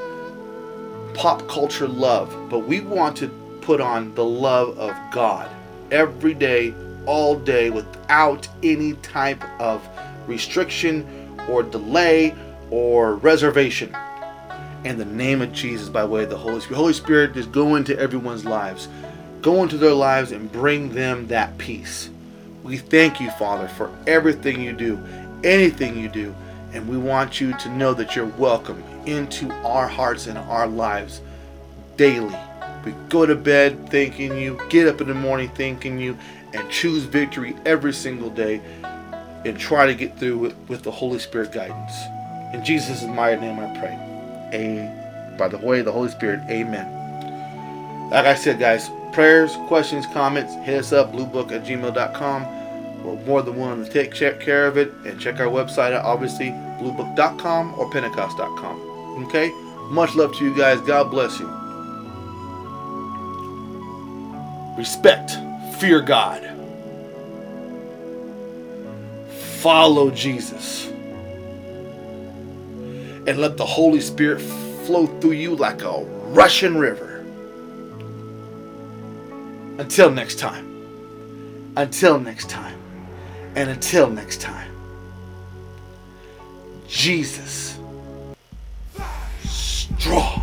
pop 1.15 1.49
culture 1.49 1.89
love, 1.89 2.31
but 2.51 2.59
we 2.59 2.81
want 2.81 3.17
to 3.17 3.29
put 3.63 3.81
on 3.81 4.15
the 4.15 4.23
love 4.23 4.79
of 4.79 4.95
God 5.11 5.49
every 5.91 6.35
day, 6.35 6.75
all 7.07 7.39
day, 7.39 7.71
without 7.71 8.47
any 8.63 8.93
type 8.97 9.43
of 9.59 9.83
restriction 10.27 11.39
or 11.49 11.63
delay 11.63 12.35
or 12.71 13.15
reservation. 13.15 13.97
In 14.85 14.99
the 14.99 15.07
name 15.07 15.41
of 15.41 15.51
Jesus, 15.55 15.89
by 15.89 16.05
way 16.05 16.25
of 16.25 16.29
the 16.29 16.37
Holy 16.37 16.61
Spirit. 16.61 16.77
Holy 16.77 16.93
Spirit, 16.93 17.33
just 17.33 17.51
go 17.51 17.77
into 17.77 17.99
everyone's 17.99 18.45
lives. 18.45 18.89
Go 19.41 19.63
into 19.63 19.79
their 19.79 19.95
lives 19.95 20.33
and 20.33 20.53
bring 20.53 20.91
them 20.91 21.29
that 21.29 21.57
peace. 21.57 22.11
We 22.63 22.77
thank 22.77 23.23
you, 23.23 23.31
Father, 23.31 23.69
for 23.69 23.91
everything 24.07 24.61
you 24.61 24.75
do, 24.75 25.03
anything 25.43 25.97
you 25.97 26.11
do, 26.11 26.35
and 26.73 26.89
we 26.89 26.97
want 26.97 27.41
you 27.41 27.57
to 27.59 27.69
know 27.71 27.95
that 27.95 28.15
you're 28.15 28.27
welcome 28.27 28.83
into 29.07 29.51
our 29.65 29.89
hearts 29.89 30.27
and 30.27 30.39
our 30.39 30.67
lives 30.67 31.21
daily. 31.97 32.37
We 32.85 32.93
go 33.09 33.27
to 33.27 33.35
bed 33.35 33.91
thanking 33.91 34.39
you, 34.39 34.59
get 34.71 34.89
up 34.89 35.01
in 35.01 35.09
the 35.09 35.15
morning 35.15 35.51
thanking 35.51 35.99
you, 35.99 36.17
and 36.53 36.69
choose 36.71 37.05
victory 37.05 37.55
every 37.65 37.93
single 37.93 38.31
day 38.31 38.61
and 39.45 39.59
try 39.59 39.87
to 39.87 39.95
get 39.95 40.19
through 40.19 40.47
it 40.47 40.57
with 40.69 40.83
the 40.83 40.91
Holy 40.91 41.19
Spirit 41.19 41.53
guidance. 41.53 41.93
In 42.55 42.65
Jesus' 42.65 43.05
mighty 43.05 43.41
name 43.41 43.59
I 43.59 43.79
pray. 43.79 43.99
A 44.53 45.01
by 45.39 45.49
the 45.49 45.59
way 45.59 45.81
the 45.81 45.93
Holy 45.93 46.11
Spirit, 46.11 46.41
amen. 46.51 48.11
Like 48.11 48.27
I 48.27 48.35
said, 48.35 48.59
guys, 48.59 48.91
prayers, 49.13 49.57
questions, 49.69 50.07
comments, 50.13 50.55
hit 50.67 50.79
us 50.79 50.93
up, 50.93 51.13
bluebook 51.13 51.53
at 51.53 51.65
gmail.com. 51.65 52.60
We're 53.03 53.17
more 53.25 53.43
than 53.43 53.59
willing 53.59 53.85
to 53.85 53.91
take 53.91 54.15
care 54.15 54.67
of 54.67 54.77
it 54.77 54.93
and 55.07 55.19
check 55.21 55.41
our 55.41 55.47
website 55.47 55.93
out, 55.93 56.05
obviously, 56.05 56.51
bluebook.com 56.79 57.79
or 57.79 57.91
pentecost.com. 57.91 59.25
Okay? 59.27 59.51
Much 59.91 60.15
love 60.15 60.35
to 60.37 60.45
you 60.45 60.57
guys. 60.57 60.81
God 60.83 61.11
bless 61.11 61.41
you. 61.41 61.49
Respect, 64.77 65.33
fear 65.79 66.01
God, 66.01 66.43
follow 69.61 70.11
Jesus, 70.11 70.87
and 73.27 73.39
let 73.39 73.57
the 73.57 73.67
Holy 73.67 74.01
Spirit 74.01 74.41
flow 74.87 75.07
through 75.21 75.33
you 75.33 75.55
like 75.55 75.83
a 75.83 76.03
rushing 76.29 76.79
river. 76.79 77.27
Until 79.79 80.11
next 80.11 80.39
time. 80.39 80.67
Until 81.77 82.19
next 82.19 82.49
time. 82.49 82.80
And 83.55 83.71
until 83.71 84.09
next 84.09 84.41
time. 84.41 84.71
Jesus. 86.89 87.79
Strong. 89.45 90.40